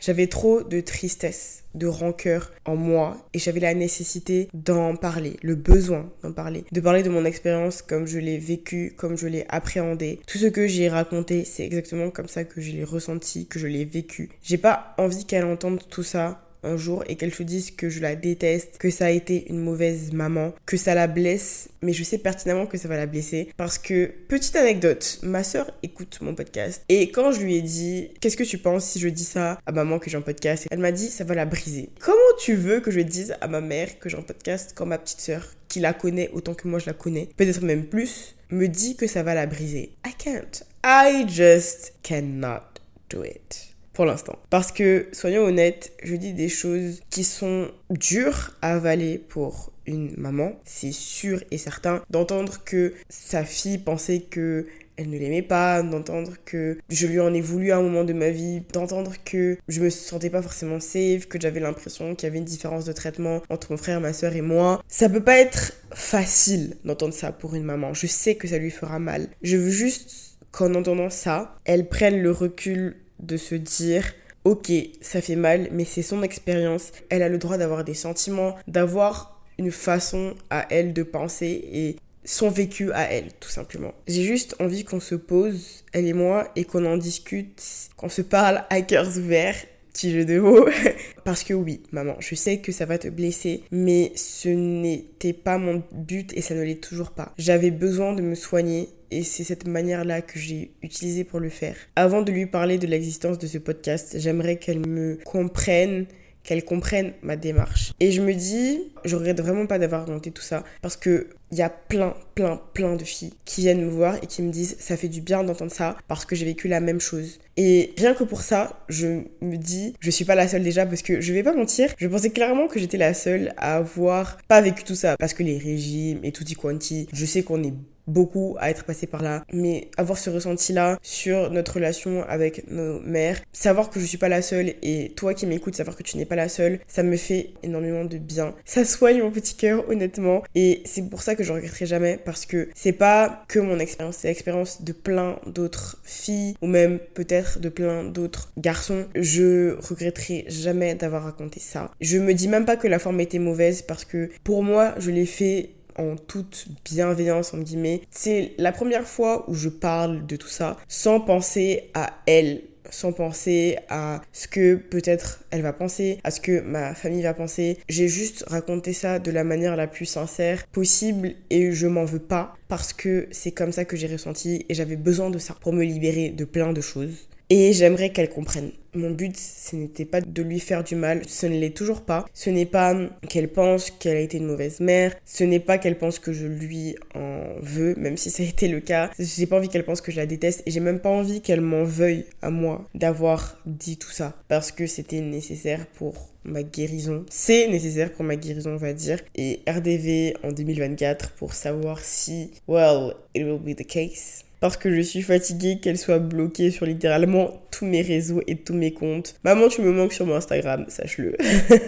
J'avais 0.00 0.26
trop 0.26 0.62
de 0.62 0.80
tristesse, 0.80 1.64
de 1.74 1.86
rancœur 1.86 2.52
en 2.64 2.76
moi 2.76 3.16
et 3.34 3.38
j'avais 3.38 3.60
la 3.60 3.74
nécessité 3.74 4.48
d'en 4.54 4.96
parler, 4.96 5.36
le 5.42 5.54
besoin 5.54 6.10
d'en 6.22 6.32
parler, 6.32 6.64
de 6.70 6.80
parler 6.80 7.02
de 7.02 7.10
mon 7.10 7.24
expérience 7.24 7.82
comme 7.82 8.06
je 8.06 8.18
l'ai 8.18 8.38
vécu, 8.38 8.94
comme 8.96 9.16
je 9.16 9.26
l'ai 9.26 9.44
appréhendé. 9.48 10.20
Tout 10.26 10.38
ce 10.38 10.46
que 10.46 10.66
j'ai 10.66 10.88
raconté, 10.88 11.44
c'est 11.44 11.64
exactement 11.64 12.10
comme 12.10 12.28
ça 12.28 12.44
que 12.44 12.60
je 12.60 12.72
l'ai 12.72 12.84
ressenti, 12.84 13.46
que 13.46 13.58
je 13.58 13.66
l'ai 13.66 13.84
vécu. 13.84 14.30
J'ai 14.42 14.58
pas 14.58 14.94
envie 14.98 15.24
qu'elle 15.24 15.44
entende 15.44 15.80
tout 15.88 16.02
ça 16.02 16.49
un 16.62 16.76
jour 16.76 17.04
et 17.06 17.16
qu'elle 17.16 17.34
se 17.34 17.42
dise 17.42 17.70
que 17.70 17.88
je 17.88 18.00
la 18.00 18.16
déteste, 18.16 18.78
que 18.78 18.90
ça 18.90 19.06
a 19.06 19.10
été 19.10 19.48
une 19.48 19.60
mauvaise 19.60 20.12
maman, 20.12 20.52
que 20.66 20.76
ça 20.76 20.94
la 20.94 21.06
blesse, 21.06 21.68
mais 21.82 21.92
je 21.92 22.04
sais 22.04 22.18
pertinemment 22.18 22.66
que 22.66 22.78
ça 22.78 22.88
va 22.88 22.96
la 22.96 23.06
blesser 23.06 23.50
parce 23.56 23.78
que 23.78 24.12
petite 24.28 24.56
anecdote, 24.56 25.18
ma 25.22 25.44
soeur 25.44 25.70
écoute 25.82 26.18
mon 26.20 26.34
podcast 26.34 26.82
et 26.88 27.10
quand 27.10 27.32
je 27.32 27.40
lui 27.40 27.56
ai 27.56 27.62
dit 27.62 28.10
qu'est-ce 28.20 28.36
que 28.36 28.44
tu 28.44 28.58
penses 28.58 28.84
si 28.84 29.00
je 29.00 29.08
dis 29.08 29.24
ça 29.24 29.58
à 29.66 29.72
maman 29.72 29.98
que 29.98 30.10
j'ai 30.10 30.16
un 30.16 30.22
podcast, 30.22 30.66
elle 30.70 30.78
m'a 30.78 30.92
dit 30.92 31.08
ça 31.08 31.24
va 31.24 31.34
la 31.34 31.46
briser. 31.46 31.90
Comment 32.00 32.18
tu 32.38 32.54
veux 32.54 32.80
que 32.80 32.90
je 32.90 33.00
dise 33.00 33.34
à 33.40 33.48
ma 33.48 33.60
mère 33.60 33.98
que 33.98 34.08
j'ai 34.08 34.18
un 34.18 34.22
podcast 34.22 34.72
quand 34.74 34.86
ma 34.86 34.98
petite 34.98 35.20
soeur 35.20 35.46
qui 35.68 35.80
la 35.80 35.92
connaît 35.92 36.30
autant 36.32 36.54
que 36.54 36.68
moi 36.68 36.78
je 36.78 36.86
la 36.86 36.92
connais, 36.92 37.28
peut-être 37.36 37.62
même 37.62 37.86
plus, 37.86 38.34
me 38.50 38.66
dit 38.66 38.96
que 38.96 39.06
ça 39.06 39.22
va 39.22 39.34
la 39.34 39.46
briser? 39.46 39.92
I 40.06 40.12
can't. 40.18 40.64
I 40.84 41.26
just 41.28 41.94
cannot 42.02 42.80
do 43.08 43.22
it 43.22 43.69
pour 43.92 44.04
l'instant. 44.04 44.38
Parce 44.50 44.72
que, 44.72 45.08
soyons 45.12 45.42
honnêtes, 45.42 45.92
je 46.02 46.16
dis 46.16 46.32
des 46.32 46.48
choses 46.48 47.00
qui 47.10 47.24
sont 47.24 47.70
dures 47.90 48.56
à 48.62 48.74
avaler 48.74 49.18
pour 49.18 49.72
une 49.86 50.14
maman. 50.16 50.52
C'est 50.64 50.92
sûr 50.92 51.42
et 51.50 51.58
certain 51.58 52.02
d'entendre 52.10 52.62
que 52.64 52.94
sa 53.08 53.44
fille 53.44 53.78
pensait 53.78 54.20
que 54.20 54.66
elle 55.00 55.08
ne 55.08 55.18
l'aimait 55.18 55.40
pas, 55.40 55.82
d'entendre 55.82 56.34
que 56.44 56.76
je 56.90 57.06
lui 57.06 57.20
en 57.20 57.32
ai 57.32 57.40
voulu 57.40 57.72
à 57.72 57.78
un 57.78 57.82
moment 57.82 58.04
de 58.04 58.12
ma 58.12 58.28
vie, 58.28 58.60
d'entendre 58.74 59.14
que 59.24 59.56
je 59.66 59.80
me 59.80 59.88
sentais 59.88 60.28
pas 60.28 60.42
forcément 60.42 60.78
safe, 60.78 61.26
que 61.26 61.40
j'avais 61.40 61.60
l'impression 61.60 62.14
qu'il 62.14 62.26
y 62.26 62.30
avait 62.30 62.38
une 62.38 62.44
différence 62.44 62.84
de 62.84 62.92
traitement 62.92 63.40
entre 63.48 63.72
mon 63.72 63.78
frère, 63.78 63.98
ma 64.02 64.12
soeur 64.12 64.36
et 64.36 64.42
moi. 64.42 64.82
Ça 64.88 65.08
peut 65.08 65.24
pas 65.24 65.38
être 65.38 65.72
facile 65.94 66.76
d'entendre 66.84 67.14
ça 67.14 67.32
pour 67.32 67.54
une 67.54 67.64
maman. 67.64 67.94
Je 67.94 68.06
sais 68.06 68.34
que 68.34 68.46
ça 68.46 68.58
lui 68.58 68.70
fera 68.70 68.98
mal. 68.98 69.28
Je 69.40 69.56
veux 69.56 69.70
juste 69.70 70.36
qu'en 70.50 70.74
entendant 70.74 71.08
ça, 71.08 71.56
elle 71.64 71.88
prenne 71.88 72.20
le 72.20 72.30
recul 72.30 72.96
de 73.22 73.36
se 73.36 73.54
dire 73.54 74.04
ok, 74.44 74.72
ça 75.00 75.20
fait 75.20 75.36
mal, 75.36 75.68
mais 75.72 75.84
c'est 75.84 76.02
son 76.02 76.22
expérience. 76.22 76.92
Elle 77.08 77.22
a 77.22 77.28
le 77.28 77.38
droit 77.38 77.58
d'avoir 77.58 77.84
des 77.84 77.94
sentiments, 77.94 78.56
d'avoir 78.66 79.40
une 79.58 79.70
façon 79.70 80.34
à 80.48 80.66
elle 80.70 80.92
de 80.92 81.02
penser 81.02 81.68
et 81.72 81.96
son 82.24 82.50
vécu 82.50 82.92
à 82.92 83.02
elle, 83.12 83.32
tout 83.40 83.48
simplement. 83.48 83.92
J'ai 84.06 84.24
juste 84.24 84.56
envie 84.60 84.84
qu'on 84.84 85.00
se 85.00 85.14
pose, 85.14 85.84
elle 85.92 86.06
et 86.06 86.12
moi, 86.12 86.50
et 86.56 86.64
qu'on 86.64 86.86
en 86.86 86.96
discute, 86.96 87.62
qu'on 87.96 88.08
se 88.08 88.22
parle 88.22 88.64
à 88.70 88.80
cœurs 88.82 89.18
ouverts 89.18 89.56
petit 89.92 90.12
jeu 90.12 90.24
de 90.24 90.38
mots. 90.38 90.68
Parce 91.24 91.44
que 91.44 91.54
oui, 91.54 91.82
maman, 91.92 92.16
je 92.20 92.34
sais 92.34 92.58
que 92.58 92.72
ça 92.72 92.86
va 92.86 92.98
te 92.98 93.08
blesser, 93.08 93.64
mais 93.70 94.12
ce 94.14 94.48
n'était 94.48 95.32
pas 95.32 95.58
mon 95.58 95.82
but 95.92 96.32
et 96.36 96.42
ça 96.42 96.54
ne 96.54 96.62
l'est 96.62 96.82
toujours 96.82 97.10
pas. 97.10 97.32
J'avais 97.38 97.70
besoin 97.70 98.14
de 98.14 98.22
me 98.22 98.34
soigner 98.34 98.88
et 99.10 99.22
c'est 99.22 99.44
cette 99.44 99.66
manière-là 99.66 100.22
que 100.22 100.38
j'ai 100.38 100.72
utilisée 100.82 101.24
pour 101.24 101.40
le 101.40 101.48
faire. 101.48 101.76
Avant 101.96 102.22
de 102.22 102.32
lui 102.32 102.46
parler 102.46 102.78
de 102.78 102.86
l'existence 102.86 103.38
de 103.38 103.46
ce 103.46 103.58
podcast, 103.58 104.16
j'aimerais 104.18 104.56
qu'elle 104.56 104.86
me 104.86 105.18
comprenne 105.24 106.06
qu'elle 106.42 106.64
comprenne 106.64 107.12
ma 107.22 107.36
démarche. 107.36 107.92
Et 108.00 108.12
je 108.12 108.22
me 108.22 108.32
dis, 108.32 108.80
je 109.04 109.16
regrette 109.16 109.40
vraiment 109.40 109.66
pas 109.66 109.78
d'avoir 109.78 110.06
raconté 110.06 110.30
tout 110.30 110.42
ça 110.42 110.64
parce 110.82 110.96
que 110.96 111.28
il 111.52 111.58
y 111.58 111.62
a 111.62 111.68
plein, 111.68 112.14
plein, 112.36 112.60
plein 112.74 112.94
de 112.94 113.02
filles 113.02 113.34
qui 113.44 113.62
viennent 113.62 113.84
me 113.84 113.90
voir 113.90 114.16
et 114.22 114.26
qui 114.26 114.40
me 114.40 114.52
disent 114.52 114.76
ça 114.78 114.96
fait 114.96 115.08
du 115.08 115.20
bien 115.20 115.42
d'entendre 115.42 115.72
ça 115.72 115.96
parce 116.06 116.24
que 116.24 116.36
j'ai 116.36 116.44
vécu 116.44 116.68
la 116.68 116.80
même 116.80 117.00
chose. 117.00 117.40
Et 117.56 117.92
rien 117.98 118.14
que 118.14 118.22
pour 118.22 118.42
ça, 118.42 118.84
je 118.88 119.22
me 119.40 119.56
dis 119.56 119.94
je 119.98 120.10
suis 120.10 120.24
pas 120.24 120.36
la 120.36 120.46
seule 120.46 120.62
déjà 120.62 120.86
parce 120.86 121.02
que 121.02 121.20
je 121.20 121.32
vais 121.32 121.42
pas 121.42 121.54
mentir, 121.54 121.92
je 121.98 122.06
pensais 122.06 122.30
clairement 122.30 122.68
que 122.68 122.78
j'étais 122.78 122.98
la 122.98 123.14
seule 123.14 123.52
à 123.56 123.76
avoir 123.76 124.38
pas 124.46 124.60
vécu 124.60 124.84
tout 124.84 124.94
ça 124.94 125.16
parce 125.18 125.34
que 125.34 125.42
les 125.42 125.58
régimes 125.58 126.20
et 126.22 126.30
tout 126.30 126.44
y 126.48 126.54
quanti, 126.54 127.08
je 127.12 127.26
sais 127.26 127.42
qu'on 127.42 127.62
est 127.64 127.74
beaucoup 128.06 128.56
à 128.58 128.70
être 128.70 128.84
passé 128.84 129.06
par 129.06 129.22
là. 129.22 129.44
Mais 129.52 129.88
avoir 129.96 130.18
ce 130.18 130.30
ressenti-là 130.30 130.98
sur 131.02 131.50
notre 131.50 131.74
relation 131.74 132.22
avec 132.28 132.70
nos 132.70 133.00
mères, 133.00 133.40
savoir 133.52 133.90
que 133.90 134.00
je 134.00 134.04
suis 134.04 134.18
pas 134.18 134.28
la 134.28 134.42
seule 134.42 134.74
et 134.82 135.12
toi 135.16 135.34
qui 135.34 135.46
m'écoutes, 135.46 135.76
savoir 135.76 135.96
que 135.96 136.02
tu 136.02 136.16
n'es 136.16 136.24
pas 136.24 136.36
la 136.36 136.48
seule, 136.48 136.80
ça 136.86 137.02
me 137.02 137.16
fait 137.16 137.50
énormément 137.62 138.04
de 138.04 138.18
bien. 138.18 138.54
Ça 138.64 138.84
soigne 138.84 139.22
mon 139.22 139.30
petit 139.30 139.54
cœur, 139.54 139.88
honnêtement. 139.88 140.42
Et 140.54 140.82
c'est 140.84 141.08
pour 141.08 141.22
ça 141.22 141.34
que 141.34 141.42
je 141.42 141.52
regretterai 141.52 141.86
jamais 141.86 142.18
parce 142.24 142.46
que 142.46 142.68
c'est 142.74 142.92
pas 142.92 143.44
que 143.48 143.58
mon 143.58 143.78
expérience, 143.78 144.18
c'est 144.18 144.28
l'expérience 144.28 144.82
de 144.82 144.92
plein 144.92 145.38
d'autres 145.46 145.98
filles 146.04 146.54
ou 146.62 146.66
même 146.66 146.98
peut-être 147.14 147.58
de 147.58 147.68
plein 147.68 148.04
d'autres 148.04 148.52
garçons. 148.56 149.06
Je 149.14 149.76
regretterai 149.80 150.44
jamais 150.48 150.94
d'avoir 150.94 151.24
raconté 151.24 151.60
ça. 151.60 151.90
Je 152.00 152.18
me 152.18 152.32
dis 152.34 152.48
même 152.48 152.64
pas 152.64 152.76
que 152.76 152.88
la 152.88 152.98
forme 152.98 153.20
était 153.20 153.38
mauvaise 153.38 153.82
parce 153.82 154.04
que 154.04 154.30
pour 154.44 154.62
moi, 154.62 154.94
je 154.98 155.10
l'ai 155.10 155.26
fait 155.26 155.70
en 155.96 156.16
toute 156.16 156.66
bienveillance, 156.84 157.54
en 157.54 157.58
guillemets. 157.58 158.02
C'est 158.10 158.52
la 158.58 158.72
première 158.72 159.06
fois 159.06 159.48
où 159.48 159.54
je 159.54 159.68
parle 159.68 160.26
de 160.26 160.36
tout 160.36 160.48
ça 160.48 160.76
sans 160.88 161.20
penser 161.20 161.90
à 161.94 162.10
elle 162.26 162.62
sans 162.90 163.12
penser 163.12 163.78
à 163.88 164.20
ce 164.32 164.48
que 164.48 164.74
peut-être 164.74 165.44
elle 165.50 165.62
va 165.62 165.72
penser, 165.72 166.18
à 166.24 166.30
ce 166.30 166.40
que 166.40 166.60
ma 166.60 166.94
famille 166.94 167.22
va 167.22 167.34
penser. 167.34 167.78
J'ai 167.88 168.08
juste 168.08 168.44
raconté 168.48 168.92
ça 168.92 169.18
de 169.18 169.30
la 169.30 169.44
manière 169.44 169.76
la 169.76 169.86
plus 169.86 170.06
sincère 170.06 170.66
possible 170.66 171.34
et 171.50 171.72
je 171.72 171.86
m'en 171.86 172.04
veux 172.04 172.18
pas 172.18 172.54
parce 172.68 172.92
que 172.92 173.28
c'est 173.30 173.52
comme 173.52 173.72
ça 173.72 173.84
que 173.84 173.96
j'ai 173.96 174.06
ressenti 174.06 174.66
et 174.68 174.74
j'avais 174.74 174.96
besoin 174.96 175.30
de 175.30 175.38
ça 175.38 175.54
pour 175.60 175.72
me 175.72 175.84
libérer 175.84 176.30
de 176.30 176.44
plein 176.44 176.72
de 176.72 176.80
choses. 176.80 177.28
Et 177.52 177.72
j'aimerais 177.72 178.10
qu'elle 178.10 178.28
comprenne. 178.28 178.70
Mon 178.94 179.10
but, 179.10 179.36
ce 179.36 179.74
n'était 179.74 180.04
pas 180.04 180.20
de 180.20 180.42
lui 180.42 180.60
faire 180.60 180.84
du 180.84 180.94
mal, 180.94 181.22
ce 181.26 181.46
ne 181.46 181.58
l'est 181.58 181.76
toujours 181.76 182.02
pas. 182.02 182.24
Ce 182.32 182.48
n'est 182.48 182.64
pas 182.64 182.94
qu'elle 183.28 183.48
pense 183.48 183.90
qu'elle 183.90 184.16
a 184.16 184.20
été 184.20 184.38
une 184.38 184.46
mauvaise 184.46 184.78
mère, 184.78 185.16
ce 185.24 185.42
n'est 185.42 185.58
pas 185.58 185.78
qu'elle 185.78 185.98
pense 185.98 186.20
que 186.20 186.32
je 186.32 186.46
lui 186.46 186.94
en 187.16 187.42
veux, 187.60 187.96
même 187.96 188.16
si 188.16 188.30
ça 188.30 188.44
a 188.44 188.46
été 188.46 188.68
le 188.68 188.78
cas. 188.78 189.10
J'ai 189.18 189.46
pas 189.46 189.56
envie 189.56 189.68
qu'elle 189.68 189.84
pense 189.84 190.00
que 190.00 190.12
je 190.12 190.16
la 190.16 190.26
déteste 190.26 190.62
et 190.64 190.70
j'ai 190.70 190.78
même 190.78 191.00
pas 191.00 191.10
envie 191.10 191.40
qu'elle 191.40 191.60
m'en 191.60 191.82
veuille 191.82 192.24
à 192.40 192.50
moi 192.50 192.88
d'avoir 192.94 193.60
dit 193.66 193.96
tout 193.96 194.10
ça 194.10 194.34
parce 194.46 194.70
que 194.70 194.86
c'était 194.86 195.20
nécessaire 195.20 195.86
pour 195.86 196.28
ma 196.44 196.62
guérison. 196.62 197.26
C'est 197.30 197.66
nécessaire 197.66 198.12
pour 198.12 198.24
ma 198.24 198.36
guérison, 198.36 198.74
on 198.74 198.76
va 198.76 198.92
dire. 198.92 199.20
Et 199.34 199.60
RDV 199.68 200.34
en 200.44 200.52
2024 200.52 201.32
pour 201.32 201.54
savoir 201.54 201.98
si, 201.98 202.52
well, 202.68 203.14
it 203.34 203.42
will 203.44 203.58
be 203.58 203.76
the 203.76 203.86
case 203.86 204.44
parce 204.60 204.76
que 204.76 204.94
je 204.94 205.00
suis 205.00 205.22
fatiguée 205.22 205.78
qu'elle 205.80 205.98
soit 205.98 206.18
bloquée 206.18 206.70
sur 206.70 206.86
littéralement 206.86 207.62
tous 207.70 207.86
mes 207.86 208.02
réseaux 208.02 208.42
et 208.46 208.56
tous 208.56 208.74
mes 208.74 208.92
comptes. 208.92 209.34
Maman, 209.42 209.68
tu 209.68 209.82
me 209.82 209.90
manques 209.90 210.12
sur 210.12 210.26
mon 210.26 210.36
Instagram, 210.36 210.84
sache-le. 210.88 211.36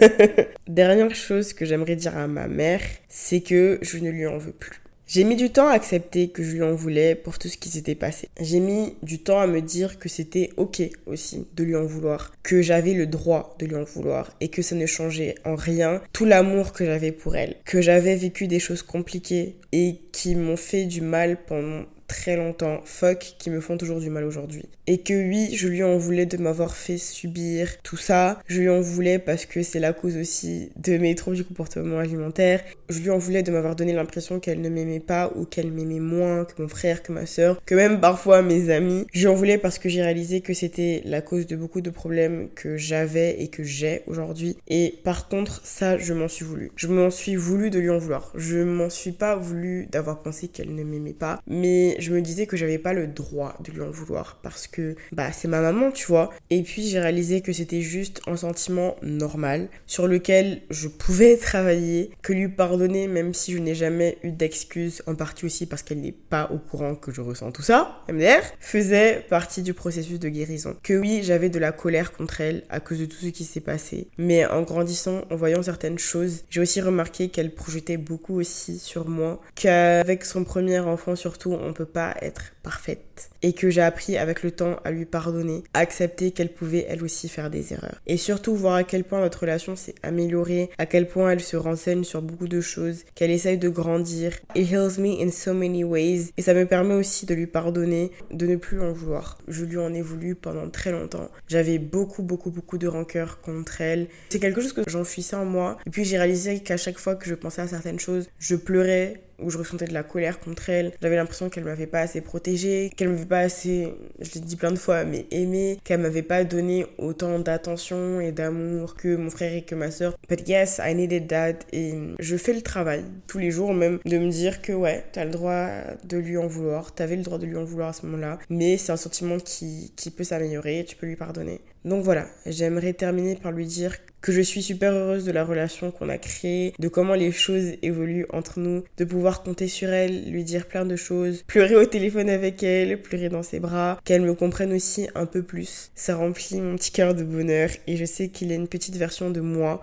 Dernière 0.67 1.15
chose 1.15 1.53
que 1.53 1.65
j'aimerais 1.65 1.95
dire 1.95 2.17
à 2.17 2.27
ma 2.27 2.47
mère, 2.47 2.81
c'est 3.09 3.41
que 3.41 3.79
je 3.81 3.97
ne 3.99 4.09
lui 4.09 4.25
en 4.25 4.37
veux 4.37 4.51
plus. 4.51 4.83
J'ai 5.05 5.25
mis 5.25 5.35
du 5.35 5.51
temps 5.51 5.67
à 5.67 5.73
accepter 5.73 6.29
que 6.29 6.41
je 6.41 6.53
lui 6.53 6.63
en 6.63 6.73
voulais 6.73 7.13
pour 7.13 7.37
tout 7.37 7.47
ce 7.47 7.57
qui 7.57 7.69
s'était 7.69 7.93
passé. 7.93 8.29
J'ai 8.39 8.59
mis 8.59 8.95
du 9.03 9.19
temps 9.19 9.39
à 9.39 9.45
me 9.45 9.61
dire 9.61 9.99
que 9.99 10.09
c'était 10.09 10.49
ok 10.57 10.81
aussi 11.05 11.45
de 11.55 11.63
lui 11.63 11.75
en 11.75 11.85
vouloir, 11.85 12.31
que 12.41 12.63
j'avais 12.63 12.93
le 12.93 13.05
droit 13.05 13.55
de 13.59 13.67
lui 13.67 13.75
en 13.75 13.83
vouloir 13.83 14.35
et 14.39 14.47
que 14.47 14.63
ça 14.63 14.75
ne 14.75 14.87
changeait 14.87 15.35
en 15.45 15.55
rien 15.55 16.01
tout 16.13 16.25
l'amour 16.25 16.71
que 16.71 16.85
j'avais 16.85 17.11
pour 17.11 17.35
elle, 17.35 17.57
que 17.65 17.79
j'avais 17.81 18.15
vécu 18.15 18.47
des 18.47 18.59
choses 18.59 18.81
compliquées 18.81 19.57
et 19.71 19.99
qui 20.13 20.35
m'ont 20.35 20.57
fait 20.57 20.85
du 20.85 21.01
mal 21.01 21.37
pendant 21.45 21.83
très 22.13 22.37
longtemps, 22.37 22.79
fuck, 22.85 23.35
qui 23.39 23.49
me 23.49 23.59
font 23.59 23.75
toujours 23.75 23.99
du 23.99 24.11
mal 24.11 24.23
aujourd'hui. 24.23 24.65
Et 24.85 24.99
que 24.99 25.13
oui, 25.13 25.49
je 25.55 25.67
lui 25.67 25.81
en 25.81 25.97
voulais 25.97 26.27
de 26.27 26.37
m'avoir 26.37 26.75
fait 26.75 26.97
subir 26.97 27.81
tout 27.81 27.97
ça. 27.97 28.39
Je 28.45 28.61
lui 28.61 28.69
en 28.69 28.81
voulais 28.81 29.17
parce 29.17 29.47
que 29.47 29.63
c'est 29.63 29.79
la 29.79 29.93
cause 29.93 30.15
aussi 30.17 30.69
de 30.75 30.97
mes 30.97 31.15
troubles 31.15 31.37
du 31.37 31.43
comportement 31.43 31.97
alimentaire. 31.97 32.61
Je 32.89 32.99
lui 32.99 33.09
en 33.09 33.17
voulais 33.17 33.41
de 33.41 33.51
m'avoir 33.51 33.75
donné 33.75 33.93
l'impression 33.93 34.39
qu'elle 34.39 34.61
ne 34.61 34.69
m'aimait 34.69 34.99
pas 34.99 35.31
ou 35.35 35.45
qu'elle 35.45 35.71
m'aimait 35.71 35.99
moins 35.99 36.45
que 36.45 36.61
mon 36.61 36.67
frère, 36.67 37.01
que 37.01 37.11
ma 37.11 37.25
soeur, 37.25 37.59
que 37.65 37.73
même 37.73 37.99
parfois 37.99 38.43
mes 38.43 38.69
amis. 38.69 39.07
Je 39.11 39.21
lui 39.21 39.27
en 39.27 39.33
voulais 39.33 39.57
parce 39.57 39.79
que 39.79 39.89
j'ai 39.89 40.03
réalisé 40.03 40.41
que 40.41 40.53
c'était 40.53 41.01
la 41.05 41.21
cause 41.21 41.47
de 41.47 41.55
beaucoup 41.55 41.81
de 41.81 41.89
problèmes 41.89 42.49
que 42.53 42.77
j'avais 42.77 43.41
et 43.41 43.47
que 43.47 43.63
j'ai 43.63 44.03
aujourd'hui. 44.05 44.57
Et 44.67 44.99
par 45.03 45.29
contre, 45.29 45.65
ça, 45.65 45.97
je 45.97 46.13
m'en 46.13 46.27
suis 46.27 46.45
voulu. 46.45 46.71
Je 46.75 46.87
m'en 46.87 47.09
suis 47.09 47.35
voulu 47.35 47.71
de 47.71 47.79
lui 47.79 47.89
en 47.89 47.97
vouloir. 47.97 48.31
Je 48.35 48.59
m'en 48.59 48.91
suis 48.91 49.13
pas 49.13 49.35
voulu 49.35 49.87
d'avoir 49.91 50.21
pensé 50.21 50.47
qu'elle 50.47 50.75
ne 50.75 50.83
m'aimait 50.83 51.13
pas. 51.13 51.41
Mais 51.47 51.97
je 52.03 52.13
me 52.13 52.21
disais 52.21 52.45
que 52.45 52.57
j'avais 52.57 52.77
pas 52.77 52.93
le 52.93 53.07
droit 53.07 53.55
de 53.63 53.71
lui 53.71 53.81
en 53.81 53.89
vouloir 53.89 54.39
parce 54.43 54.67
que 54.67 54.95
bah 55.11 55.31
c'est 55.31 55.47
ma 55.47 55.61
maman, 55.61 55.91
tu 55.91 56.05
vois. 56.07 56.31
Et 56.49 56.61
puis 56.63 56.87
j'ai 56.87 56.99
réalisé 56.99 57.41
que 57.41 57.53
c'était 57.53 57.81
juste 57.81 58.21
un 58.27 58.37
sentiment 58.37 58.95
normal 59.01 59.69
sur 59.87 60.07
lequel 60.07 60.61
je 60.69 60.87
pouvais 60.87 61.37
travailler, 61.37 62.11
que 62.21 62.33
lui 62.33 62.49
pardonner 62.49 63.07
même 63.07 63.33
si 63.33 63.53
je 63.53 63.57
n'ai 63.57 63.75
jamais 63.75 64.17
eu 64.23 64.31
d'excuses, 64.31 65.01
en 65.07 65.15
partie 65.15 65.45
aussi 65.45 65.65
parce 65.65 65.83
qu'elle 65.83 66.01
n'est 66.01 66.11
pas 66.11 66.49
au 66.51 66.57
courant 66.57 66.95
que 66.95 67.11
je 67.11 67.21
ressens 67.21 67.51
tout 67.51 67.61
ça, 67.61 68.03
MDR, 68.09 68.41
faisait 68.59 69.25
partie 69.29 69.61
du 69.61 69.73
processus 69.73 70.19
de 70.19 70.29
guérison. 70.29 70.75
Que 70.83 70.93
oui, 70.93 71.21
j'avais 71.23 71.49
de 71.49 71.59
la 71.59 71.71
colère 71.71 72.11
contre 72.11 72.41
elle 72.41 72.63
à 72.69 72.79
cause 72.79 72.99
de 72.99 73.05
tout 73.05 73.17
ce 73.21 73.27
qui 73.27 73.45
s'est 73.45 73.61
passé, 73.61 74.07
mais 74.17 74.45
en 74.45 74.61
grandissant, 74.61 75.21
en 75.29 75.35
voyant 75.35 75.63
certaines 75.63 75.99
choses, 75.99 76.43
j'ai 76.49 76.59
aussi 76.59 76.81
remarqué 76.81 77.29
qu'elle 77.29 77.53
projetait 77.53 77.97
beaucoup 77.97 78.39
aussi 78.39 78.79
sur 78.79 79.07
moi, 79.07 79.41
qu'avec 79.55 80.25
son 80.25 80.43
premier 80.43 80.79
enfant 80.79 81.15
surtout, 81.15 81.53
on 81.53 81.73
peut 81.73 81.85
pas 81.93 82.15
être 82.21 82.53
parfaite 82.63 83.29
et 83.41 83.53
que 83.53 83.69
j'ai 83.69 83.81
appris 83.81 84.17
avec 84.17 84.41
le 84.41 84.51
temps 84.51 84.77
à 84.83 84.91
lui 84.91 85.05
pardonner, 85.05 85.63
à 85.73 85.79
accepter 85.79 86.31
qu'elle 86.31 86.51
pouvait 86.51 86.85
elle 86.89 87.03
aussi 87.03 87.29
faire 87.29 87.49
des 87.49 87.73
erreurs. 87.73 88.01
Et 88.07 88.17
surtout 88.17 88.55
voir 88.55 88.75
à 88.75 88.83
quel 88.83 89.03
point 89.03 89.21
notre 89.21 89.41
relation 89.41 89.75
s'est 89.75 89.95
améliorée, 90.01 90.69
à 90.77 90.85
quel 90.85 91.07
point 91.07 91.31
elle 91.31 91.41
se 91.41 91.57
renseigne 91.57 92.03
sur 92.03 92.21
beaucoup 92.21 92.47
de 92.47 92.61
choses, 92.61 93.03
qu'elle 93.15 93.31
essaye 93.31 93.57
de 93.57 93.69
grandir. 93.69 94.33
It 94.55 94.71
heals 94.71 94.97
me 94.97 95.21
in 95.21 95.29
so 95.29 95.53
many 95.53 95.83
ways 95.83 96.31
et 96.37 96.41
ça 96.41 96.53
me 96.53 96.65
permet 96.65 96.95
aussi 96.95 97.25
de 97.25 97.33
lui 97.33 97.47
pardonner, 97.47 98.11
de 98.31 98.47
ne 98.47 98.55
plus 98.55 98.81
en 98.81 98.91
vouloir. 98.91 99.37
Je 99.47 99.65
lui 99.65 99.77
en 99.77 99.93
ai 99.93 100.01
voulu 100.01 100.35
pendant 100.35 100.69
très 100.69 100.91
longtemps. 100.91 101.29
J'avais 101.47 101.79
beaucoup 101.79 102.23
beaucoup 102.23 102.49
beaucoup 102.49 102.77
de 102.77 102.87
rancœur 102.87 103.41
contre 103.41 103.81
elle. 103.81 104.07
C'est 104.29 104.39
quelque 104.39 104.61
chose 104.61 104.73
que 104.73 104.81
j'enfuissais 104.87 105.35
en 105.35 105.45
moi 105.45 105.77
et 105.85 105.89
puis 105.89 106.05
j'ai 106.05 106.17
réalisé 106.17 106.59
qu'à 106.59 106.77
chaque 106.77 106.97
fois 106.97 107.15
que 107.15 107.27
je 107.27 107.35
pensais 107.35 107.61
à 107.61 107.67
certaines 107.67 107.99
choses, 107.99 108.29
je 108.39 108.55
pleurais 108.55 109.21
où 109.43 109.49
je 109.49 109.57
ressentais 109.57 109.85
de 109.85 109.93
la 109.93 110.03
colère 110.03 110.39
contre 110.39 110.69
elle. 110.69 110.91
J'avais 111.01 111.15
l'impression 111.15 111.49
qu'elle 111.49 111.63
m'avait 111.63 111.87
pas 111.87 112.01
assez 112.01 112.21
protégée, 112.21 112.91
qu'elle 112.95 113.09
m'avait 113.09 113.25
pas 113.25 113.39
assez, 113.39 113.93
je 114.19 114.33
l'ai 114.33 114.41
dit 114.41 114.55
plein 114.55 114.71
de 114.71 114.77
fois, 114.77 115.03
mais 115.03 115.25
aimée, 115.31 115.79
qu'elle 115.83 116.01
m'avait 116.01 116.21
pas 116.21 116.43
donné 116.43 116.85
autant 116.97 117.39
d'attention 117.39 118.19
et 118.19 118.31
d'amour 118.31 118.95
que 118.95 119.15
mon 119.15 119.29
frère 119.29 119.53
et 119.53 119.63
que 119.63 119.75
ma 119.75 119.91
soeur. 119.91 120.17
But 120.29 120.47
yes, 120.47 120.79
I 120.83 120.95
needed 120.95 121.27
that. 121.27 121.59
Et 121.71 121.93
je 122.19 122.37
fais 122.37 122.53
le 122.53 122.61
travail 122.61 123.03
tous 123.27 123.39
les 123.39 123.51
jours 123.51 123.73
même 123.73 123.99
de 124.05 124.17
me 124.17 124.29
dire 124.29 124.61
que 124.61 124.73
ouais, 124.73 125.03
t'as 125.11 125.25
le 125.25 125.31
droit 125.31 125.67
de 126.03 126.17
lui 126.17 126.37
en 126.37 126.47
vouloir, 126.47 126.93
t'avais 126.93 127.15
le 127.15 127.23
droit 127.23 127.37
de 127.37 127.45
lui 127.45 127.57
en 127.57 127.63
vouloir 127.63 127.89
à 127.89 127.93
ce 127.93 128.05
moment-là, 128.05 128.39
mais 128.49 128.77
c'est 128.77 128.91
un 128.91 128.97
sentiment 128.97 129.37
qui, 129.37 129.93
qui 129.95 130.11
peut 130.11 130.23
s'améliorer, 130.23 130.85
tu 130.87 130.95
peux 130.95 131.05
lui 131.05 131.15
pardonner. 131.15 131.61
Donc 131.85 132.03
voilà, 132.03 132.27
j'aimerais 132.45 132.93
terminer 132.93 133.35
par 133.35 133.51
lui 133.51 133.65
dire 133.65 133.97
que 134.23 134.31
je 134.31 134.41
suis 134.41 134.63
super 134.63 134.93
heureuse 134.93 135.25
de 135.25 135.31
la 135.33 135.43
relation 135.43 135.91
qu'on 135.91 136.07
a 136.07 136.17
créée, 136.17 136.73
de 136.79 136.87
comment 136.87 137.13
les 137.13 137.33
choses 137.33 137.73
évoluent 137.81 138.25
entre 138.31 138.59
nous, 138.61 138.85
de 138.97 139.03
pouvoir 139.03 139.43
compter 139.43 139.67
sur 139.67 139.89
elle, 139.89 140.31
lui 140.31 140.45
dire 140.45 140.65
plein 140.65 140.85
de 140.85 140.95
choses, 140.95 141.43
pleurer 141.45 141.75
au 141.75 141.85
téléphone 141.85 142.29
avec 142.29 142.63
elle, 142.63 143.01
pleurer 143.01 143.27
dans 143.27 143.43
ses 143.43 143.59
bras, 143.59 143.99
qu'elle 144.05 144.21
me 144.21 144.33
comprenne 144.33 144.71
aussi 144.71 145.09
un 145.13 145.25
peu 145.25 145.43
plus. 145.43 145.91
Ça 145.93 146.15
remplit 146.15 146.61
mon 146.61 146.77
petit 146.77 146.91
cœur 146.91 147.13
de 147.13 147.23
bonheur 147.23 147.69
et 147.85 147.97
je 147.97 148.05
sais 148.05 148.29
qu'il 148.29 148.47
y 148.47 148.53
a 148.53 148.55
une 148.55 148.69
petite 148.69 148.95
version 148.95 149.29
de 149.29 149.41
moi 149.41 149.81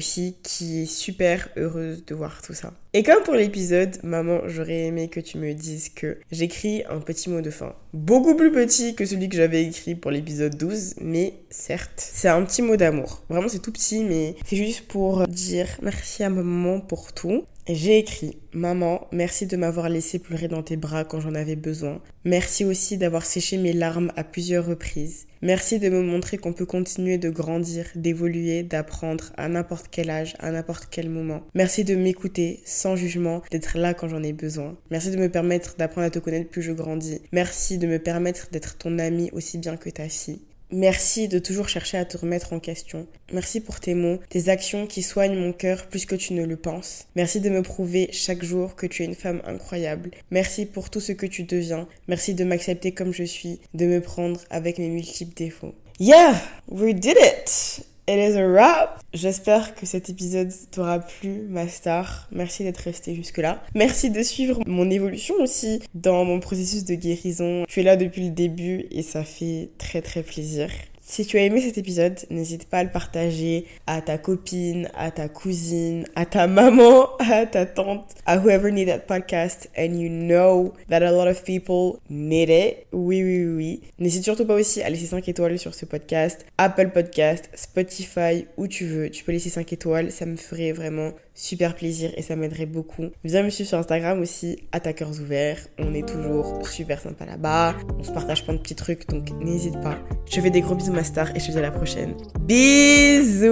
qui 0.00 0.82
est 0.82 0.86
super 0.86 1.48
heureuse 1.56 2.04
de 2.04 2.14
voir 2.14 2.42
tout 2.42 2.54
ça. 2.54 2.72
Et 2.92 3.02
comme 3.02 3.22
pour 3.24 3.34
l'épisode, 3.34 3.98
maman, 4.02 4.40
j'aurais 4.46 4.84
aimé 4.84 5.08
que 5.08 5.20
tu 5.20 5.38
me 5.38 5.52
dises 5.52 5.90
que 5.90 6.18
j'écris 6.30 6.82
un 6.88 7.00
petit 7.00 7.28
mot 7.28 7.40
de 7.40 7.50
fin. 7.50 7.74
Beaucoup 7.92 8.34
plus 8.34 8.50
petit 8.50 8.94
que 8.94 9.04
celui 9.04 9.28
que 9.28 9.36
j'avais 9.36 9.64
écrit 9.64 9.94
pour 9.94 10.10
l'épisode 10.10 10.56
12, 10.56 10.94
mais 11.00 11.34
certes, 11.50 11.92
c'est 11.96 12.28
un 12.28 12.42
petit 12.44 12.62
mot 12.62 12.76
d'amour. 12.76 13.22
Vraiment, 13.28 13.48
c'est 13.48 13.60
tout 13.60 13.72
petit, 13.72 14.02
mais 14.04 14.34
c'est 14.46 14.56
juste 14.56 14.86
pour 14.88 15.26
dire 15.28 15.68
merci 15.82 16.22
à 16.22 16.30
maman 16.30 16.80
pour 16.80 17.12
tout. 17.12 17.44
J'ai 17.68 17.98
écrit 17.98 18.38
Maman, 18.52 19.08
merci 19.10 19.44
de 19.44 19.56
m'avoir 19.56 19.88
laissé 19.88 20.20
pleurer 20.20 20.46
dans 20.46 20.62
tes 20.62 20.76
bras 20.76 21.04
quand 21.04 21.18
j'en 21.18 21.34
avais 21.34 21.56
besoin. 21.56 22.00
Merci 22.24 22.64
aussi 22.64 22.96
d'avoir 22.96 23.26
séché 23.26 23.56
mes 23.56 23.72
larmes 23.72 24.12
à 24.14 24.22
plusieurs 24.22 24.66
reprises. 24.66 25.26
Merci 25.42 25.80
de 25.80 25.88
me 25.88 26.00
montrer 26.00 26.38
qu'on 26.38 26.52
peut 26.52 26.64
continuer 26.64 27.18
de 27.18 27.28
grandir, 27.28 27.86
d'évoluer, 27.96 28.62
d'apprendre 28.62 29.32
à 29.36 29.48
n'importe 29.48 29.88
quel 29.90 30.10
âge, 30.10 30.36
à 30.38 30.52
n'importe 30.52 30.86
quel 30.92 31.10
moment. 31.10 31.42
Merci 31.54 31.82
de 31.82 31.96
m'écouter 31.96 32.62
sans 32.64 32.94
jugement, 32.94 33.42
d'être 33.50 33.76
là 33.76 33.94
quand 33.94 34.06
j'en 34.06 34.22
ai 34.22 34.32
besoin. 34.32 34.76
Merci 34.92 35.10
de 35.10 35.16
me 35.16 35.28
permettre 35.28 35.74
d'apprendre 35.76 36.06
à 36.06 36.10
te 36.10 36.20
connaître 36.20 36.48
plus 36.48 36.62
je 36.62 36.72
grandis. 36.72 37.20
Merci 37.32 37.78
de 37.78 37.88
me 37.88 37.98
permettre 37.98 38.48
d'être 38.52 38.78
ton 38.78 39.00
ami 39.00 39.28
aussi 39.32 39.58
bien 39.58 39.76
que 39.76 39.90
ta 39.90 40.08
fille. 40.08 40.40
Merci 40.70 41.28
de 41.28 41.38
toujours 41.38 41.68
chercher 41.68 41.96
à 41.96 42.04
te 42.04 42.16
remettre 42.16 42.52
en 42.52 42.58
question. 42.58 43.06
Merci 43.32 43.60
pour 43.60 43.78
tes 43.78 43.94
mots, 43.94 44.18
tes 44.28 44.48
actions 44.48 44.86
qui 44.86 45.02
soignent 45.02 45.38
mon 45.38 45.52
cœur 45.52 45.86
plus 45.86 46.06
que 46.06 46.16
tu 46.16 46.32
ne 46.32 46.44
le 46.44 46.56
penses. 46.56 47.06
Merci 47.14 47.40
de 47.40 47.50
me 47.50 47.62
prouver 47.62 48.08
chaque 48.12 48.44
jour 48.44 48.74
que 48.74 48.86
tu 48.86 49.02
es 49.02 49.06
une 49.06 49.14
femme 49.14 49.42
incroyable. 49.46 50.10
Merci 50.30 50.66
pour 50.66 50.90
tout 50.90 51.00
ce 51.00 51.12
que 51.12 51.26
tu 51.26 51.44
deviens. 51.44 51.86
Merci 52.08 52.34
de 52.34 52.44
m'accepter 52.44 52.92
comme 52.92 53.12
je 53.12 53.24
suis, 53.24 53.60
de 53.74 53.86
me 53.86 54.00
prendre 54.00 54.40
avec 54.50 54.78
mes 54.78 54.88
multiples 54.88 55.34
défauts. 55.34 55.74
Yeah, 56.00 56.34
we 56.68 56.94
did 56.94 57.16
it! 57.16 57.86
It 58.08 58.18
is 58.18 58.38
a 58.38 58.46
wrap. 58.46 59.00
J'espère 59.14 59.74
que 59.74 59.84
cet 59.84 60.08
épisode 60.08 60.52
t'aura 60.70 61.00
plu, 61.00 61.46
ma 61.48 61.66
star. 61.66 62.28
Merci 62.30 62.62
d'être 62.62 62.78
resté 62.78 63.16
jusque-là. 63.16 63.60
Merci 63.74 64.10
de 64.10 64.22
suivre 64.22 64.60
mon 64.64 64.88
évolution 64.90 65.34
aussi 65.40 65.82
dans 65.92 66.24
mon 66.24 66.38
processus 66.38 66.84
de 66.84 66.94
guérison. 66.94 67.64
Tu 67.66 67.80
es 67.80 67.82
là 67.82 67.96
depuis 67.96 68.26
le 68.26 68.30
début 68.30 68.86
et 68.92 69.02
ça 69.02 69.24
fait 69.24 69.70
très 69.78 70.02
très 70.02 70.22
plaisir. 70.22 70.70
Si 71.08 71.24
tu 71.24 71.38
as 71.38 71.42
aimé 71.42 71.60
cet 71.60 71.78
épisode, 71.78 72.18
n'hésite 72.30 72.68
pas 72.68 72.78
à 72.78 72.82
le 72.82 72.90
partager 72.90 73.66
à 73.86 74.00
ta 74.00 74.18
copine, 74.18 74.90
à 74.92 75.12
ta 75.12 75.28
cousine, 75.28 76.04
à 76.16 76.26
ta 76.26 76.48
maman, 76.48 77.16
à 77.20 77.46
ta 77.46 77.64
tante, 77.64 78.12
à 78.26 78.38
whoever 78.38 78.72
need 78.72 78.88
that 78.88 79.06
podcast 79.06 79.70
and 79.78 80.00
you 80.00 80.08
know 80.08 80.74
that 80.88 81.02
a 81.02 81.12
lot 81.12 81.30
of 81.30 81.44
people 81.44 82.00
need 82.10 82.50
it. 82.50 82.88
Oui, 82.92 83.22
oui, 83.22 83.44
oui. 83.46 83.80
N'hésite 84.00 84.24
surtout 84.24 84.46
pas 84.46 84.56
aussi 84.56 84.82
à 84.82 84.90
laisser 84.90 85.06
5 85.06 85.28
étoiles 85.28 85.60
sur 85.60 85.76
ce 85.76 85.86
podcast, 85.86 86.44
Apple 86.58 86.90
Podcast, 86.90 87.50
Spotify, 87.54 88.46
où 88.56 88.66
tu 88.66 88.84
veux. 88.84 89.08
Tu 89.08 89.22
peux 89.22 89.30
laisser 89.30 89.48
5 89.48 89.72
étoiles, 89.72 90.10
ça 90.10 90.26
me 90.26 90.34
ferait 90.34 90.72
vraiment 90.72 91.12
super 91.36 91.76
plaisir 91.76 92.10
et 92.16 92.22
ça 92.22 92.34
m'aiderait 92.34 92.66
beaucoup. 92.66 93.10
Viens 93.22 93.42
me 93.42 93.50
suivre 93.50 93.68
sur 93.68 93.78
Instagram 93.78 94.20
aussi, 94.20 94.58
attaqueurs 94.72 95.20
ouverts. 95.20 95.68
On 95.78 95.94
est 95.94 96.08
toujours 96.08 96.66
super 96.66 97.00
sympa 97.00 97.26
là-bas. 97.26 97.76
On 97.98 98.02
se 98.02 98.10
partage 98.10 98.42
plein 98.42 98.54
de 98.54 98.58
petits 98.58 98.74
trucs, 98.74 99.06
donc 99.08 99.30
n'hésite 99.40 99.78
pas. 99.82 99.98
Je 100.28 100.40
fais 100.40 100.50
des 100.50 100.62
gros 100.62 100.74
bisous 100.74 100.95
ma 100.96 101.04
star 101.04 101.28
et 101.36 101.40
je 101.40 101.46
te 101.46 101.52
dis 101.52 101.58
à 101.58 101.62
la 101.62 101.70
prochaine. 101.70 102.14
Bisous 102.40 103.46